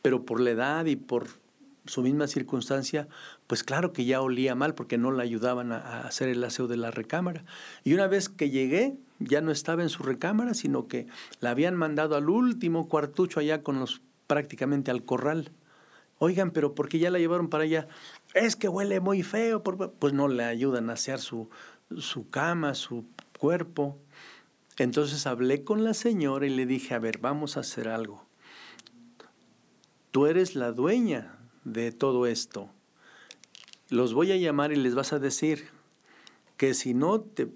pero 0.03 0.25
por 0.25 0.41
la 0.41 0.51
edad 0.51 0.85
y 0.87 0.97
por 0.97 1.29
su 1.87 2.03
misma 2.03 2.27
circunstancia, 2.27 3.09
pues 3.47 3.65
claro 3.65 3.93
que 3.93 4.05
ya 4.05 4.21
olía 4.21 4.55
mal 4.55 4.75
porque 4.75 4.99
no 4.99 5.11
la 5.11 5.23
ayudaban 5.23 5.73
a, 5.73 6.01
hacer 6.03 6.29
el 6.29 6.45
aseo 6.45 6.69
de 6.69 6.77
la 6.77 6.91
recámara. 6.91 7.45
Y 7.85 7.95
una 7.95 8.07
vez 8.07 8.29
que 8.29 8.51
llegué, 8.51 8.97
ya 9.19 9.41
no 9.41 9.51
estaba 9.51 9.83
en 9.83 9.89
su 9.89 10.03
recámara, 10.03 10.55
sino 10.55 10.87
que 10.87 11.07
la 11.41 11.51
habían 11.51 11.75
mandado 11.75 12.17
al 12.17 12.29
último 12.29 12.89
cuartucho 12.89 13.41
allá 13.41 13.63
con 13.63 13.81
los 13.81 14.03
prácticamente 14.27 14.91
al 14.91 15.05
corral. 15.05 15.51
Oigan, 16.19 16.53
pero 16.53 16.75
¿por 16.75 16.89
qué 16.89 16.99
ya 16.99 17.11
la 17.11 17.19
llevaron 17.19 17.49
para 17.49 17.65
allá? 17.65 17.89
Es 18.33 18.55
que 18.55 18.69
huele 18.69 19.01
muy 19.01 19.23
feo, 19.23 19.63
pues 19.63 20.13
no 20.13 20.29
le 20.29 20.45
ayudan 20.45 20.89
a 20.89 20.93
asear 20.93 21.19
su, 21.19 21.51
su 21.99 22.31
cama, 22.31 22.75
su 22.75 23.05
cuerpo. 23.39 23.99
Entonces 24.79 25.27
hablé 25.27 25.65
con 25.65 25.83
la 25.85 25.95
señora 25.95 26.47
y 26.47 26.51
le 26.51 26.65
dije, 26.65 26.95
a 26.95 27.01
ver, 27.01 27.19
vamos 27.19 27.57
a 27.57 27.61
hacer 27.61 27.89
algo. 27.89 28.25
Tú 30.13 30.27
eres 30.27 30.55
la 30.55 30.73
dueña 30.73 31.39
de 31.65 31.91
todo 31.91 32.27
esto. 32.27 32.69
Los 33.89 34.13
voy 34.13 34.31
a 34.31 34.37
llamar 34.37 34.71
y 34.71 34.77
les 34.77 34.95
vas 34.95 35.15
a 35.15 35.19
decir 35.19 35.69
que 36.59 36.75
si 36.75 36.93
no 36.93 37.21
te 37.21 37.49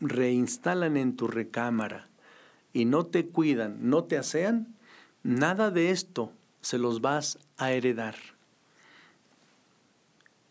reinstalan 0.00 0.96
en 0.96 1.14
tu 1.14 1.28
recámara 1.28 2.08
y 2.72 2.86
no 2.86 3.06
te 3.06 3.28
cuidan, 3.28 3.88
no 3.88 4.02
te 4.02 4.18
asean, 4.18 4.74
nada 5.22 5.70
de 5.70 5.90
esto 5.90 6.32
se 6.60 6.76
los 6.76 7.00
vas 7.00 7.38
a 7.56 7.70
heredar. 7.70 8.16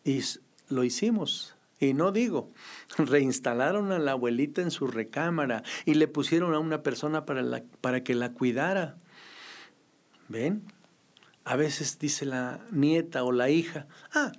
Y 0.06 0.22
lo 0.70 0.86
hicimos. 0.86 1.56
Y 1.82 1.94
no 1.94 2.14
digo, 2.14 2.50
reinstalaron 2.98 3.92
a 3.92 4.00
la 4.00 4.12
abuelita 4.12 4.62
en 4.62 4.72
su 4.72 4.88
recámara 4.88 5.64
y 5.84 5.96
le 5.96 6.08
pusieron 6.08 6.54
a 6.54 6.60
una 6.60 6.82
persona 6.82 7.26
para, 7.26 7.64
para 7.82 8.06
que 8.06 8.16
la 8.16 8.32
cuidara. 8.32 8.96
¿Ven? 10.30 10.64
A 11.44 11.56
veces 11.56 11.98
dice 12.00 12.26
la 12.26 12.60
nieta 12.72 13.24
o 13.24 13.32
la 13.32 13.50
hija, 13.50 13.88
ah, 14.14 14.32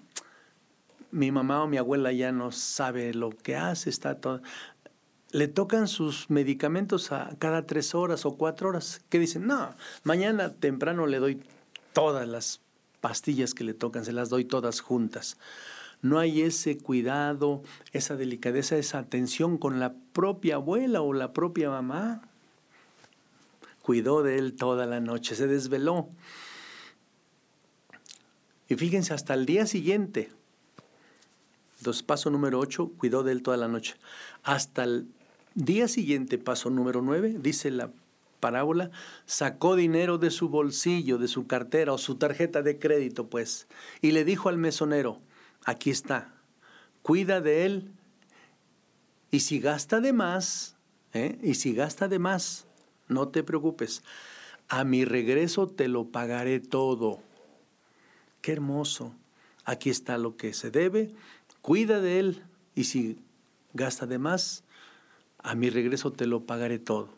mi 1.10 1.30
mamá 1.30 1.62
o 1.62 1.68
mi 1.68 1.76
abuela 1.76 2.12
ya 2.12 2.32
no 2.32 2.52
sabe 2.52 3.12
lo 3.14 3.30
que 3.30 3.56
hace, 3.56 3.90
está 3.90 4.20
todo. 4.20 4.40
Le 5.30 5.48
tocan 5.48 5.88
sus 5.88 6.30
medicamentos 6.30 7.12
a 7.12 7.34
cada 7.38 7.66
tres 7.66 7.94
horas 7.94 8.26
o 8.26 8.36
cuatro 8.36 8.68
horas. 8.68 9.02
¿Qué 9.08 9.18
dicen? 9.18 9.46
No, 9.46 9.74
mañana 10.04 10.52
temprano 10.52 11.06
le 11.06 11.18
doy 11.18 11.42
todas 11.92 12.28
las 12.28 12.60
pastillas 13.00 13.54
que 13.54 13.64
le 13.64 13.74
tocan, 13.74 14.04
se 14.04 14.12
las 14.12 14.30
doy 14.30 14.44
todas 14.44 14.80
juntas. 14.80 15.36
No 16.02 16.18
hay 16.18 16.42
ese 16.42 16.78
cuidado, 16.78 17.62
esa 17.92 18.16
delicadeza, 18.16 18.76
esa 18.76 18.98
atención 18.98 19.56
con 19.56 19.78
la 19.78 19.94
propia 20.12 20.56
abuela 20.56 21.00
o 21.00 21.12
la 21.12 21.32
propia 21.32 21.70
mamá. 21.70 22.22
Cuidó 23.82 24.22
de 24.22 24.38
él 24.38 24.54
toda 24.54 24.86
la 24.86 25.00
noche, 25.00 25.34
se 25.34 25.46
desveló. 25.46 26.08
Y 28.68 28.76
fíjense, 28.76 29.14
hasta 29.14 29.34
el 29.34 29.46
día 29.46 29.66
siguiente, 29.66 30.30
entonces, 31.82 32.04
paso 32.04 32.30
número 32.30 32.60
8, 32.60 32.92
cuidó 32.96 33.24
de 33.24 33.32
él 33.32 33.42
toda 33.42 33.56
la 33.56 33.66
noche. 33.66 33.96
Hasta 34.44 34.84
el 34.84 35.08
día 35.56 35.88
siguiente, 35.88 36.38
paso 36.38 36.70
número 36.70 37.02
9, 37.02 37.38
dice 37.40 37.72
la 37.72 37.90
parábola, 38.38 38.92
sacó 39.26 39.74
dinero 39.74 40.16
de 40.16 40.30
su 40.30 40.48
bolsillo, 40.48 41.18
de 41.18 41.26
su 41.26 41.48
cartera 41.48 41.92
o 41.92 41.98
su 41.98 42.14
tarjeta 42.14 42.62
de 42.62 42.78
crédito, 42.78 43.26
pues, 43.26 43.66
y 44.00 44.12
le 44.12 44.24
dijo 44.24 44.48
al 44.48 44.58
mesonero, 44.58 45.20
aquí 45.64 45.90
está, 45.90 46.32
cuida 47.02 47.40
de 47.40 47.64
él, 47.66 47.90
y 49.32 49.40
si 49.40 49.58
gasta 49.58 50.00
de 50.00 50.12
más, 50.12 50.76
¿eh? 51.14 51.36
y 51.42 51.54
si 51.54 51.74
gasta 51.74 52.06
de 52.06 52.20
más, 52.20 52.66
no 53.08 53.26
te 53.26 53.42
preocupes, 53.42 54.04
a 54.68 54.84
mi 54.84 55.04
regreso 55.04 55.66
te 55.66 55.88
lo 55.88 56.04
pagaré 56.04 56.60
todo. 56.60 57.20
Qué 58.42 58.52
hermoso. 58.52 59.14
Aquí 59.64 59.88
está 59.88 60.18
lo 60.18 60.36
que 60.36 60.52
se 60.52 60.70
debe, 60.72 61.14
cuida 61.62 62.00
de 62.00 62.18
él 62.18 62.42
y 62.74 62.84
si 62.84 63.18
gasta 63.72 64.06
de 64.06 64.18
más, 64.18 64.64
a 65.38 65.54
mi 65.54 65.70
regreso 65.70 66.12
te 66.12 66.26
lo 66.26 66.44
pagaré 66.44 66.80
todo. 66.80 67.08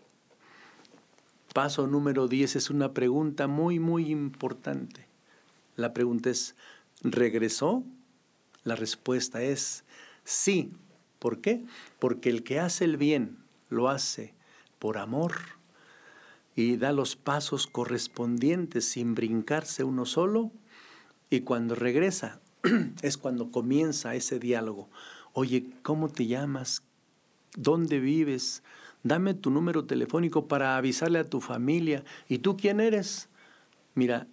Paso 1.54 1.86
número 1.86 2.28
10 2.28 2.56
es 2.56 2.68
una 2.68 2.92
pregunta 2.92 3.46
muy, 3.46 3.78
muy 3.78 4.10
importante. 4.10 5.06
La 5.76 5.94
pregunta 5.94 6.28
es, 6.28 6.56
¿regresó? 7.02 7.82
La 8.62 8.76
respuesta 8.76 9.42
es 9.42 9.84
sí. 10.24 10.72
¿Por 11.18 11.40
qué? 11.40 11.64
Porque 12.00 12.28
el 12.28 12.42
que 12.44 12.60
hace 12.60 12.84
el 12.84 12.98
bien 12.98 13.38
lo 13.70 13.88
hace 13.88 14.34
por 14.78 14.98
amor 14.98 15.32
y 16.54 16.76
da 16.76 16.92
los 16.92 17.16
pasos 17.16 17.66
correspondientes 17.66 18.84
sin 18.84 19.14
brincarse 19.14 19.84
uno 19.84 20.04
solo 20.04 20.52
y 21.34 21.40
cuando 21.40 21.74
regresa 21.74 22.40
es 23.02 23.16
cuando 23.16 23.50
comienza 23.50 24.14
ese 24.14 24.38
diálogo. 24.38 24.88
Oye, 25.32 25.66
¿cómo 25.82 26.08
te 26.08 26.26
llamas? 26.26 26.82
¿Dónde 27.56 27.98
vives? 27.98 28.62
Dame 29.02 29.34
tu 29.34 29.50
número 29.50 29.84
telefónico 29.84 30.46
para 30.48 30.76
avisarle 30.76 31.18
a 31.18 31.28
tu 31.28 31.40
familia. 31.40 32.04
¿Y 32.28 32.38
tú 32.38 32.56
quién 32.56 32.80
eres? 32.80 33.28
Mira, 33.94 34.26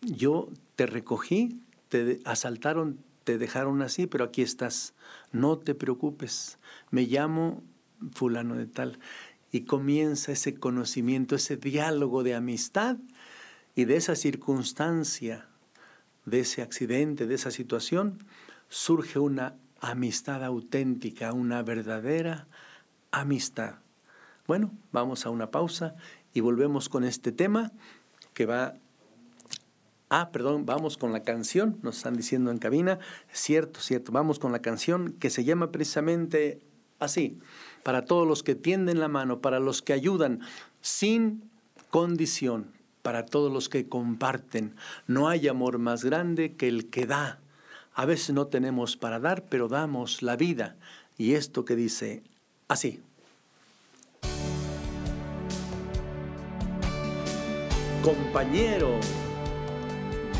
yo 0.00 0.48
te 0.74 0.86
recogí, 0.86 1.60
te 1.88 2.20
asaltaron, 2.24 2.98
te 3.24 3.38
dejaron 3.38 3.82
así, 3.82 4.06
pero 4.06 4.24
aquí 4.24 4.42
estás. 4.42 4.94
No 5.32 5.58
te 5.58 5.74
preocupes. 5.74 6.58
Me 6.90 7.02
llamo 7.02 7.62
fulano 8.12 8.54
de 8.54 8.66
tal. 8.66 8.98
Y 9.52 9.62
comienza 9.62 10.32
ese 10.32 10.54
conocimiento, 10.54 11.34
ese 11.34 11.56
diálogo 11.56 12.22
de 12.22 12.34
amistad 12.34 12.96
y 13.74 13.84
de 13.84 13.96
esa 13.96 14.16
circunstancia 14.16 15.48
de 16.26 16.40
ese 16.40 16.60
accidente, 16.60 17.26
de 17.26 17.34
esa 17.34 17.50
situación, 17.50 18.24
surge 18.68 19.18
una 19.18 19.56
amistad 19.80 20.44
auténtica, 20.44 21.32
una 21.32 21.62
verdadera 21.62 22.46
amistad. 23.10 23.76
Bueno, 24.46 24.72
vamos 24.92 25.24
a 25.24 25.30
una 25.30 25.50
pausa 25.50 25.94
y 26.32 26.40
volvemos 26.40 26.88
con 26.88 27.04
este 27.04 27.32
tema 27.32 27.72
que 28.34 28.46
va... 28.46 28.74
Ah, 30.08 30.30
perdón, 30.30 30.66
vamos 30.66 30.96
con 30.96 31.12
la 31.12 31.22
canción, 31.22 31.78
nos 31.82 31.96
están 31.96 32.16
diciendo 32.16 32.52
en 32.52 32.58
cabina. 32.58 33.00
Cierto, 33.32 33.80
cierto, 33.80 34.12
vamos 34.12 34.38
con 34.38 34.52
la 34.52 34.60
canción 34.60 35.12
que 35.14 35.30
se 35.30 35.42
llama 35.42 35.72
precisamente 35.72 36.60
así, 37.00 37.38
para 37.82 38.04
todos 38.04 38.26
los 38.26 38.42
que 38.42 38.54
tienden 38.54 39.00
la 39.00 39.08
mano, 39.08 39.40
para 39.40 39.58
los 39.58 39.82
que 39.82 39.92
ayudan 39.92 40.40
sin 40.80 41.50
condición, 41.90 42.72
para 43.06 43.24
todos 43.24 43.52
los 43.52 43.68
que 43.68 43.88
comparten. 43.88 44.74
No 45.06 45.28
hay 45.28 45.46
amor 45.46 45.78
más 45.78 46.02
grande 46.02 46.56
que 46.56 46.66
el 46.66 46.90
que 46.90 47.06
da. 47.06 47.38
A 47.94 48.04
veces 48.04 48.34
no 48.34 48.48
tenemos 48.48 48.96
para 48.96 49.20
dar, 49.20 49.44
pero 49.44 49.68
damos 49.68 50.22
la 50.22 50.34
vida. 50.34 50.74
Y 51.16 51.34
esto 51.34 51.64
que 51.64 51.76
dice 51.76 52.24
así. 52.66 53.00
Compañero 58.02 58.98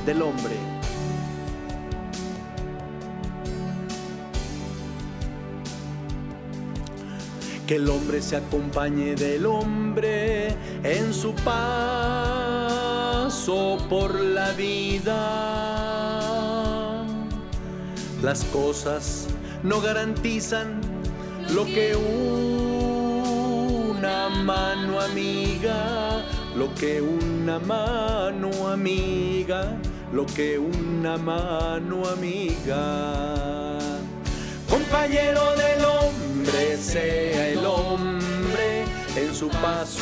del 0.05 0.23
hombre. 0.23 0.76
Que 7.67 7.77
el 7.77 7.89
hombre 7.91 8.23
se 8.23 8.37
acompañe 8.37 9.15
del 9.17 9.45
hombre 9.45 10.55
en 10.85 11.13
su 11.13 11.35
paso 11.35 11.59
por 13.91 14.21
la 14.21 14.53
vida. 14.53 15.17
Las 18.23 18.45
cosas 18.45 19.27
no 19.65 19.81
garantizan 19.81 20.81
lo 21.55 21.65
que 21.65 21.97
una 21.97 23.09
mano 24.29 25.01
amiga, 25.01 26.23
lo 26.57 26.73
que 26.75 27.03
una 27.03 27.59
mano 27.59 28.69
amiga, 28.69 29.77
lo 30.13 30.25
que 30.25 30.57
una 30.57 31.17
mano 31.17 32.07
amiga. 32.07 33.86
Compañero 34.97 35.55
del 35.57 35.85
hombre, 35.85 36.79
sea 36.79 37.49
el 37.49 37.67
hombre 37.67 38.85
en 39.15 39.35
su 39.35 39.49
paso 39.51 40.01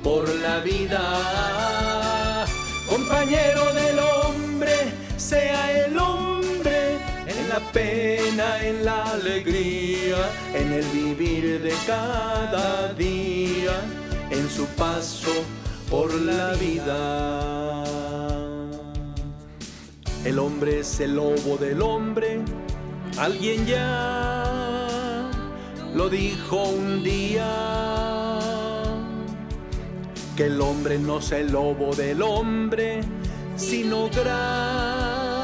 por 0.00 0.28
la 0.28 0.60
vida. 0.60 2.46
Compañero 2.88 3.74
del 3.74 3.98
hombre, 3.98 4.92
sea 5.16 5.84
el 5.84 5.98
hombre 5.98 6.98
en 7.26 7.48
la 7.48 7.58
pena, 7.72 8.64
en 8.64 8.84
la 8.84 9.02
alegría, 9.10 10.30
en 10.54 10.72
el 10.72 10.84
vivir 10.84 11.60
de 11.60 11.74
cada 11.84 12.92
día, 12.94 13.72
en 14.30 14.48
su 14.48 14.66
paso 14.76 15.32
por 15.90 16.14
la 16.14 16.52
vida. 16.52 17.84
El 20.24 20.38
hombre 20.38 20.78
es 20.78 21.00
el 21.00 21.16
lobo 21.16 21.56
del 21.56 21.82
hombre, 21.82 22.44
alguien 23.18 23.66
ya 23.66 24.44
lo 25.94 26.08
dijo 26.08 26.68
un 26.68 27.02
día, 27.02 28.38
que 30.36 30.46
el 30.46 30.60
hombre 30.60 30.98
no 30.98 31.18
es 31.18 31.32
el 31.32 31.50
lobo 31.50 31.92
del 31.94 32.22
hombre, 32.22 33.00
sino 33.56 34.08
grata 34.08 35.34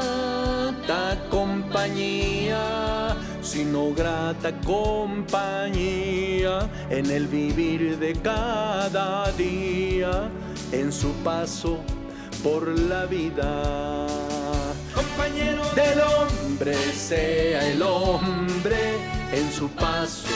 compañía, 1.29 3.17
sino 3.41 3.93
grata 3.93 4.53
compañía 4.61 6.69
en 6.89 7.11
el 7.11 7.27
vivir 7.27 7.99
de 7.99 8.13
cada 8.13 9.29
día, 9.33 10.29
en 10.71 10.93
su 10.93 11.11
paso 11.23 11.79
por 12.41 12.79
la 12.79 13.05
vida. 13.05 14.34
Del 15.75 15.99
hombre 15.99 16.73
sea 16.93 17.67
el 17.67 17.81
hombre 17.81 18.97
en 19.33 19.51
su 19.51 19.67
paso 19.69 20.27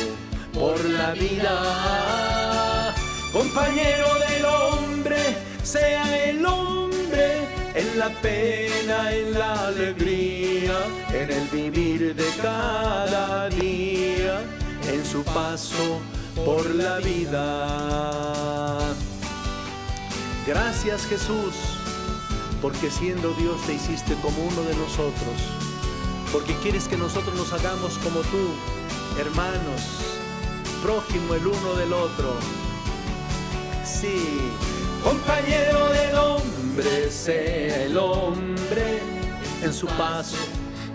por 0.54 0.84
la 0.84 1.12
vida. 1.14 2.94
Compañero 3.32 4.08
del 4.28 4.44
hombre 4.46 5.38
sea 5.64 6.26
el 6.26 6.46
hombre 6.46 7.48
en 7.74 8.00
la 8.00 8.10
pena, 8.22 9.14
en 9.14 9.34
la 9.34 9.68
alegría, 9.68 10.78
en 11.14 11.32
el 11.32 11.48
vivir 11.48 12.14
de 12.16 12.30
cada 12.42 13.48
día, 13.50 14.42
en 14.92 15.06
su 15.06 15.24
paso 15.24 16.02
por 16.46 16.66
la 16.76 16.98
vida. 16.98 18.80
Gracias 20.46 21.06
Jesús, 21.06 21.79
porque 22.62 22.91
siendo 22.91 23.34
Dios 23.34 23.62
te 23.66 23.74
hiciste 23.74 24.16
como 24.22 24.43
uno 24.43 24.62
de 24.64 24.76
nosotros, 24.76 25.36
porque 26.32 26.53
quieres 26.55 26.88
que 26.88 26.97
nosotros 26.97 27.36
nos 27.36 27.53
hagamos 27.53 27.97
como 27.99 28.20
tú, 28.22 28.53
hermanos, 29.20 29.82
prójimo 30.84 31.36
el 31.36 31.47
uno 31.47 31.76
del 31.76 31.93
otro. 31.93 32.34
Sí, 33.84 34.51
compañero 35.03 35.89
del 35.89 36.16
hombre, 36.16 37.10
sea 37.10 37.84
el 37.84 37.97
hombre 37.97 38.99
en 39.64 39.74
su 39.74 39.88
paso 39.88 40.38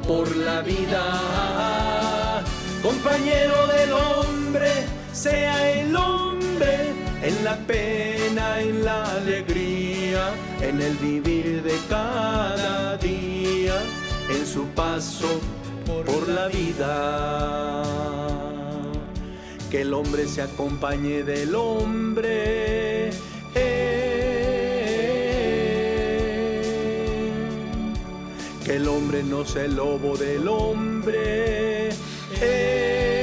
por 0.07 0.37
la 0.37 0.61
vida. 0.61 2.43
Compañero 2.83 3.67
del 3.69 3.93
hombre, 3.93 4.71
sea 5.13 5.73
el 5.73 5.97
hombre 5.97 6.94
en 7.25 7.45
la 7.45 7.57
pena, 7.67 8.61
en 8.61 8.85
la 8.85 9.05
alegría, 9.17 10.35
en 10.61 10.81
el 10.81 10.95
vivir 10.97 11.63
de 11.63 11.77
cada 11.89 12.97
día, 12.99 13.75
en 14.29 14.47
su 14.47 14.67
paso 14.75 15.41
por 15.87 16.29
la 16.29 16.49
vida. 16.49 17.83
Que 19.71 19.81
el 19.81 19.95
hombre 19.95 20.29
se 20.29 20.43
acompañe 20.43 21.23
del 21.23 21.55
hombre. 21.55 23.11
Que 28.65 28.77
el 28.77 28.89
hombre 28.89 29.23
no 29.23 29.45
sea 29.45 29.65
el 29.65 29.77
lobo 29.77 30.17
del 30.17 30.47
hombre. 30.49 31.91
eh. 32.41 33.14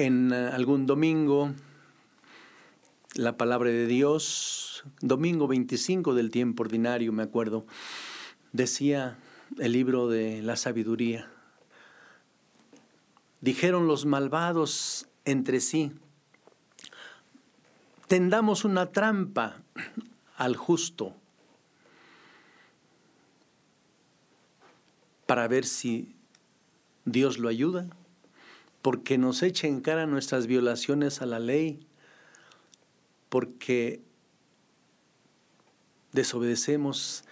En 0.00 0.32
eh, 0.32 0.48
algún 0.54 0.86
domingo, 0.86 1.52
la 3.12 3.36
palabra 3.36 3.68
de 3.68 3.86
Dios, 3.86 4.82
domingo 5.02 5.46
25 5.46 6.14
del 6.14 6.30
tiempo 6.30 6.62
ordinario, 6.62 7.12
me 7.12 7.22
acuerdo, 7.22 7.66
decía 8.52 9.18
el 9.58 9.72
libro 9.72 10.08
de 10.08 10.40
la 10.40 10.56
sabiduría. 10.56 11.30
Dijeron 13.42 13.86
los 13.86 14.06
malvados 14.06 15.06
entre 15.26 15.60
sí, 15.60 15.92
tendamos 18.06 18.64
una 18.64 18.92
trampa 18.92 19.60
al 20.38 20.56
justo 20.56 21.14
para 25.26 25.46
ver 25.46 25.66
si 25.66 26.16
Dios 27.04 27.36
lo 27.36 27.50
ayuda, 27.50 27.86
porque 28.82 29.18
nos 29.18 29.42
echa 29.42 29.66
en 29.66 29.80
cara 29.80 30.06
nuestras 30.06 30.46
violaciones 30.46 31.20
a 31.22 31.26
la 31.26 31.38
ley, 31.38 31.80
porque 33.28 34.00
desobedecemos 36.12 37.24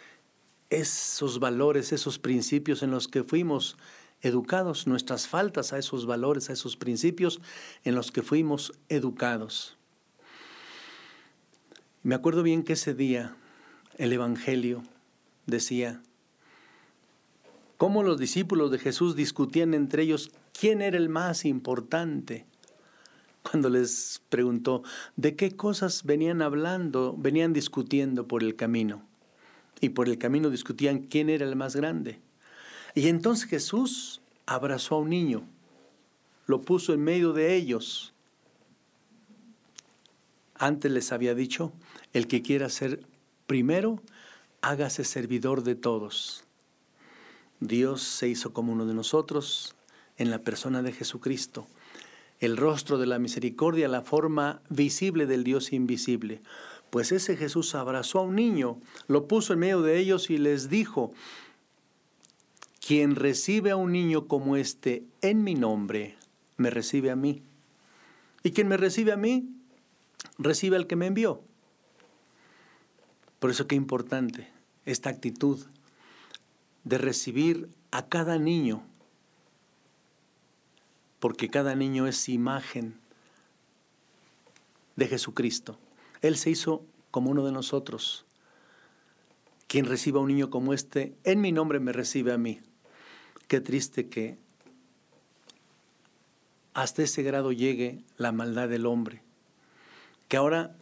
esos 0.70 1.40
valores, 1.40 1.92
esos 1.92 2.18
principios 2.18 2.82
en 2.82 2.90
los 2.90 3.08
que 3.08 3.24
fuimos 3.24 3.76
educados, 4.20 4.86
nuestras 4.86 5.26
faltas 5.26 5.72
a 5.72 5.78
esos 5.78 6.06
valores, 6.06 6.50
a 6.50 6.52
esos 6.52 6.76
principios 6.76 7.40
en 7.84 7.94
los 7.94 8.10
que 8.10 8.22
fuimos 8.22 8.72
educados. 8.88 9.76
Me 12.02 12.14
acuerdo 12.14 12.42
bien 12.42 12.62
que 12.62 12.74
ese 12.74 12.94
día 12.94 13.36
el 13.96 14.12
Evangelio 14.12 14.82
decía, 15.46 16.02
cómo 17.78 18.02
los 18.02 18.18
discípulos 18.18 18.70
de 18.70 18.78
Jesús 18.78 19.16
discutían 19.16 19.72
entre 19.72 20.02
ellos 20.02 20.32
quién 20.58 20.82
era 20.82 20.96
el 20.96 21.08
más 21.08 21.44
importante. 21.44 22.46
Cuando 23.42 23.70
les 23.70 24.20
preguntó 24.28 24.82
de 25.16 25.36
qué 25.36 25.56
cosas 25.56 26.04
venían 26.04 26.42
hablando, 26.42 27.14
venían 27.16 27.52
discutiendo 27.52 28.26
por 28.26 28.42
el 28.42 28.56
camino. 28.56 29.06
Y 29.80 29.90
por 29.90 30.08
el 30.08 30.18
camino 30.18 30.50
discutían 30.50 30.98
quién 30.98 31.30
era 31.30 31.46
el 31.46 31.54
más 31.54 31.76
grande. 31.76 32.20
Y 32.94 33.08
entonces 33.08 33.48
Jesús 33.48 34.20
abrazó 34.46 34.96
a 34.96 34.98
un 34.98 35.10
niño, 35.10 35.44
lo 36.46 36.60
puso 36.62 36.92
en 36.92 37.04
medio 37.04 37.32
de 37.32 37.54
ellos. 37.54 38.12
Antes 40.56 40.90
les 40.90 41.12
había 41.12 41.34
dicho, 41.34 41.72
el 42.12 42.26
que 42.26 42.42
quiera 42.42 42.68
ser 42.68 43.04
primero, 43.46 44.02
hágase 44.62 45.04
servidor 45.04 45.62
de 45.62 45.76
todos. 45.76 46.44
Dios 47.60 48.02
se 48.02 48.28
hizo 48.28 48.52
como 48.52 48.72
uno 48.72 48.86
de 48.86 48.94
nosotros 48.94 49.76
en 50.18 50.30
la 50.30 50.40
persona 50.40 50.82
de 50.82 50.92
Jesucristo, 50.92 51.66
el 52.40 52.56
rostro 52.56 52.98
de 52.98 53.06
la 53.06 53.18
misericordia, 53.18 53.88
la 53.88 54.02
forma 54.02 54.60
visible 54.68 55.26
del 55.26 55.44
Dios 55.44 55.72
invisible. 55.72 56.40
Pues 56.90 57.12
ese 57.12 57.36
Jesús 57.36 57.74
abrazó 57.74 58.20
a 58.20 58.22
un 58.22 58.34
niño, 58.36 58.78
lo 59.06 59.26
puso 59.26 59.52
en 59.52 59.60
medio 59.60 59.82
de 59.82 59.98
ellos 59.98 60.30
y 60.30 60.38
les 60.38 60.68
dijo, 60.68 61.12
quien 62.86 63.16
recibe 63.16 63.70
a 63.70 63.76
un 63.76 63.92
niño 63.92 64.26
como 64.26 64.56
este 64.56 65.04
en 65.20 65.44
mi 65.44 65.54
nombre, 65.54 66.16
me 66.56 66.70
recibe 66.70 67.10
a 67.10 67.16
mí. 67.16 67.42
Y 68.42 68.52
quien 68.52 68.68
me 68.68 68.76
recibe 68.76 69.12
a 69.12 69.16
mí, 69.16 69.48
recibe 70.38 70.76
al 70.76 70.86
que 70.86 70.96
me 70.96 71.06
envió. 71.06 71.42
Por 73.38 73.50
eso 73.50 73.66
qué 73.66 73.76
importante 73.76 74.48
esta 74.86 75.10
actitud 75.10 75.64
de 76.84 76.98
recibir 76.98 77.68
a 77.90 78.06
cada 78.06 78.38
niño, 78.38 78.82
porque 81.20 81.48
cada 81.48 81.74
niño 81.74 82.06
es 82.06 82.28
imagen 82.28 82.98
de 84.96 85.06
Jesucristo. 85.06 85.78
Él 86.20 86.36
se 86.36 86.50
hizo 86.50 86.84
como 87.10 87.30
uno 87.30 87.44
de 87.44 87.52
nosotros. 87.52 88.24
Quien 89.66 89.84
reciba 89.84 90.18
a 90.18 90.22
un 90.22 90.28
niño 90.28 90.50
como 90.50 90.72
este, 90.72 91.14
en 91.24 91.40
mi 91.40 91.52
nombre 91.52 91.80
me 91.80 91.92
recibe 91.92 92.32
a 92.32 92.38
mí. 92.38 92.60
Qué 93.46 93.60
triste 93.60 94.08
que 94.08 94.38
hasta 96.74 97.02
ese 97.02 97.22
grado 97.22 97.52
llegue 97.52 98.04
la 98.16 98.32
maldad 98.32 98.68
del 98.68 98.86
hombre. 98.86 99.22
Que 100.28 100.36
ahora 100.36 100.74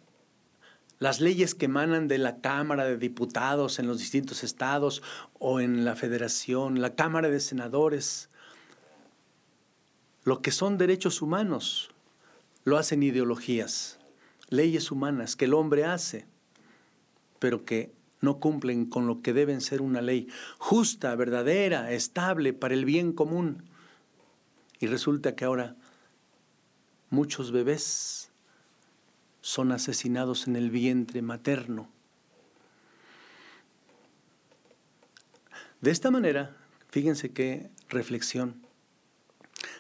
las 0.99 1.21
leyes 1.21 1.55
que 1.55 1.67
emanan 1.67 2.09
de 2.09 2.19
la 2.19 2.41
Cámara 2.41 2.85
de 2.85 2.97
Diputados 2.97 3.79
en 3.79 3.87
los 3.87 3.99
distintos 3.99 4.45
estados 4.45 5.03
o 5.39 5.61
en 5.61 5.85
la 5.85 5.95
Federación, 5.95 6.81
la 6.81 6.95
Cámara 6.95 7.29
de 7.29 7.41
Senadores, 7.41 8.31
lo 10.27 10.43
que 10.43 10.51
son 10.51 10.77
derechos 10.77 11.23
humanos, 11.23 11.91
lo 12.65 12.79
hacen 12.79 13.05
ideologías, 13.05 14.01
leyes 14.49 14.91
humanas 14.91 15.37
que 15.37 15.45
el 15.45 15.55
hombre 15.55 15.85
hace, 15.85 16.27
pero 17.39 17.65
que 17.65 17.93
no 18.21 18.41
cumplen 18.41 18.87
con 18.87 19.07
lo 19.07 19.23
que 19.23 19.33
deben 19.33 19.61
ser 19.61 19.81
una 19.81 20.03
ley 20.03 20.27
justa, 20.59 21.15
verdadera, 21.15 21.93
estable 21.93 22.53
para 22.53 22.75
el 22.75 22.85
bien 22.85 23.13
común. 23.13 23.63
Y 24.81 24.89
resulta 24.89 25.37
que 25.37 25.45
ahora 25.45 25.77
muchos 27.09 27.53
bebés 27.53 28.33
son 29.43 29.71
asesinados 29.71 30.49
en 30.49 30.57
el 30.57 30.73
vientre 30.73 31.23
materno. 31.23 31.89
De 35.81 35.93
esta 35.93 36.11
manera, 36.11 36.57
fíjense 36.91 37.31
qué 37.31 37.71
reflexión. 37.89 38.66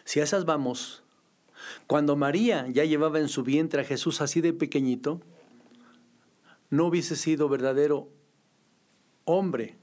Si 0.06 0.20
a 0.20 0.22
esas 0.22 0.44
vamos, 0.44 1.02
cuando 1.88 2.14
María 2.14 2.68
ya 2.68 2.84
llevaba 2.84 3.18
en 3.18 3.28
su 3.28 3.42
vientre 3.42 3.82
a 3.82 3.84
Jesús 3.84 4.20
así 4.20 4.40
de 4.40 4.52
pequeñito, 4.52 5.20
no 6.70 6.86
hubiese 6.86 7.16
sido 7.16 7.48
verdadero 7.48 8.08
hombre, 9.24 9.76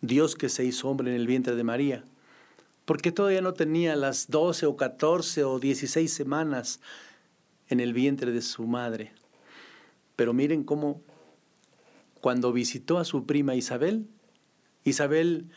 Dios 0.00 0.36
que 0.36 0.48
se 0.48 0.64
hizo 0.64 0.88
hombre 0.88 1.10
en 1.10 1.20
el 1.20 1.26
vientre 1.26 1.54
de 1.54 1.64
María, 1.64 2.02
porque 2.86 3.12
todavía 3.12 3.42
no 3.42 3.52
tenía 3.52 3.94
las 3.94 4.30
12 4.30 4.64
o 4.64 4.74
14 4.74 5.44
o 5.44 5.58
16 5.58 6.10
semanas 6.10 6.80
en 7.68 7.78
el 7.78 7.92
vientre 7.92 8.32
de 8.32 8.40
su 8.40 8.66
madre. 8.66 9.12
Pero 10.16 10.32
miren 10.32 10.64
cómo 10.64 11.02
cuando 12.22 12.54
visitó 12.54 12.96
a 12.96 13.04
su 13.04 13.26
prima 13.26 13.54
Isabel, 13.54 14.06
Isabel 14.82 15.50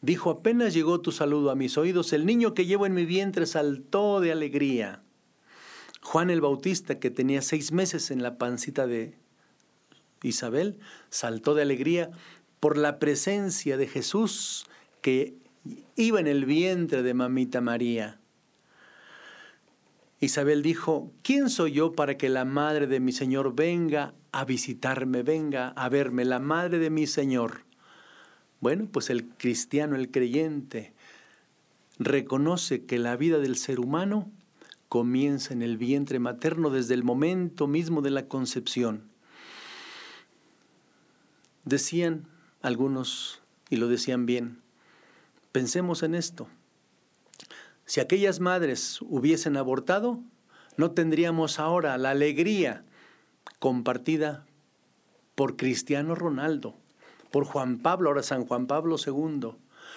dijo, 0.00 0.30
apenas 0.30 0.74
llegó 0.74 1.00
tu 1.00 1.12
saludo 1.12 1.50
a 1.50 1.54
mis 1.54 1.76
oídos, 1.78 2.12
el 2.12 2.26
niño 2.26 2.54
que 2.54 2.66
llevo 2.66 2.86
en 2.86 2.94
mi 2.94 3.04
vientre 3.04 3.46
saltó 3.46 4.20
de 4.20 4.32
alegría. 4.32 5.02
Juan 6.00 6.30
el 6.30 6.40
Bautista, 6.40 6.98
que 6.98 7.10
tenía 7.10 7.42
seis 7.42 7.72
meses 7.72 8.10
en 8.10 8.22
la 8.22 8.38
pancita 8.38 8.86
de 8.86 9.14
Isabel, 10.22 10.78
saltó 11.10 11.54
de 11.54 11.62
alegría 11.62 12.10
por 12.60 12.76
la 12.76 12.98
presencia 12.98 13.76
de 13.76 13.86
Jesús 13.86 14.66
que 15.00 15.34
iba 15.96 16.20
en 16.20 16.26
el 16.26 16.44
vientre 16.44 17.02
de 17.02 17.14
mamita 17.14 17.60
María. 17.60 18.20
Isabel 20.20 20.62
dijo, 20.62 21.12
¿quién 21.22 21.48
soy 21.48 21.72
yo 21.72 21.92
para 21.92 22.16
que 22.16 22.28
la 22.28 22.44
madre 22.44 22.88
de 22.88 22.98
mi 22.98 23.12
Señor 23.12 23.54
venga 23.54 24.14
a 24.32 24.44
visitarme, 24.44 25.22
venga 25.22 25.68
a 25.68 25.88
verme, 25.88 26.24
la 26.24 26.40
madre 26.40 26.78
de 26.78 26.90
mi 26.90 27.06
Señor? 27.06 27.67
Bueno, 28.60 28.88
pues 28.90 29.10
el 29.10 29.28
cristiano, 29.28 29.96
el 29.96 30.10
creyente, 30.10 30.92
reconoce 31.98 32.84
que 32.84 32.98
la 32.98 33.16
vida 33.16 33.38
del 33.38 33.56
ser 33.56 33.80
humano 33.80 34.30
comienza 34.88 35.52
en 35.52 35.62
el 35.62 35.76
vientre 35.76 36.18
materno 36.18 36.70
desde 36.70 36.94
el 36.94 37.04
momento 37.04 37.66
mismo 37.66 38.02
de 38.02 38.10
la 38.10 38.26
concepción. 38.26 39.02
Decían 41.64 42.26
algunos, 42.62 43.42
y 43.68 43.76
lo 43.76 43.88
decían 43.88 44.26
bien, 44.26 44.60
pensemos 45.52 46.02
en 46.02 46.14
esto. 46.14 46.48
Si 47.84 48.00
aquellas 48.00 48.40
madres 48.40 49.00
hubiesen 49.02 49.56
abortado, 49.56 50.20
no 50.76 50.92
tendríamos 50.92 51.58
ahora 51.58 51.98
la 51.98 52.10
alegría 52.10 52.84
compartida 53.58 54.46
por 55.34 55.56
Cristiano 55.56 56.14
Ronaldo, 56.14 56.74
por 57.30 57.44
Juan 57.44 57.78
Pablo, 57.78 58.10
ahora 58.10 58.22
San 58.22 58.46
Juan 58.46 58.66
Pablo 58.66 58.96
II, 59.04 59.52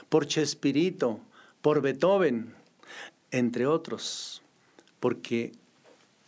por 0.09 0.27
Chespirito, 0.27 1.19
por 1.61 1.81
Beethoven, 1.81 2.53
entre 3.31 3.67
otros, 3.67 4.41
porque 4.99 5.53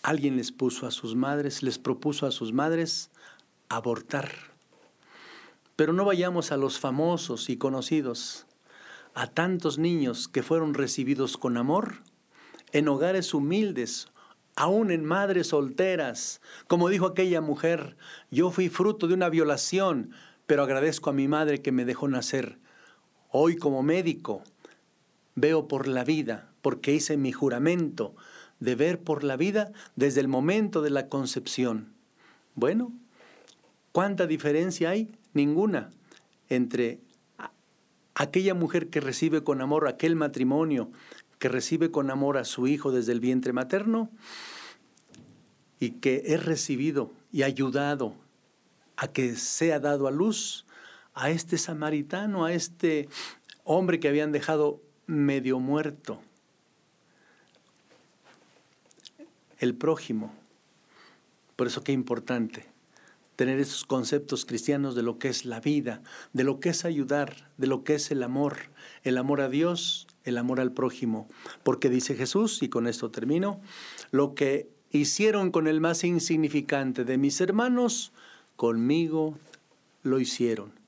alguien 0.01 0.37
les 0.37 0.51
puso 0.51 0.87
a 0.87 0.91
sus 0.91 1.15
madres, 1.15 1.63
les 1.63 1.79
propuso 1.79 2.25
a 2.25 2.31
sus 2.31 2.53
madres 2.53 3.09
abortar. 3.69 4.31
Pero 5.75 5.93
no 5.93 6.05
vayamos 6.05 6.51
a 6.51 6.57
los 6.57 6.79
famosos 6.79 7.49
y 7.49 7.57
conocidos, 7.57 8.45
a 9.15 9.27
tantos 9.27 9.77
niños 9.77 10.27
que 10.27 10.43
fueron 10.43 10.73
recibidos 10.73 11.37
con 11.37 11.57
amor 11.57 11.95
en 12.71 12.87
hogares 12.87 13.33
humildes, 13.33 14.07
aún 14.55 14.91
en 14.91 15.05
madres 15.05 15.47
solteras. 15.47 16.41
Como 16.67 16.89
dijo 16.89 17.05
aquella 17.05 17.41
mujer, 17.41 17.95
yo 18.31 18.51
fui 18.51 18.69
fruto 18.69 19.07
de 19.07 19.13
una 19.13 19.29
violación, 19.29 20.11
pero 20.45 20.63
agradezco 20.63 21.09
a 21.09 21.13
mi 21.13 21.27
madre 21.27 21.61
que 21.61 21.71
me 21.71 21.85
dejó 21.85 22.07
nacer. 22.07 22.57
Hoy 23.29 23.55
como 23.55 23.83
médico 23.83 24.43
veo 25.35 25.67
por 25.67 25.87
la 25.87 26.03
vida, 26.03 26.51
porque 26.61 26.93
hice 26.93 27.17
mi 27.17 27.31
juramento 27.31 28.15
de 28.59 28.75
ver 28.75 28.99
por 28.99 29.23
la 29.23 29.35
vida 29.35 29.71
desde 29.95 30.21
el 30.21 30.27
momento 30.27 30.81
de 30.81 30.89
la 30.89 31.09
concepción. 31.09 31.93
Bueno, 32.55 32.93
¿cuánta 33.91 34.27
diferencia 34.27 34.91
hay? 34.91 35.11
Ninguna 35.33 35.89
entre 36.49 36.99
aquella 38.15 38.53
mujer 38.53 38.89
que 38.89 39.01
recibe 39.01 39.43
con 39.43 39.61
amor 39.61 39.87
aquel 39.87 40.15
matrimonio, 40.15 40.91
que 41.39 41.49
recibe 41.49 41.91
con 41.91 42.11
amor 42.11 42.37
a 42.37 42.45
su 42.45 42.67
hijo 42.67 42.91
desde 42.91 43.11
el 43.11 43.19
vientre 43.19 43.53
materno 43.53 44.09
y 45.79 45.91
que 45.91 46.21
es 46.27 46.45
recibido 46.45 47.11
y 47.31 47.43
ayudado 47.43 48.13
a 48.97 49.07
que 49.07 49.35
sea 49.35 49.79
dado 49.79 50.07
a 50.07 50.11
luz 50.11 50.65
a 51.13 51.29
este 51.29 51.57
samaritano, 51.57 52.45
a 52.45 52.53
este 52.53 53.07
hombre 53.63 53.99
que 53.99 54.07
habían 54.07 54.31
dejado 54.31 54.81
medio 55.05 55.59
muerto. 55.59 56.21
El 59.59 59.75
prójimo. 59.75 60.33
Por 61.55 61.67
eso 61.67 61.83
qué 61.83 61.91
importante 61.91 62.73
tener 63.35 63.59
esos 63.59 63.85
conceptos 63.85 64.45
cristianos 64.45 64.95
de 64.95 65.03
lo 65.03 65.17
que 65.17 65.27
es 65.27 65.45
la 65.45 65.59
vida, 65.59 66.01
de 66.33 66.43
lo 66.43 66.59
que 66.59 66.69
es 66.69 66.85
ayudar, 66.85 67.49
de 67.57 67.67
lo 67.67 67.83
que 67.83 67.95
es 67.95 68.11
el 68.11 68.21
amor, 68.23 68.57
el 69.03 69.17
amor 69.17 69.41
a 69.41 69.49
Dios, 69.49 70.07
el 70.23 70.37
amor 70.37 70.59
al 70.59 70.71
prójimo. 70.71 71.27
Porque 71.63 71.89
dice 71.89 72.15
Jesús, 72.15 72.61
y 72.61 72.69
con 72.69 72.87
esto 72.87 73.09
termino, 73.11 73.59
lo 74.11 74.35
que 74.35 74.69
hicieron 74.91 75.51
con 75.51 75.67
el 75.67 75.81
más 75.81 76.03
insignificante 76.03 77.05
de 77.05 77.17
mis 77.17 77.41
hermanos, 77.41 78.13
conmigo 78.55 79.37
lo 80.03 80.19
hicieron. 80.19 80.83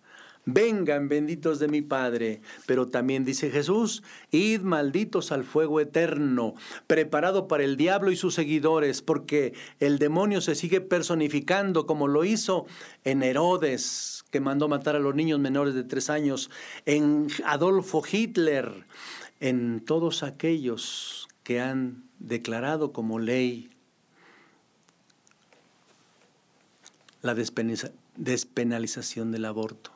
Vengan 0.46 1.10
benditos 1.10 1.58
de 1.58 1.68
mi 1.68 1.82
Padre. 1.82 2.42
Pero 2.68 2.88
también 2.88 3.26
dice 3.26 3.50
Jesús, 3.50 4.04
id 4.32 4.62
malditos 4.62 5.32
al 5.32 5.44
fuego 5.44 5.80
eterno, 5.80 6.54
preparado 6.86 7.48
para 7.48 7.64
el 7.64 7.78
diablo 7.78 8.12
y 8.12 8.16
sus 8.16 8.36
seguidores, 8.36 9.02
porque 9.02 9.54
el 9.80 9.98
demonio 9.98 10.42
se 10.42 10.56
sigue 10.56 10.82
personificando 10.82 11.88
como 11.88 12.08
lo 12.08 12.24
hizo 12.26 12.68
en 13.04 13.24
Herodes, 13.24 14.24
que 14.30 14.40
mandó 14.40 14.68
matar 14.68 14.96
a 14.96 15.00
los 15.00 15.16
niños 15.16 15.40
menores 15.40 15.74
de 15.74 15.84
tres 15.84 16.10
años, 16.12 16.52
en 16.86 17.28
Adolfo 17.46 18.04
Hitler, 18.10 18.86
en 19.40 19.84
todos 19.84 20.22
aquellos 20.22 21.28
que 21.44 21.60
han 21.60 22.04
declarado 22.20 22.92
como 22.94 23.20
ley 23.20 23.75
la 27.26 27.36
despenalización 27.36 29.32
del 29.32 29.46
aborto. 29.46 29.92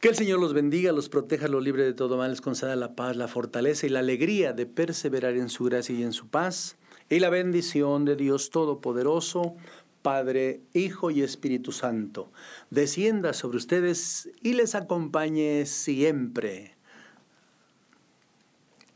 Que 0.00 0.08
el 0.10 0.16
Señor 0.16 0.38
los 0.38 0.52
bendiga, 0.52 0.92
los 0.92 1.08
proteja, 1.08 1.48
los 1.48 1.64
libre 1.64 1.82
de 1.82 1.94
todo 1.94 2.18
mal, 2.18 2.30
les 2.30 2.42
conceda 2.42 2.76
la 2.76 2.94
paz, 2.94 3.16
la 3.16 3.26
fortaleza 3.26 3.86
y 3.86 3.88
la 3.88 4.00
alegría 4.00 4.52
de 4.52 4.66
perseverar 4.66 5.34
en 5.36 5.48
su 5.48 5.64
gracia 5.64 5.94
y 5.94 6.02
en 6.02 6.12
su 6.12 6.28
paz. 6.28 6.76
Y 7.08 7.20
la 7.20 7.30
bendición 7.30 8.04
de 8.04 8.16
Dios 8.16 8.50
Todopoderoso, 8.50 9.56
Padre, 10.02 10.60
Hijo 10.74 11.10
y 11.10 11.22
Espíritu 11.22 11.72
Santo, 11.72 12.30
descienda 12.68 13.32
sobre 13.32 13.56
ustedes 13.56 14.28
y 14.42 14.52
les 14.52 14.74
acompañe 14.74 15.64
siempre. 15.64 16.74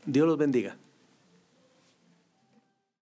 Dios 0.05 0.27
los 0.27 0.37
bendiga. 0.37 0.77